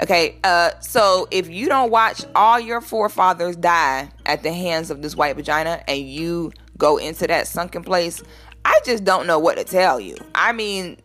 Okay, 0.00 0.36
uh, 0.44 0.78
so 0.80 1.26
if 1.30 1.48
you 1.48 1.68
don't 1.68 1.90
watch 1.90 2.24
all 2.34 2.60
your 2.60 2.82
forefathers 2.82 3.56
die 3.56 4.10
at 4.26 4.42
the 4.42 4.52
hands 4.52 4.90
of 4.90 5.00
this 5.00 5.16
white 5.16 5.36
vagina 5.36 5.82
and 5.88 6.00
you 6.00 6.52
go 6.76 6.98
into 6.98 7.26
that 7.26 7.46
sunken 7.46 7.82
place, 7.82 8.22
I 8.66 8.80
just 8.84 9.04
don't 9.04 9.28
know 9.28 9.38
what 9.38 9.58
to 9.58 9.64
tell 9.64 10.00
you. 10.00 10.16
I 10.34 10.52
mean, 10.52 10.96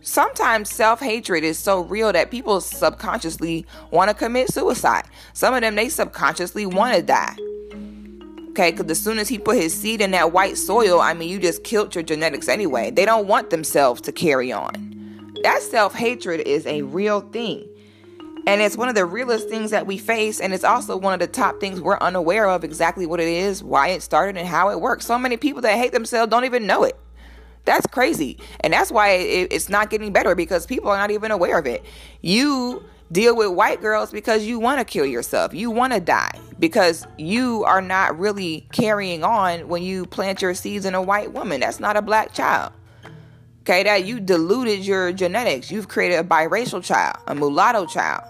sometimes 0.00 0.70
self-hatred 0.70 1.44
is 1.44 1.58
so 1.58 1.80
real 1.80 2.10
that 2.14 2.30
people 2.30 2.62
subconsciously 2.62 3.66
want 3.90 4.08
to 4.08 4.14
commit 4.14 4.48
suicide. 4.48 5.04
Some 5.34 5.52
of 5.52 5.60
them 5.60 5.74
they 5.74 5.90
subconsciously 5.90 6.64
want 6.64 6.96
to 6.96 7.02
die. 7.02 7.36
Okay 8.50 8.70
because 8.70 8.90
as 8.90 8.98
soon 8.98 9.18
as 9.18 9.28
he 9.28 9.38
put 9.38 9.58
his 9.58 9.78
seed 9.78 10.00
in 10.00 10.12
that 10.12 10.32
white 10.32 10.56
soil 10.56 11.00
i 11.00 11.14
mean 11.14 11.28
you 11.28 11.38
just 11.38 11.62
killed 11.62 11.94
your 11.94 12.02
genetics 12.02 12.48
anyway. 12.48 12.90
They 12.90 13.04
don't 13.04 13.28
want 13.28 13.50
themselves 13.50 14.00
to 14.02 14.12
carry 14.12 14.50
on. 14.50 15.34
That 15.42 15.60
self-hatred 15.60 16.40
is 16.40 16.66
a 16.66 16.80
real 16.82 17.20
thing. 17.20 17.68
And 18.46 18.62
it's 18.62 18.78
one 18.78 18.88
of 18.88 18.94
the 18.94 19.04
realest 19.04 19.50
things 19.50 19.70
that 19.72 19.86
we 19.86 19.98
face 19.98 20.40
and 20.40 20.54
it's 20.54 20.64
also 20.64 20.96
one 20.96 21.12
of 21.12 21.20
the 21.20 21.26
top 21.26 21.60
things 21.60 21.82
we're 21.82 21.98
unaware 21.98 22.48
of 22.48 22.64
exactly 22.64 23.04
what 23.04 23.20
it 23.20 23.28
is 23.28 23.62
why 23.62 23.88
it 23.88 24.02
started 24.02 24.38
and 24.38 24.48
how 24.48 24.70
it 24.70 24.80
works. 24.80 25.04
So 25.04 25.18
many 25.18 25.36
people 25.36 25.60
that 25.60 25.76
hate 25.76 25.92
themselves 25.92 26.30
don't 26.30 26.46
even 26.46 26.66
know 26.66 26.84
it 26.84 26.96
that's 27.70 27.86
crazy. 27.86 28.36
And 28.60 28.72
that's 28.72 28.90
why 28.90 29.10
it, 29.10 29.52
it's 29.52 29.68
not 29.68 29.90
getting 29.90 30.12
better 30.12 30.34
because 30.34 30.66
people 30.66 30.90
are 30.90 30.96
not 30.96 31.12
even 31.12 31.30
aware 31.30 31.56
of 31.56 31.66
it. 31.66 31.84
You 32.20 32.84
deal 33.12 33.36
with 33.36 33.50
white 33.50 33.80
girls 33.80 34.10
because 34.10 34.44
you 34.44 34.58
want 34.58 34.80
to 34.80 34.84
kill 34.84 35.06
yourself. 35.06 35.54
You 35.54 35.70
want 35.70 35.92
to 35.92 36.00
die 36.00 36.36
because 36.58 37.06
you 37.16 37.62
are 37.64 37.80
not 37.80 38.18
really 38.18 38.66
carrying 38.72 39.22
on 39.22 39.68
when 39.68 39.84
you 39.84 40.04
plant 40.04 40.42
your 40.42 40.52
seeds 40.52 40.84
in 40.84 40.96
a 40.96 41.02
white 41.02 41.32
woman. 41.32 41.60
That's 41.60 41.78
not 41.78 41.96
a 41.96 42.02
black 42.02 42.34
child. 42.34 42.72
Okay, 43.60 43.84
that 43.84 44.04
you 44.04 44.18
diluted 44.18 44.84
your 44.84 45.12
genetics. 45.12 45.70
You've 45.70 45.86
created 45.86 46.16
a 46.16 46.24
biracial 46.24 46.82
child, 46.82 47.18
a 47.28 47.36
mulatto 47.36 47.86
child. 47.86 48.24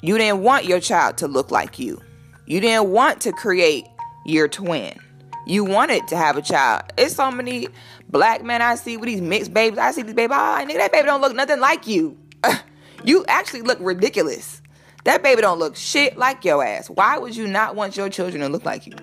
You 0.00 0.16
didn't 0.16 0.42
want 0.42 0.64
your 0.64 0.80
child 0.80 1.18
to 1.18 1.28
look 1.28 1.50
like 1.50 1.78
you. 1.78 2.00
You 2.46 2.60
didn't 2.60 2.90
want 2.90 3.20
to 3.22 3.32
create 3.32 3.84
your 4.24 4.48
twin 4.48 4.98
you 5.46 5.64
wanted 5.64 6.06
to 6.08 6.16
have 6.16 6.36
a 6.36 6.42
child. 6.42 6.82
It's 6.96 7.14
so 7.14 7.30
many 7.30 7.68
black 8.08 8.42
men 8.42 8.62
I 8.62 8.74
see 8.74 8.96
with 8.96 9.06
these 9.06 9.20
mixed 9.20 9.52
babies. 9.52 9.78
I 9.78 9.92
see 9.92 10.02
these 10.02 10.14
ah, 10.30 10.60
oh, 10.60 10.66
nigga, 10.66 10.76
that 10.76 10.92
baby 10.92 11.06
don't 11.06 11.20
look 11.20 11.34
nothing 11.34 11.60
like 11.60 11.86
you. 11.86 12.18
you 13.04 13.24
actually 13.28 13.62
look 13.62 13.78
ridiculous. 13.80 14.62
That 15.04 15.22
baby 15.22 15.40
don't 15.40 15.58
look 15.58 15.76
shit 15.76 16.16
like 16.16 16.44
your 16.44 16.64
ass. 16.64 16.90
Why 16.90 17.18
would 17.18 17.34
you 17.34 17.46
not 17.46 17.74
want 17.74 17.96
your 17.96 18.08
children 18.10 18.42
to 18.42 18.48
look 18.48 18.64
like 18.64 18.86
you? 18.86 18.94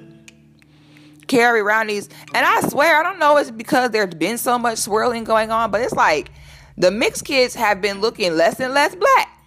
Carry 1.28 1.60
around 1.60 1.88
these, 1.88 2.08
and 2.34 2.46
I 2.46 2.62
swear, 2.70 2.98
I 2.98 3.04
don't 3.04 3.20
know 3.20 3.36
it's 3.36 3.52
because 3.52 3.90
there's 3.92 4.14
been 4.14 4.38
so 4.38 4.58
much 4.58 4.78
swirling 4.78 5.26
going 5.26 5.52
on, 5.52 5.72
but 5.72 5.82
it's 5.82 5.94
like 5.94 6.32
the 6.78 6.90
mixed 6.90 7.26
kids 7.26 7.54
have 7.56 7.82
been 7.82 8.00
looking 8.00 8.34
less 8.38 8.60
and 8.62 8.74
less 8.74 8.96
black. 8.96 9.38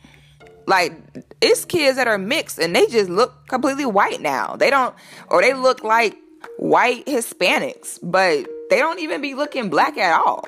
Like 0.66 0.92
it's 1.40 1.64
kids 1.64 1.96
that 1.96 2.06
are 2.06 2.18
mixed 2.18 2.58
and 2.58 2.76
they 2.76 2.86
just 2.86 3.08
look 3.08 3.46
completely 3.48 3.86
white 3.86 4.20
now. 4.20 4.56
They 4.56 4.68
don't, 4.68 4.94
or 5.28 5.40
they 5.40 5.54
look 5.54 5.82
like 5.82 6.16
white 6.58 7.06
Hispanics, 7.06 7.98
but 8.02 8.46
they 8.70 8.78
don't 8.78 9.00
even 9.00 9.20
be 9.20 9.34
looking 9.34 9.68
black 9.68 9.98
at 9.98 10.20
all. 10.20 10.44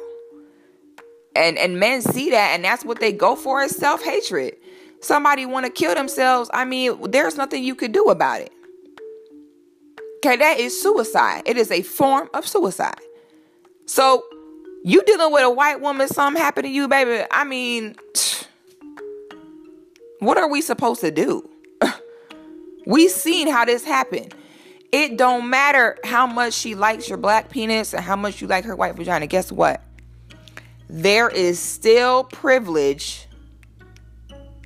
And 1.34 1.58
and 1.58 1.80
men 1.80 2.02
see 2.02 2.30
that 2.30 2.52
and 2.54 2.64
that's 2.64 2.84
what 2.84 3.00
they 3.00 3.12
go 3.12 3.36
for 3.36 3.62
is 3.62 3.74
self-hatred. 3.76 4.56
Somebody 5.00 5.46
want 5.46 5.66
to 5.66 5.72
kill 5.72 5.94
themselves, 5.94 6.48
I 6.54 6.64
mean, 6.64 7.10
there's 7.10 7.36
nothing 7.36 7.64
you 7.64 7.74
could 7.74 7.92
do 7.92 8.04
about 8.04 8.42
it. 8.42 8.52
Okay, 10.24 10.36
that 10.36 10.60
is 10.60 10.80
suicide. 10.80 11.42
It 11.46 11.56
is 11.56 11.72
a 11.72 11.82
form 11.82 12.28
of 12.32 12.46
suicide. 12.46 13.00
So, 13.86 14.22
you 14.84 15.02
dealing 15.04 15.32
with 15.32 15.42
a 15.42 15.50
white 15.50 15.80
woman, 15.80 16.06
something 16.06 16.40
happened 16.40 16.66
to 16.66 16.70
you, 16.70 16.86
baby. 16.86 17.24
I 17.32 17.42
mean, 17.42 17.96
what 20.20 20.38
are 20.38 20.48
we 20.48 20.60
supposed 20.60 21.00
to 21.00 21.10
do? 21.10 21.50
we 22.86 23.08
seen 23.08 23.48
how 23.48 23.64
this 23.64 23.84
happened. 23.84 24.32
It 24.92 25.16
don't 25.16 25.48
matter 25.48 25.98
how 26.04 26.26
much 26.26 26.52
she 26.52 26.74
likes 26.74 27.08
your 27.08 27.18
black 27.18 27.48
penis 27.48 27.94
and 27.94 28.04
how 28.04 28.14
much 28.14 28.40
you 28.40 28.46
like 28.46 28.64
her 28.66 28.76
white 28.76 28.94
vagina. 28.94 29.26
Guess 29.26 29.50
what? 29.50 29.82
there 30.92 31.30
is 31.30 31.58
still 31.58 32.24
privilege. 32.24 33.26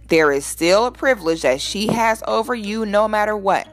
There 0.08 0.32
is 0.32 0.44
still 0.44 0.86
a 0.86 0.90
privilege 0.90 1.42
that 1.42 1.60
she 1.60 1.86
has 1.86 2.22
over 2.26 2.52
you 2.52 2.84
no 2.84 3.06
matter 3.06 3.36
what. 3.36 3.68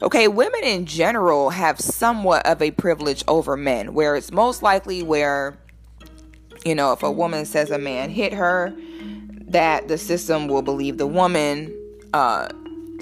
Okay, 0.00 0.28
women 0.28 0.62
in 0.62 0.86
general 0.86 1.50
have 1.50 1.80
somewhat 1.80 2.46
of 2.46 2.62
a 2.62 2.70
privilege 2.70 3.24
over 3.26 3.56
men, 3.56 3.92
where 3.92 4.14
it's 4.14 4.30
most 4.30 4.62
likely 4.62 5.02
where, 5.02 5.58
you 6.64 6.74
know, 6.76 6.92
if 6.92 7.02
a 7.02 7.10
woman 7.10 7.44
says 7.44 7.72
a 7.72 7.78
man 7.78 8.08
hit 8.10 8.32
her, 8.32 8.72
that 9.48 9.88
the 9.88 9.98
system 9.98 10.46
will 10.46 10.62
believe 10.62 10.96
the 10.96 11.06
woman. 11.08 11.72
Uh, 12.12 12.48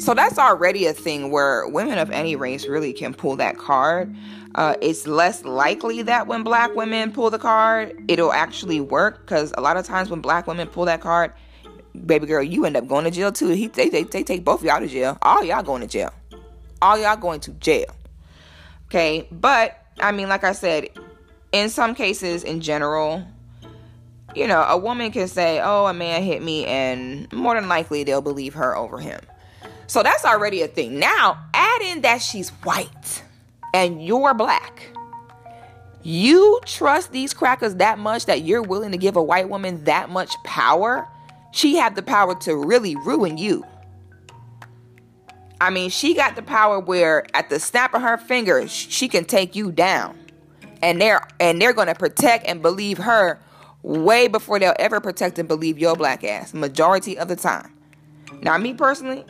so 0.01 0.15
that's 0.15 0.39
already 0.39 0.87
a 0.87 0.93
thing 0.93 1.31
where 1.31 1.69
women 1.69 1.99
of 1.99 2.11
any 2.11 2.37
race 2.37 2.67
really 2.67 2.93
can 2.93 3.15
pull 3.15 3.37
that 3.37 3.59
card. 3.59 4.15
Uh, 4.57 4.75
it's 4.81 5.07
less 5.07 5.45
likely 5.45 6.03
that 6.03 6.27
when 6.27 6.43
black 6.43 6.75
women 6.75 7.13
pull 7.13 7.31
the 7.31 7.39
card, 7.39 8.03
it'll 8.09 8.33
actually 8.33 8.81
work 8.81 9.21
because 9.21 9.55
a 9.57 9.61
lot 9.61 9.77
of 9.77 9.87
times 9.87 10.11
when 10.11 10.21
black 10.21 10.47
women 10.47 10.67
pull 10.67 10.87
that 10.87 11.01
card, 11.01 11.33
baby 12.07 12.27
girl, 12.27 12.43
you 12.43 12.65
end 12.65 12.77
up 12.77 12.89
going 12.89 13.05
to 13.05 13.11
jail 13.11 13.31
too. 13.31 13.49
He, 13.49 13.69
they, 13.69 13.89
they, 13.89 14.03
they 14.03 14.25
take 14.25 14.45
both 14.45 14.61
of 14.61 14.67
y'all 14.67 14.81
to 14.81 14.89
jail. 14.89 15.19
All 15.23 15.45
y'all 15.45 15.63
going 15.63 15.83
to 15.83 15.87
jail 15.87 16.13
all 16.83 16.99
y'all 16.99 17.17
going 17.17 17.41
to 17.41 17.53
jail. 17.53 17.95
Okay, 18.87 19.29
but 19.31 19.85
I 20.01 20.13
mean, 20.13 20.29
like 20.29 20.45
I 20.45 20.53
said, 20.53 20.89
in 21.53 21.69
some 21.69 21.95
cases, 21.95 22.43
in 22.43 22.61
general, 22.61 23.25
you 24.35 24.47
know, 24.47 24.63
a 24.63 24.77
woman 24.77 25.11
can 25.13 25.29
say, 25.29 25.61
Oh, 25.63 25.87
a 25.87 25.95
man 25.95 26.23
hit 26.23 26.43
me, 26.43 26.67
and 26.67 27.33
more 27.33 27.55
than 27.55 27.69
likely 27.69 28.05
they'll 28.05 28.23
believe 28.23 28.55
her 28.55 28.77
over 28.77 28.99
him. 28.99 29.21
So 29.91 30.05
that's 30.05 30.25
already 30.25 30.63
a 30.63 30.69
thing. 30.69 31.01
Now, 31.01 31.37
add 31.53 31.83
in 31.83 32.03
that 32.03 32.23
she's 32.23 32.51
white 32.63 33.25
and 33.75 34.01
you're 34.01 34.35
black. 34.35 34.89
You 36.05 36.61
trust 36.65 37.11
these 37.11 37.35
crackers 37.35 37.75
that 37.75 37.99
much 37.99 38.27
that 38.27 38.43
you're 38.43 38.63
willing 38.63 38.93
to 38.93 38.99
give 38.99 39.17
a 39.17 39.23
white 39.23 39.49
woman 39.49 39.83
that 39.87 40.09
much 40.09 40.33
power? 40.45 41.09
She 41.51 41.75
had 41.75 41.97
the 41.97 42.05
power 42.05 42.37
to 42.37 42.55
really 42.55 42.95
ruin 42.95 43.37
you. 43.37 43.67
I 45.61 45.71
mean, 45.71 45.91
she 45.91 46.15
got 46.15 46.37
the 46.37 46.43
power 46.43 46.79
where 46.79 47.27
at 47.35 47.51
the 47.51 47.59
snap 47.59 47.93
of 47.93 48.03
her 48.03 48.17
fingers, 48.17 48.71
she 48.71 49.09
can 49.09 49.25
take 49.25 49.57
you 49.57 49.73
down. 49.73 50.17
And 50.83 51.01
they're 51.01 51.27
and 51.41 51.61
they're 51.61 51.73
gonna 51.73 51.97
protect 51.97 52.47
and 52.47 52.63
believe 52.63 52.99
her 52.99 53.41
way 53.83 54.29
before 54.29 54.61
they'll 54.61 54.73
ever 54.79 55.01
protect 55.01 55.41
and 55.41 55.49
believe 55.49 55.81
your 55.81 55.97
black 55.97 56.23
ass, 56.23 56.55
majority 56.55 57.19
of 57.19 57.27
the 57.27 57.35
time. 57.35 57.73
Now, 58.41 58.57
me 58.57 58.73
personally, 58.73 59.25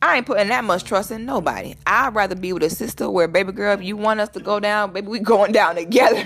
I 0.00 0.16
ain't 0.16 0.26
putting 0.26 0.48
that 0.48 0.62
much 0.62 0.84
trust 0.84 1.10
in 1.10 1.24
nobody. 1.24 1.74
I'd 1.86 2.14
rather 2.14 2.36
be 2.36 2.52
with 2.52 2.62
a 2.62 2.70
sister 2.70 3.10
where, 3.10 3.26
baby 3.26 3.50
girl, 3.50 3.74
if 3.74 3.82
you 3.82 3.96
want 3.96 4.20
us 4.20 4.28
to 4.30 4.40
go 4.40 4.60
down, 4.60 4.92
baby, 4.92 5.08
we 5.08 5.18
going 5.20 5.52
down 5.52 5.74
together. 5.74 6.24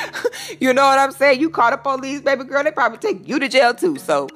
you 0.60 0.74
know 0.74 0.84
what 0.84 0.98
I'm 0.98 1.12
saying? 1.12 1.40
You 1.40 1.48
caught 1.48 1.72
up 1.72 1.86
on 1.86 2.02
these, 2.02 2.20
baby 2.20 2.44
girl, 2.44 2.62
they 2.62 2.70
probably 2.70 2.98
take 2.98 3.26
you 3.26 3.38
to 3.38 3.48
jail 3.48 3.72
too. 3.72 3.96
So, 3.96 4.28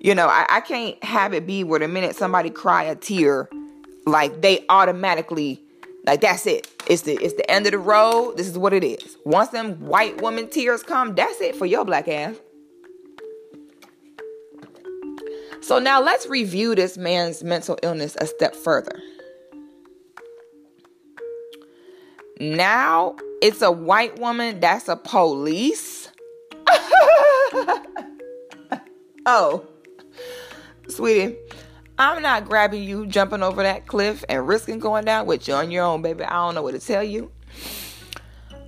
you 0.00 0.14
know, 0.14 0.28
I, 0.28 0.46
I 0.48 0.60
can't 0.60 1.02
have 1.02 1.34
it 1.34 1.46
be 1.46 1.64
where 1.64 1.80
the 1.80 1.88
minute 1.88 2.14
somebody 2.14 2.50
cry 2.50 2.84
a 2.84 2.94
tear, 2.94 3.48
like 4.06 4.42
they 4.42 4.64
automatically 4.68 5.60
like 6.06 6.20
that's 6.20 6.46
it. 6.46 6.68
It's 6.86 7.02
the 7.02 7.14
it's 7.14 7.34
the 7.34 7.50
end 7.50 7.66
of 7.66 7.72
the 7.72 7.78
road. 7.78 8.36
This 8.36 8.46
is 8.46 8.56
what 8.56 8.72
it 8.72 8.84
is. 8.84 9.16
Once 9.24 9.48
them 9.48 9.74
white 9.80 10.22
woman 10.22 10.48
tears 10.48 10.84
come, 10.84 11.16
that's 11.16 11.40
it 11.40 11.56
for 11.56 11.66
your 11.66 11.84
black 11.84 12.06
ass. 12.06 12.36
So 15.66 15.80
now 15.80 16.00
let's 16.00 16.28
review 16.28 16.76
this 16.76 16.96
man's 16.96 17.42
mental 17.42 17.76
illness 17.82 18.16
a 18.20 18.26
step 18.28 18.54
further. 18.54 19.02
Now 22.38 23.16
it's 23.42 23.62
a 23.62 23.72
white 23.72 24.16
woman 24.20 24.60
that's 24.60 24.86
a 24.86 24.94
police. 24.94 26.08
oh, 29.26 29.66
sweetie, 30.86 31.36
I'm 31.98 32.22
not 32.22 32.44
grabbing 32.44 32.84
you, 32.84 33.04
jumping 33.08 33.42
over 33.42 33.64
that 33.64 33.88
cliff, 33.88 34.22
and 34.28 34.46
risking 34.46 34.78
going 34.78 35.04
down 35.04 35.26
with 35.26 35.48
you 35.48 35.54
on 35.54 35.72
your 35.72 35.82
own, 35.82 36.00
baby. 36.00 36.22
I 36.22 36.46
don't 36.46 36.54
know 36.54 36.62
what 36.62 36.78
to 36.78 36.86
tell 36.86 37.02
you. 37.02 37.32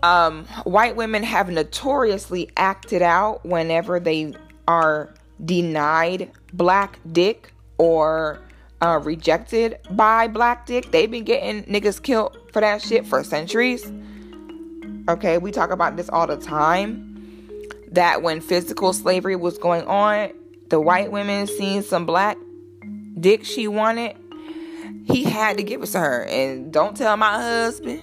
Um, 0.03 0.46
white 0.64 0.96
women 0.96 1.22
have 1.22 1.49
notoriously 1.49 2.51
acted 2.57 3.03
out 3.03 3.46
whenever 3.46 4.01
they 4.01 4.34
are 4.66 5.14
denied 5.45 6.30
black 6.53 6.99
dick 7.12 7.53
or 7.78 8.41
uh, 8.80 9.01
rejected 9.03 9.78
by 9.91 10.28
black 10.28 10.66
dick. 10.66 10.91
They've 10.91 11.11
been 11.11 11.24
getting 11.24 11.64
niggas 11.64 12.03
killed 12.03 12.36
for 12.53 12.61
that 12.61 12.82
shit 12.82 13.07
for 13.07 13.22
centuries. 13.24 13.91
Okay, 15.09 15.39
we 15.39 15.51
talk 15.51 15.70
about 15.70 15.97
this 15.97 16.09
all 16.09 16.26
the 16.26 16.36
time. 16.36 17.05
That 17.91 18.22
when 18.22 18.41
physical 18.41 18.93
slavery 18.93 19.36
was 19.36 19.57
going 19.57 19.86
on, 19.86 20.32
the 20.68 20.78
white 20.78 21.11
women 21.11 21.47
seen 21.47 21.82
some 21.82 22.05
black 22.05 22.36
dick 23.18 23.45
she 23.45 23.66
wanted, 23.66 24.16
he 25.05 25.24
had 25.24 25.57
to 25.57 25.62
give 25.62 25.82
it 25.82 25.86
to 25.86 25.99
her. 25.99 26.24
And 26.24 26.72
don't 26.72 26.97
tell 26.97 27.16
my 27.16 27.41
husband. 27.41 28.03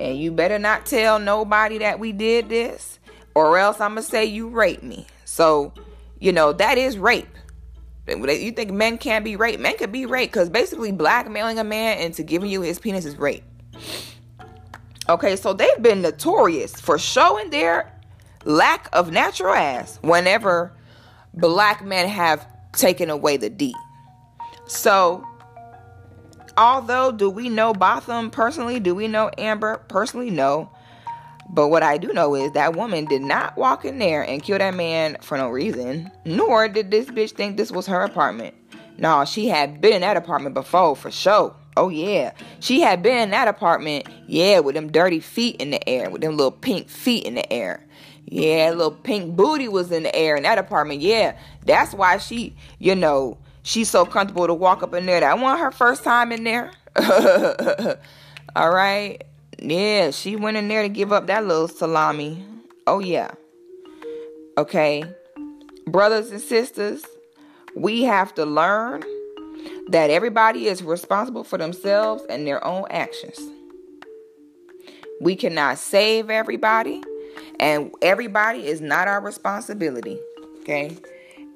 And 0.00 0.18
you 0.18 0.32
better 0.32 0.58
not 0.58 0.86
tell 0.86 1.20
nobody 1.20 1.78
that 1.78 2.00
we 2.00 2.10
did 2.10 2.48
this, 2.48 2.98
or 3.36 3.56
else 3.58 3.80
I'm 3.80 3.92
gonna 3.92 4.02
say 4.02 4.24
you 4.24 4.48
raped 4.48 4.82
me. 4.82 5.06
So, 5.24 5.72
you 6.24 6.32
know, 6.32 6.54
that 6.54 6.78
is 6.78 6.96
rape. 6.96 7.28
You 8.08 8.50
think 8.52 8.70
men 8.70 8.96
can't 8.96 9.26
be 9.26 9.36
raped? 9.36 9.60
Men 9.60 9.76
could 9.76 9.92
be 9.92 10.06
raped 10.06 10.32
because 10.32 10.48
basically 10.48 10.90
blackmailing 10.90 11.58
a 11.58 11.64
man 11.64 11.98
into 11.98 12.22
giving 12.22 12.48
you 12.48 12.62
his 12.62 12.78
penis 12.78 13.04
is 13.04 13.18
rape. 13.18 13.44
Okay, 15.06 15.36
so 15.36 15.52
they've 15.52 15.82
been 15.82 16.00
notorious 16.00 16.80
for 16.80 16.98
showing 16.98 17.50
their 17.50 17.92
lack 18.46 18.88
of 18.94 19.12
natural 19.12 19.52
ass 19.52 19.98
whenever 20.00 20.72
black 21.34 21.84
men 21.84 22.08
have 22.08 22.46
taken 22.72 23.10
away 23.10 23.36
the 23.36 23.50
D. 23.50 23.74
So, 24.66 25.26
although 26.56 27.12
do 27.12 27.28
we 27.28 27.50
know 27.50 27.74
Botham 27.74 28.30
personally? 28.30 28.80
Do 28.80 28.94
we 28.94 29.08
know 29.08 29.30
Amber 29.36 29.76
personally? 29.88 30.30
No. 30.30 30.70
But 31.50 31.68
what 31.68 31.82
I 31.82 31.98
do 31.98 32.12
know 32.12 32.34
is 32.34 32.52
that 32.52 32.74
woman 32.74 33.04
did 33.04 33.22
not 33.22 33.56
walk 33.56 33.84
in 33.84 33.98
there 33.98 34.22
and 34.22 34.42
kill 34.42 34.58
that 34.58 34.74
man 34.74 35.16
for 35.20 35.36
no 35.38 35.48
reason. 35.48 36.10
Nor 36.24 36.68
did 36.68 36.90
this 36.90 37.06
bitch 37.06 37.32
think 37.32 37.56
this 37.56 37.70
was 37.70 37.86
her 37.86 38.00
apartment. 38.02 38.54
No, 38.96 39.24
she 39.24 39.48
had 39.48 39.80
been 39.80 39.92
in 39.92 40.00
that 40.02 40.16
apartment 40.16 40.54
before 40.54 40.96
for 40.96 41.10
sure. 41.10 41.54
Oh 41.76 41.88
yeah. 41.88 42.32
She 42.60 42.80
had 42.80 43.02
been 43.02 43.18
in 43.18 43.30
that 43.30 43.48
apartment, 43.48 44.06
yeah, 44.26 44.60
with 44.60 44.74
them 44.74 44.92
dirty 44.92 45.20
feet 45.20 45.56
in 45.56 45.70
the 45.70 45.88
air, 45.88 46.10
with 46.10 46.22
them 46.22 46.36
little 46.36 46.52
pink 46.52 46.88
feet 46.88 47.24
in 47.24 47.34
the 47.34 47.52
air. 47.52 47.84
Yeah, 48.26 48.70
little 48.70 48.92
pink 48.92 49.36
booty 49.36 49.68
was 49.68 49.90
in 49.92 50.04
the 50.04 50.14
air 50.14 50.36
in 50.36 50.44
that 50.44 50.58
apartment. 50.58 51.00
Yeah. 51.00 51.36
That's 51.66 51.92
why 51.92 52.18
she, 52.18 52.56
you 52.78 52.94
know, 52.94 53.38
she's 53.62 53.90
so 53.90 54.06
comfortable 54.06 54.46
to 54.46 54.54
walk 54.54 54.82
up 54.82 54.94
in 54.94 55.06
there. 55.06 55.20
That 55.20 55.38
wasn't 55.38 55.60
her 55.60 55.70
first 55.72 56.04
time 56.04 56.32
in 56.32 56.44
there. 56.44 56.70
All 58.56 58.70
right. 58.70 59.22
Yeah, 59.66 60.10
she 60.10 60.36
went 60.36 60.58
in 60.58 60.68
there 60.68 60.82
to 60.82 60.90
give 60.90 61.10
up 61.10 61.26
that 61.28 61.46
little 61.46 61.68
salami. 61.68 62.44
Oh, 62.86 62.98
yeah. 62.98 63.30
Okay. 64.58 65.04
Brothers 65.86 66.30
and 66.30 66.40
sisters, 66.40 67.02
we 67.74 68.02
have 68.02 68.34
to 68.34 68.44
learn 68.44 69.02
that 69.88 70.10
everybody 70.10 70.66
is 70.66 70.82
responsible 70.82 71.44
for 71.44 71.56
themselves 71.56 72.24
and 72.28 72.46
their 72.46 72.62
own 72.62 72.84
actions. 72.90 73.40
We 75.22 75.34
cannot 75.34 75.78
save 75.78 76.28
everybody, 76.28 77.02
and 77.58 77.90
everybody 78.02 78.66
is 78.66 78.82
not 78.82 79.08
our 79.08 79.22
responsibility. 79.22 80.18
Okay? 80.60 80.94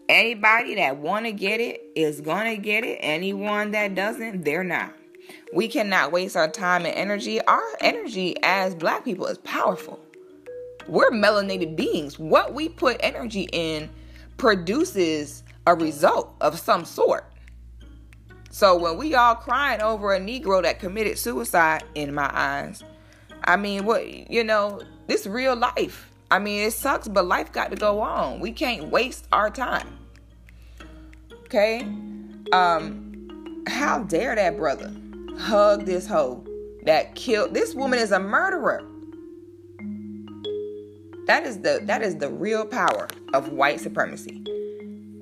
Anybody 0.09 0.77
that 0.77 0.97
want 0.97 1.27
to 1.27 1.33
get 1.33 1.61
it 1.61 1.83
is 1.95 2.23
going 2.23 2.57
to 2.57 2.63
get 2.63 2.85
it. 2.85 2.99
Anyone 3.03 3.73
that 3.73 3.95
doesn't, 3.95 4.47
they're 4.47 4.65
not. 4.65 4.95
We 5.53 5.69
cannot 5.69 6.13
waste 6.13 6.37
our 6.37 6.49
time 6.49 6.85
and 6.85 6.95
energy. 6.95 7.41
Our 7.43 7.63
energy 7.81 8.37
as 8.43 8.75
black 8.75 9.05
people 9.05 9.27
is 9.27 9.39
powerful. 9.39 9.99
We're 10.87 11.11
melanated 11.11 11.77
beings. 11.77 12.19
What 12.19 12.55
we 12.55 12.69
put 12.69 12.97
energy 13.01 13.49
in 13.53 13.91
produces 14.37 15.43
a 15.67 15.75
result 15.75 16.35
of 16.41 16.59
some 16.59 16.85
sort. 16.85 17.33
So 18.51 18.77
when 18.77 18.97
we 18.97 19.15
all 19.15 19.35
crying 19.35 19.83
over 19.83 20.15
a 20.15 20.21
Negro 20.21 20.63
that 20.63 20.81
committed 20.81 21.19
suicide, 21.19 21.85
in 21.95 22.15
my 22.15 22.31
eyes, 22.33 22.83
I 23.45 23.57
mean, 23.57 23.85
what 23.85 24.31
you 24.31 24.45
know, 24.45 24.81
this 25.07 25.27
real 25.27 25.57
life. 25.57 26.11
I 26.31 26.39
mean, 26.39 26.67
it 26.67 26.73
sucks, 26.73 27.09
but 27.09 27.27
life 27.27 27.53
got 27.53 27.71
to 27.71 27.77
go 27.77 28.01
on. 28.01 28.41
We 28.41 28.53
can't 28.53 28.91
waste 28.91 29.27
our 29.33 29.51
time. 29.51 29.99
Okay? 31.45 31.81
Um, 32.53 33.65
how 33.67 34.01
dare 34.01 34.35
that 34.35 34.57
brother 34.57 34.93
hug 35.39 35.87
this 35.87 36.07
hoe 36.07 36.45
that 36.85 37.15
killed 37.15 37.55
this 37.55 37.75
woman 37.75 37.99
is 37.99 38.13
a 38.13 38.19
murderer. 38.19 38.83
That 41.27 41.45
is 41.45 41.61
the 41.61 41.81
that 41.85 42.03
is 42.03 42.17
the 42.17 42.31
real 42.31 42.65
power 42.65 43.09
of 43.35 43.51
white 43.51 43.81
supremacy. 43.81 44.45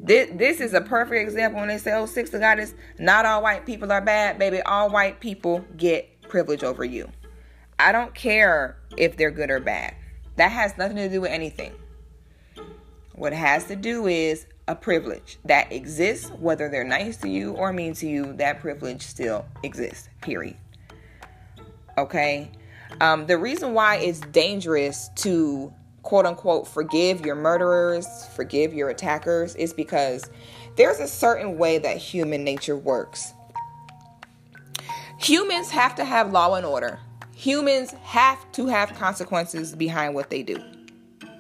This, 0.03 0.31
this 0.35 0.61
is 0.61 0.73
a 0.73 0.81
perfect 0.81 1.21
example 1.21 1.59
when 1.59 1.69
they 1.69 1.79
say, 1.79 1.93
oh, 1.93 2.07
six 2.07 2.33
of 2.33 2.41
God 2.41 2.61
is 2.61 2.75
not 3.01 3.27
all 3.27 3.43
white 3.43 3.67
people 3.67 3.91
are 3.91 4.01
bad, 4.01 4.39
baby. 4.39 4.61
All 4.63 4.89
white 4.89 5.19
people 5.19 5.65
get 5.77 6.23
privilege 6.23 6.63
over 6.63 6.85
you. 6.85 7.11
I 7.81 7.91
don't 7.91 8.15
care 8.15 8.77
if 8.97 9.17
they're 9.17 9.33
good 9.33 9.51
or 9.51 9.59
bad. 9.59 9.97
That 10.37 10.53
has 10.53 10.79
nothing 10.79 10.97
to 10.99 11.09
do 11.09 11.23
with 11.23 11.33
anything. 11.33 11.73
What 13.15 13.33
it 13.33 13.37
has 13.37 13.65
to 13.65 13.75
do 13.75 14.07
is 14.07 14.47
a 14.69 14.75
privilege 14.75 15.39
that 15.45 15.71
exists, 15.73 16.31
whether 16.31 16.69
they're 16.69 16.85
nice 16.85 17.17
to 17.19 17.29
you 17.29 17.53
or 17.53 17.73
mean 17.73 17.95
to 17.95 18.09
you, 18.09 18.33
that 18.35 18.61
privilege 18.61 19.03
still 19.03 19.45
exists, 19.63 20.09
period. 20.23 20.57
Okay? 21.97 22.51
Um, 23.01 23.27
the 23.27 23.39
reason 23.39 23.75
why 23.75 23.97
it's 23.97 24.21
dangerous 24.21 25.11
to 25.17 25.73
quote 26.03 26.27
unquote 26.27 26.69
forgive 26.69 27.25
your 27.27 27.35
murderers, 27.35 28.07
forgive 28.35 28.73
your 28.73 28.91
attackers, 28.91 29.55
is 29.57 29.73
because 29.73 30.31
there's 30.77 31.01
a 31.01 31.09
certain 31.09 31.59
way 31.59 31.79
that 31.79 31.97
human 31.97 32.45
nature 32.45 32.77
works. 32.77 33.35
Humans 35.19 35.71
have 35.71 35.95
to 35.97 36.05
have 36.05 36.33
law 36.33 36.55
and 36.55 36.67
order. 36.67 37.01
Humans 37.35 37.93
have 38.03 38.51
to 38.53 38.67
have 38.67 38.95
consequences 38.95 39.75
behind 39.75 40.15
what 40.15 40.31
they 40.31 40.43
do. 40.43 40.63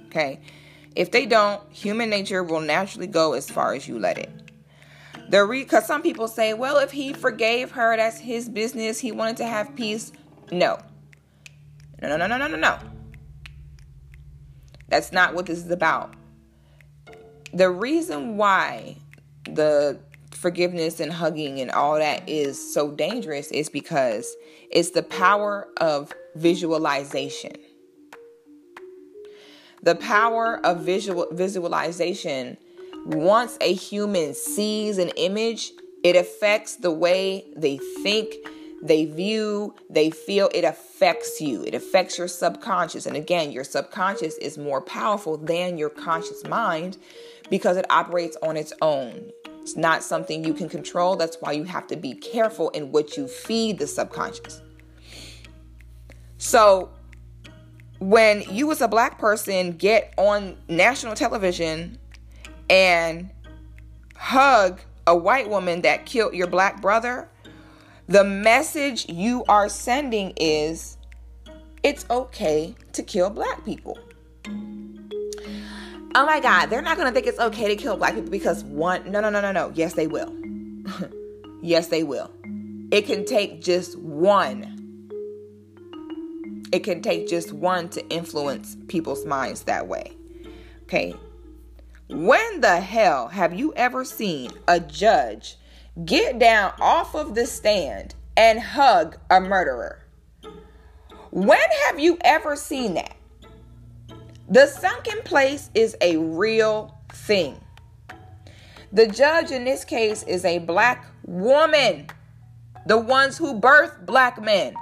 Okay? 0.06 0.40
If 0.96 1.10
they 1.10 1.26
don't, 1.26 1.62
human 1.70 2.08
nature 2.08 2.42
will 2.42 2.60
naturally 2.60 3.06
go 3.06 3.34
as 3.34 3.50
far 3.50 3.74
as 3.74 3.86
you 3.86 3.98
let 3.98 4.16
it. 4.16 4.30
The 5.28 5.44
re 5.44 5.62
because 5.62 5.86
some 5.86 6.02
people 6.02 6.26
say, 6.26 6.54
well, 6.54 6.78
if 6.78 6.90
he 6.90 7.12
forgave 7.12 7.72
her, 7.72 7.96
that's 7.96 8.18
his 8.18 8.48
business. 8.48 8.98
He 8.98 9.12
wanted 9.12 9.36
to 9.38 9.46
have 9.46 9.76
peace. 9.76 10.10
No. 10.50 10.78
No, 12.00 12.08
no, 12.08 12.16
no, 12.16 12.26
no, 12.26 12.38
no, 12.38 12.46
no, 12.46 12.56
no. 12.56 12.78
That's 14.88 15.12
not 15.12 15.34
what 15.34 15.46
this 15.46 15.58
is 15.58 15.70
about. 15.70 16.14
The 17.52 17.70
reason 17.70 18.36
why 18.36 18.96
the 19.44 19.98
forgiveness 20.30 21.00
and 21.00 21.12
hugging 21.12 21.60
and 21.60 21.70
all 21.70 21.96
that 21.96 22.28
is 22.28 22.72
so 22.72 22.90
dangerous 22.90 23.50
is 23.50 23.68
because 23.68 24.34
it's 24.70 24.90
the 24.90 25.02
power 25.02 25.68
of 25.78 26.12
visualization. 26.36 27.52
The 29.86 29.94
power 29.94 30.58
of 30.66 30.80
visual 30.80 31.28
visualization 31.30 32.56
once 33.04 33.56
a 33.60 33.72
human 33.72 34.34
sees 34.34 34.98
an 34.98 35.10
image, 35.10 35.70
it 36.02 36.16
affects 36.16 36.74
the 36.74 36.90
way 36.90 37.44
they 37.56 37.78
think, 38.02 38.34
they 38.82 39.04
view, 39.04 39.76
they 39.88 40.10
feel. 40.10 40.50
It 40.52 40.64
affects 40.64 41.40
you. 41.40 41.62
It 41.62 41.72
affects 41.72 42.18
your 42.18 42.26
subconscious. 42.26 43.06
And 43.06 43.16
again, 43.16 43.52
your 43.52 43.62
subconscious 43.62 44.36
is 44.38 44.58
more 44.58 44.80
powerful 44.80 45.36
than 45.36 45.78
your 45.78 45.90
conscious 45.90 46.44
mind 46.44 46.98
because 47.48 47.76
it 47.76 47.86
operates 47.88 48.36
on 48.42 48.56
its 48.56 48.72
own. 48.82 49.30
It's 49.62 49.76
not 49.76 50.02
something 50.02 50.44
you 50.44 50.52
can 50.52 50.68
control. 50.68 51.14
That's 51.14 51.36
why 51.38 51.52
you 51.52 51.62
have 51.62 51.86
to 51.86 51.96
be 51.96 52.14
careful 52.14 52.70
in 52.70 52.90
what 52.90 53.16
you 53.16 53.28
feed 53.28 53.78
the 53.78 53.86
subconscious. 53.86 54.62
So, 56.38 56.90
when 57.98 58.42
you 58.50 58.70
as 58.70 58.80
a 58.80 58.88
black 58.88 59.18
person 59.18 59.72
get 59.72 60.12
on 60.16 60.56
national 60.68 61.14
television 61.14 61.98
and 62.68 63.30
hug 64.16 64.80
a 65.06 65.16
white 65.16 65.48
woman 65.48 65.82
that 65.82 66.06
killed 66.06 66.34
your 66.34 66.46
black 66.46 66.82
brother, 66.82 67.28
the 68.08 68.24
message 68.24 69.08
you 69.08 69.44
are 69.48 69.68
sending 69.68 70.32
is 70.36 70.96
it's 71.82 72.04
okay 72.10 72.74
to 72.92 73.02
kill 73.02 73.30
black 73.30 73.64
people. 73.64 73.98
Oh 76.14 76.24
my 76.24 76.40
God, 76.40 76.66
they're 76.66 76.82
not 76.82 76.96
to 76.96 77.12
think 77.12 77.26
it's 77.26 77.38
okay 77.38 77.68
to 77.68 77.76
kill 77.76 77.96
black 77.96 78.14
people 78.14 78.30
because 78.30 78.64
one, 78.64 79.10
no, 79.10 79.20
no, 79.20 79.28
no, 79.28 79.40
no, 79.40 79.52
no. 79.52 79.70
Yes, 79.74 79.94
they 79.94 80.06
will. 80.06 80.34
yes, 81.62 81.88
they 81.88 82.02
will. 82.02 82.30
It 82.90 83.02
can 83.02 83.24
take 83.24 83.60
just 83.60 83.98
one 83.98 84.75
it 86.72 86.80
can 86.80 87.02
take 87.02 87.28
just 87.28 87.52
one 87.52 87.88
to 87.90 88.06
influence 88.08 88.76
people's 88.88 89.24
minds 89.24 89.62
that 89.62 89.86
way. 89.86 90.12
Okay. 90.82 91.14
When 92.08 92.60
the 92.60 92.80
hell 92.80 93.28
have 93.28 93.54
you 93.54 93.72
ever 93.74 94.04
seen 94.04 94.50
a 94.68 94.78
judge 94.78 95.56
get 96.04 96.38
down 96.38 96.72
off 96.80 97.14
of 97.14 97.34
the 97.34 97.46
stand 97.46 98.14
and 98.36 98.60
hug 98.60 99.18
a 99.30 99.40
murderer? 99.40 100.04
When 101.30 101.58
have 101.86 101.98
you 101.98 102.18
ever 102.22 102.56
seen 102.56 102.94
that? 102.94 103.16
The 104.48 104.66
sunken 104.66 105.22
place 105.22 105.70
is 105.74 105.96
a 106.00 106.16
real 106.16 106.96
thing. 107.12 107.60
The 108.92 109.08
judge 109.08 109.50
in 109.50 109.64
this 109.64 109.84
case 109.84 110.22
is 110.22 110.44
a 110.44 110.58
black 110.58 111.04
woman, 111.24 112.06
the 112.86 112.96
ones 112.96 113.36
who 113.36 113.58
birth 113.58 114.06
black 114.06 114.40
men 114.40 114.74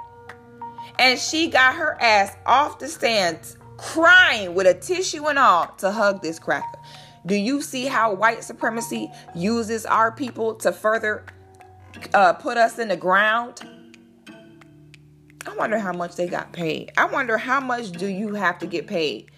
and 0.99 1.19
she 1.19 1.49
got 1.49 1.75
her 1.75 1.97
ass 2.01 2.35
off 2.45 2.79
the 2.79 2.87
stands 2.87 3.57
crying 3.77 4.53
with 4.53 4.67
a 4.67 4.73
tissue 4.73 5.25
and 5.25 5.37
all 5.37 5.67
to 5.77 5.91
hug 5.91 6.21
this 6.21 6.39
cracker. 6.39 6.79
Do 7.25 7.35
you 7.35 7.61
see 7.61 7.85
how 7.85 8.13
white 8.13 8.43
supremacy 8.43 9.11
uses 9.33 9.85
our 9.85 10.11
people 10.11 10.55
to 10.55 10.71
further 10.71 11.25
uh, 12.13 12.33
put 12.33 12.57
us 12.57 12.77
in 12.79 12.87
the 12.87 12.97
ground? 12.97 13.67
I 15.47 15.55
wonder 15.55 15.77
how 15.77 15.93
much 15.93 16.15
they 16.15 16.27
got 16.27 16.53
paid. 16.53 16.91
I 16.97 17.05
wonder 17.05 17.37
how 17.37 17.59
much 17.59 17.91
do 17.91 18.07
you 18.07 18.33
have 18.33 18.59
to 18.59 18.67
get 18.67 18.87
paid 18.87 19.31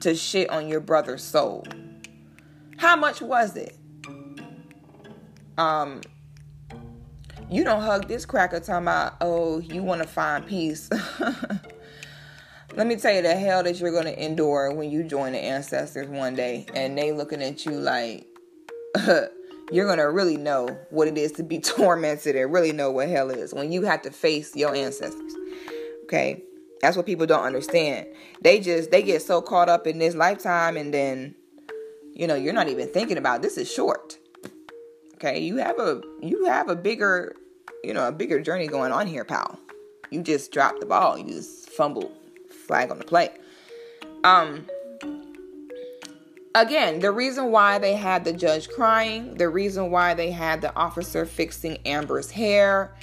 to 0.00 0.14
shit 0.14 0.50
on 0.50 0.68
your 0.68 0.80
brother's 0.80 1.22
soul? 1.22 1.66
How 2.76 2.96
much 2.96 3.22
was 3.22 3.56
it? 3.56 3.76
Um, 5.56 6.02
you 7.50 7.64
don't 7.64 7.82
hug 7.82 8.08
this 8.08 8.26
cracker 8.26 8.60
talking 8.60 8.84
about, 8.84 9.16
oh, 9.20 9.58
you 9.58 9.82
want 9.82 10.02
to 10.02 10.08
find 10.08 10.46
peace. 10.46 10.90
Let 12.74 12.86
me 12.86 12.96
tell 12.96 13.14
you 13.14 13.22
the 13.22 13.34
hell 13.34 13.62
that 13.62 13.80
you're 13.80 13.92
going 13.92 14.04
to 14.04 14.24
endure 14.24 14.72
when 14.72 14.90
you 14.90 15.04
join 15.04 15.32
the 15.32 15.38
ancestors 15.38 16.08
one 16.08 16.34
day 16.34 16.66
and 16.74 16.98
they 16.98 17.12
looking 17.12 17.42
at 17.42 17.64
you 17.64 17.72
like, 17.72 18.26
you're 19.72 19.86
going 19.86 19.98
to 19.98 20.10
really 20.10 20.36
know 20.36 20.68
what 20.90 21.08
it 21.08 21.16
is 21.16 21.32
to 21.32 21.42
be 21.42 21.58
tormented 21.60 22.36
and 22.36 22.52
really 22.52 22.72
know 22.72 22.90
what 22.90 23.08
hell 23.08 23.30
is 23.30 23.54
when 23.54 23.72
you 23.72 23.82
have 23.82 24.02
to 24.02 24.10
face 24.10 24.54
your 24.54 24.74
ancestors. 24.74 25.34
Okay? 26.04 26.42
That's 26.82 26.96
what 26.96 27.06
people 27.06 27.26
don't 27.26 27.44
understand. 27.44 28.06
They 28.42 28.60
just 28.60 28.90
they 28.90 29.02
get 29.02 29.22
so 29.22 29.40
caught 29.40 29.68
up 29.68 29.86
in 29.86 29.98
this 29.98 30.14
lifetime 30.14 30.76
and 30.76 30.92
then 30.92 31.34
you 32.16 32.26
know, 32.26 32.34
you're 32.34 32.54
not 32.54 32.68
even 32.68 32.88
thinking 32.88 33.18
about 33.18 33.42
this 33.42 33.58
is 33.58 33.70
short. 33.70 34.18
Okay, 35.16 35.40
you 35.40 35.56
have 35.56 35.78
a 35.78 36.02
you 36.20 36.44
have 36.44 36.68
a 36.68 36.76
bigger, 36.76 37.34
you 37.82 37.94
know, 37.94 38.06
a 38.06 38.12
bigger 38.12 38.40
journey 38.40 38.66
going 38.66 38.92
on 38.92 39.06
here, 39.06 39.24
pal. 39.24 39.58
You 40.10 40.22
just 40.22 40.52
dropped 40.52 40.80
the 40.80 40.86
ball. 40.86 41.16
You 41.16 41.24
just 41.24 41.70
fumbled 41.70 42.12
flag 42.66 42.90
on 42.90 42.98
the 42.98 43.04
play. 43.04 43.30
Um 44.24 44.66
again, 46.54 47.00
the 47.00 47.10
reason 47.12 47.50
why 47.50 47.78
they 47.78 47.94
had 47.94 48.24
the 48.24 48.32
judge 48.34 48.68
crying, 48.68 49.34
the 49.36 49.48
reason 49.48 49.90
why 49.90 50.12
they 50.12 50.30
had 50.30 50.60
the 50.60 50.74
officer 50.76 51.24
fixing 51.24 51.78
Amber's 51.86 52.30
hair 52.30 52.94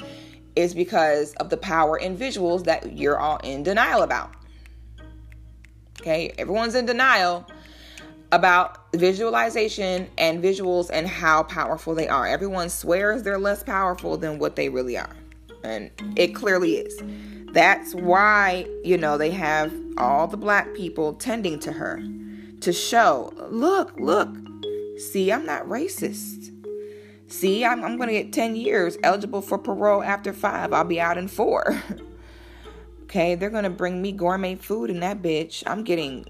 is 0.55 0.75
because 0.75 1.33
of 1.35 1.49
the 1.49 1.57
power 1.57 1.97
in 1.97 2.15
visuals 2.15 2.65
that 2.65 2.95
you're 2.95 3.19
all 3.19 3.37
in 3.37 3.63
denial 3.63 4.03
about. 4.03 4.35
Okay, 5.99 6.31
everyone's 6.37 6.75
in 6.75 6.85
denial 6.85 7.47
about 8.31 8.91
visualization 8.93 10.09
and 10.17 10.43
visuals 10.43 10.89
and 10.91 11.07
how 11.07 11.43
powerful 11.43 11.93
they 11.93 12.07
are. 12.07 12.25
Everyone 12.25 12.69
swears 12.69 13.23
they're 13.23 13.37
less 13.37 13.63
powerful 13.63 14.17
than 14.17 14.39
what 14.39 14.55
they 14.55 14.69
really 14.69 14.97
are. 14.97 15.15
And 15.63 15.91
it 16.15 16.35
clearly 16.35 16.77
is. 16.77 17.01
That's 17.53 17.93
why, 17.93 18.65
you 18.83 18.97
know, 18.97 19.17
they 19.17 19.31
have 19.31 19.71
all 19.97 20.27
the 20.27 20.37
black 20.37 20.73
people 20.73 21.13
tending 21.13 21.59
to 21.59 21.71
her 21.71 22.03
to 22.61 22.73
show, 22.73 23.31
look, 23.49 23.93
look, 23.99 24.35
see, 24.97 25.31
I'm 25.31 25.45
not 25.45 25.65
racist. 25.65 26.49
See, 27.27 27.65
I'm, 27.65 27.83
I'm 27.83 27.97
going 27.97 28.09
to 28.09 28.13
get 28.13 28.33
10 28.33 28.55
years 28.55 28.97
eligible 29.03 29.41
for 29.41 29.57
parole 29.57 30.03
after 30.03 30.33
five. 30.33 30.73
I'll 30.73 30.83
be 30.83 30.99
out 30.99 31.17
in 31.17 31.27
four. 31.27 31.81
okay, 33.03 33.35
they're 33.35 33.49
going 33.49 33.63
to 33.63 33.69
bring 33.69 34.01
me 34.01 34.11
gourmet 34.11 34.55
food 34.55 34.89
in 34.89 34.99
that 35.01 35.21
bitch. 35.21 35.63
I'm 35.67 35.83
getting 35.83 36.25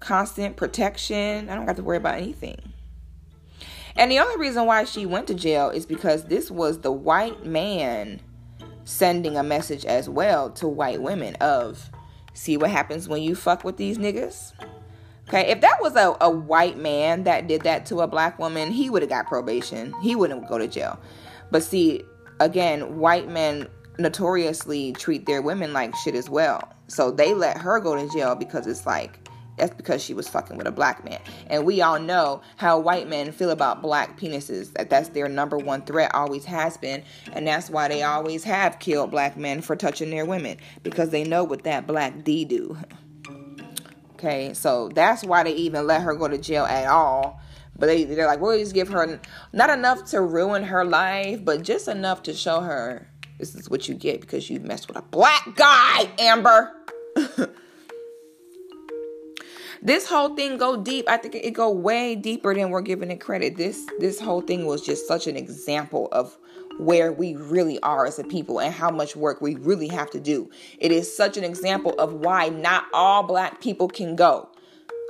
constant 0.00 0.56
protection. 0.56 1.48
I 1.48 1.54
don't 1.54 1.66
have 1.66 1.76
to 1.76 1.82
worry 1.82 1.98
about 1.98 2.16
anything. 2.16 2.72
And 3.96 4.10
the 4.10 4.18
only 4.18 4.36
reason 4.38 4.66
why 4.66 4.84
she 4.84 5.06
went 5.06 5.26
to 5.28 5.34
jail 5.34 5.70
is 5.70 5.86
because 5.86 6.24
this 6.24 6.50
was 6.50 6.80
the 6.80 6.92
white 6.92 7.44
man 7.44 8.20
sending 8.84 9.36
a 9.36 9.42
message 9.42 9.84
as 9.84 10.08
well 10.08 10.50
to 10.50 10.66
white 10.66 11.02
women 11.02 11.34
of 11.36 11.90
see 12.32 12.56
what 12.56 12.70
happens 12.70 13.08
when 13.08 13.22
you 13.22 13.34
fuck 13.34 13.64
with 13.64 13.76
these 13.76 13.98
niggas. 13.98 14.52
Okay, 15.28 15.50
if 15.50 15.60
that 15.60 15.80
was 15.80 15.94
a, 15.94 16.16
a 16.20 16.30
white 16.30 16.76
man 16.76 17.24
that 17.24 17.46
did 17.46 17.62
that 17.62 17.86
to 17.86 18.00
a 18.00 18.06
black 18.08 18.38
woman, 18.38 18.72
he 18.72 18.90
would 18.90 19.02
have 19.02 19.10
got 19.10 19.26
probation. 19.28 19.94
He 20.02 20.16
wouldn't 20.16 20.48
go 20.48 20.58
to 20.58 20.66
jail. 20.66 20.98
But 21.50 21.62
see, 21.62 22.02
again, 22.40 22.98
white 22.98 23.28
men 23.28 23.68
notoriously 23.98 24.92
treat 24.92 25.26
their 25.26 25.42
women 25.42 25.72
like 25.72 25.94
shit 25.96 26.14
as 26.14 26.28
well. 26.28 26.72
So 26.88 27.10
they 27.12 27.34
let 27.34 27.58
her 27.58 27.78
go 27.78 27.94
to 27.94 28.12
jail 28.12 28.34
because 28.34 28.66
it's 28.66 28.86
like 28.86 29.20
that's 29.60 29.74
because 29.74 30.02
she 30.02 30.14
was 30.14 30.26
fucking 30.26 30.56
with 30.56 30.66
a 30.66 30.72
black 30.72 31.04
man. 31.04 31.20
And 31.48 31.64
we 31.64 31.82
all 31.82 32.00
know 32.00 32.40
how 32.56 32.78
white 32.78 33.08
men 33.08 33.30
feel 33.30 33.50
about 33.50 33.82
black 33.82 34.18
penises. 34.18 34.72
That 34.72 34.88
that's 34.88 35.10
their 35.10 35.28
number 35.28 35.58
one 35.58 35.82
threat, 35.82 36.14
always 36.14 36.46
has 36.46 36.78
been. 36.78 37.04
And 37.32 37.46
that's 37.46 37.68
why 37.68 37.88
they 37.88 38.02
always 38.02 38.42
have 38.44 38.78
killed 38.78 39.10
black 39.10 39.36
men 39.36 39.60
for 39.60 39.76
touching 39.76 40.10
their 40.10 40.24
women. 40.24 40.56
Because 40.82 41.10
they 41.10 41.24
know 41.24 41.44
what 41.44 41.64
that 41.64 41.86
black 41.86 42.24
D 42.24 42.44
do. 42.44 42.78
Okay, 44.14 44.54
so 44.54 44.88
that's 44.88 45.24
why 45.24 45.42
they 45.42 45.52
even 45.52 45.86
let 45.86 46.02
her 46.02 46.14
go 46.14 46.28
to 46.28 46.38
jail 46.38 46.64
at 46.64 46.86
all. 46.86 47.40
But 47.78 47.86
they, 47.86 48.04
they're 48.04 48.26
like, 48.26 48.40
we'll 48.40 48.58
just 48.58 48.74
give 48.74 48.88
her 48.88 49.20
not 49.52 49.70
enough 49.70 50.04
to 50.10 50.20
ruin 50.20 50.64
her 50.64 50.84
life, 50.84 51.44
but 51.44 51.62
just 51.62 51.88
enough 51.88 52.22
to 52.24 52.34
show 52.34 52.60
her 52.60 53.08
this 53.38 53.54
is 53.54 53.70
what 53.70 53.88
you 53.88 53.94
get 53.94 54.20
because 54.20 54.50
you 54.50 54.60
messed 54.60 54.88
with 54.88 54.98
a 54.98 55.02
black 55.02 55.54
guy, 55.56 56.10
Amber. 56.18 56.72
this 59.82 60.06
whole 60.06 60.34
thing 60.34 60.58
go 60.58 60.76
deep. 60.76 61.08
I 61.08 61.16
think 61.16 61.34
it 61.34 61.52
go 61.52 61.70
way 61.70 62.14
deeper 62.14 62.54
than 62.54 62.70
we're 62.70 62.82
giving 62.82 63.10
it 63.10 63.20
credit. 63.20 63.56
This 63.56 63.86
this 63.98 64.20
whole 64.20 64.40
thing 64.40 64.66
was 64.66 64.82
just 64.82 65.06
such 65.08 65.26
an 65.26 65.36
example 65.36 66.08
of 66.12 66.36
where 66.78 67.12
we 67.12 67.36
really 67.36 67.78
are 67.80 68.06
as 68.06 68.18
a 68.18 68.24
people 68.24 68.60
and 68.60 68.72
how 68.72 68.90
much 68.90 69.14
work 69.14 69.40
we 69.40 69.54
really 69.56 69.88
have 69.88 70.10
to 70.10 70.20
do. 70.20 70.50
It 70.78 70.92
is 70.92 71.14
such 71.14 71.36
an 71.36 71.44
example 71.44 71.94
of 71.98 72.14
why 72.14 72.48
not 72.48 72.84
all 72.92 73.22
black 73.22 73.60
people 73.60 73.88
can 73.88 74.16
go. 74.16 74.48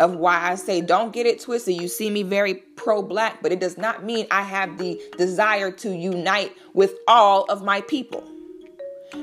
Of 0.01 0.16
why 0.16 0.51
I 0.51 0.55
say 0.55 0.81
don't 0.81 1.12
get 1.12 1.27
it 1.27 1.41
twisted. 1.41 1.81
You 1.81 1.87
see 1.87 2.09
me 2.09 2.23
very 2.23 2.55
pro 2.55 3.03
black, 3.03 3.43
but 3.43 3.53
it 3.53 3.61
does 3.61 3.77
not 3.77 4.03
mean 4.03 4.27
I 4.31 4.43
have 4.43 4.79
the 4.79 5.01
desire 5.18 5.71
to 5.73 5.95
unite 5.95 6.57
with 6.73 6.95
all 7.07 7.45
of 7.45 7.62
my 7.62 7.83
people. 7.83 8.27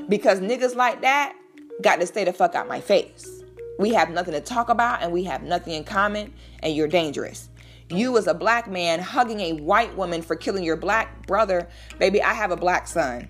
Because 0.08 0.40
niggas 0.40 0.76
like 0.76 1.02
that 1.02 1.34
got 1.82 2.00
to 2.00 2.06
stay 2.06 2.24
the 2.24 2.32
fuck 2.32 2.54
out 2.54 2.68
my 2.68 2.80
face. 2.80 3.37
We 3.78 3.94
have 3.94 4.10
nothing 4.10 4.34
to 4.34 4.40
talk 4.40 4.68
about 4.68 5.02
and 5.02 5.12
we 5.12 5.22
have 5.24 5.44
nothing 5.44 5.72
in 5.72 5.84
common, 5.84 6.34
and 6.60 6.74
you're 6.74 6.88
dangerous. 6.88 7.48
You, 7.90 8.18
as 8.18 8.26
a 8.26 8.34
black 8.34 8.68
man, 8.68 8.98
hugging 8.98 9.40
a 9.40 9.52
white 9.52 9.96
woman 9.96 10.20
for 10.20 10.34
killing 10.34 10.64
your 10.64 10.76
black 10.76 11.26
brother, 11.26 11.68
baby, 11.98 12.20
I 12.20 12.34
have 12.34 12.50
a 12.50 12.56
black 12.56 12.88
son. 12.88 13.28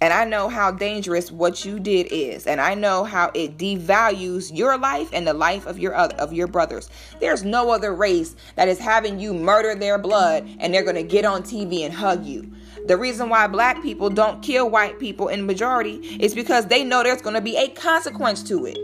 And 0.00 0.12
I 0.12 0.24
know 0.24 0.48
how 0.48 0.70
dangerous 0.70 1.32
what 1.32 1.64
you 1.64 1.80
did 1.80 2.06
is, 2.12 2.46
and 2.46 2.60
I 2.60 2.74
know 2.74 3.02
how 3.02 3.32
it 3.34 3.58
devalues 3.58 4.56
your 4.56 4.78
life 4.78 5.10
and 5.12 5.26
the 5.26 5.34
life 5.34 5.66
of 5.66 5.80
your 5.80 5.96
other, 5.96 6.14
of 6.14 6.32
your 6.32 6.46
brothers. 6.46 6.88
There's 7.18 7.42
no 7.42 7.72
other 7.72 7.92
race 7.92 8.36
that 8.54 8.68
is 8.68 8.78
having 8.78 9.18
you 9.18 9.34
murder 9.34 9.74
their 9.74 9.98
blood 9.98 10.48
and 10.60 10.72
they're 10.72 10.84
going 10.84 10.94
to 10.94 11.02
get 11.02 11.24
on 11.24 11.42
TV 11.42 11.80
and 11.80 11.92
hug 11.92 12.24
you. 12.24 12.52
The 12.86 12.96
reason 12.96 13.28
why 13.28 13.48
black 13.48 13.82
people 13.82 14.08
don't 14.08 14.40
kill 14.40 14.70
white 14.70 15.00
people 15.00 15.26
in 15.26 15.44
majority 15.44 15.96
is 16.20 16.32
because 16.32 16.66
they 16.66 16.84
know 16.84 17.02
there's 17.02 17.20
going 17.20 17.34
to 17.34 17.40
be 17.40 17.56
a 17.56 17.68
consequence 17.68 18.44
to 18.44 18.66
it. 18.66 18.78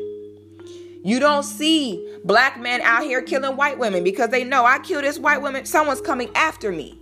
You 1.04 1.20
don't 1.20 1.42
see 1.42 2.16
black 2.24 2.58
men 2.58 2.80
out 2.80 3.02
here 3.02 3.20
killing 3.20 3.58
white 3.58 3.78
women 3.78 4.02
because 4.02 4.30
they 4.30 4.42
know 4.42 4.64
I 4.64 4.78
kill 4.78 5.02
this 5.02 5.18
white 5.18 5.42
woman, 5.42 5.66
someone's 5.66 6.00
coming 6.00 6.30
after 6.34 6.72
me. 6.72 6.98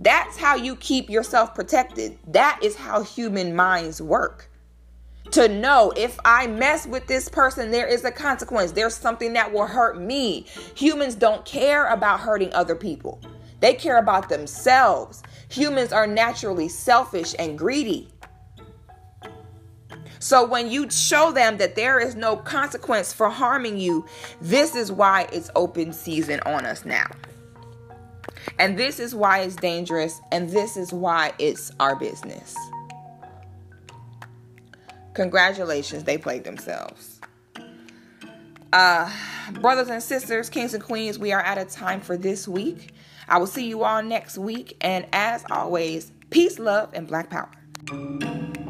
That's 0.00 0.38
how 0.38 0.56
you 0.56 0.74
keep 0.76 1.10
yourself 1.10 1.54
protected. 1.54 2.18
That 2.28 2.58
is 2.62 2.76
how 2.76 3.02
human 3.02 3.54
minds 3.54 4.00
work. 4.00 4.50
To 5.32 5.48
know 5.48 5.92
if 5.98 6.18
I 6.24 6.46
mess 6.46 6.86
with 6.86 7.08
this 7.08 7.28
person, 7.28 7.70
there 7.70 7.86
is 7.86 8.06
a 8.06 8.10
consequence. 8.10 8.72
There's 8.72 8.96
something 8.96 9.34
that 9.34 9.52
will 9.52 9.66
hurt 9.66 10.00
me. 10.00 10.46
Humans 10.74 11.16
don't 11.16 11.44
care 11.44 11.88
about 11.88 12.20
hurting 12.20 12.54
other 12.54 12.74
people, 12.74 13.20
they 13.60 13.74
care 13.74 13.98
about 13.98 14.30
themselves. 14.30 15.22
Humans 15.50 15.92
are 15.92 16.06
naturally 16.06 16.68
selfish 16.68 17.34
and 17.38 17.58
greedy. 17.58 18.08
So 20.26 20.44
when 20.44 20.68
you 20.72 20.90
show 20.90 21.30
them 21.30 21.58
that 21.58 21.76
there 21.76 22.00
is 22.00 22.16
no 22.16 22.34
consequence 22.34 23.12
for 23.12 23.30
harming 23.30 23.78
you, 23.78 24.04
this 24.40 24.74
is 24.74 24.90
why 24.90 25.28
it's 25.32 25.50
open 25.54 25.92
season 25.92 26.40
on 26.40 26.66
us 26.66 26.84
now. 26.84 27.06
And 28.58 28.76
this 28.76 28.98
is 28.98 29.14
why 29.14 29.42
it's 29.42 29.54
dangerous, 29.54 30.20
and 30.32 30.50
this 30.50 30.76
is 30.76 30.92
why 30.92 31.32
it's 31.38 31.70
our 31.78 31.94
business. 31.94 32.56
Congratulations, 35.14 36.02
they 36.02 36.18
played 36.18 36.42
themselves. 36.42 37.20
Uh, 38.72 39.08
brothers 39.60 39.86
and 39.86 40.02
sisters, 40.02 40.50
kings 40.50 40.74
and 40.74 40.82
queens, 40.82 41.20
we 41.20 41.30
are 41.30 41.44
out 41.44 41.56
of 41.58 41.70
time 41.70 42.00
for 42.00 42.16
this 42.16 42.48
week. 42.48 42.94
I 43.28 43.38
will 43.38 43.46
see 43.46 43.68
you 43.68 43.84
all 43.84 44.02
next 44.02 44.38
week, 44.38 44.76
and 44.80 45.06
as 45.12 45.44
always, 45.52 46.10
peace, 46.30 46.58
love, 46.58 46.90
and 46.94 47.06
black 47.06 47.30
power. 47.30 48.65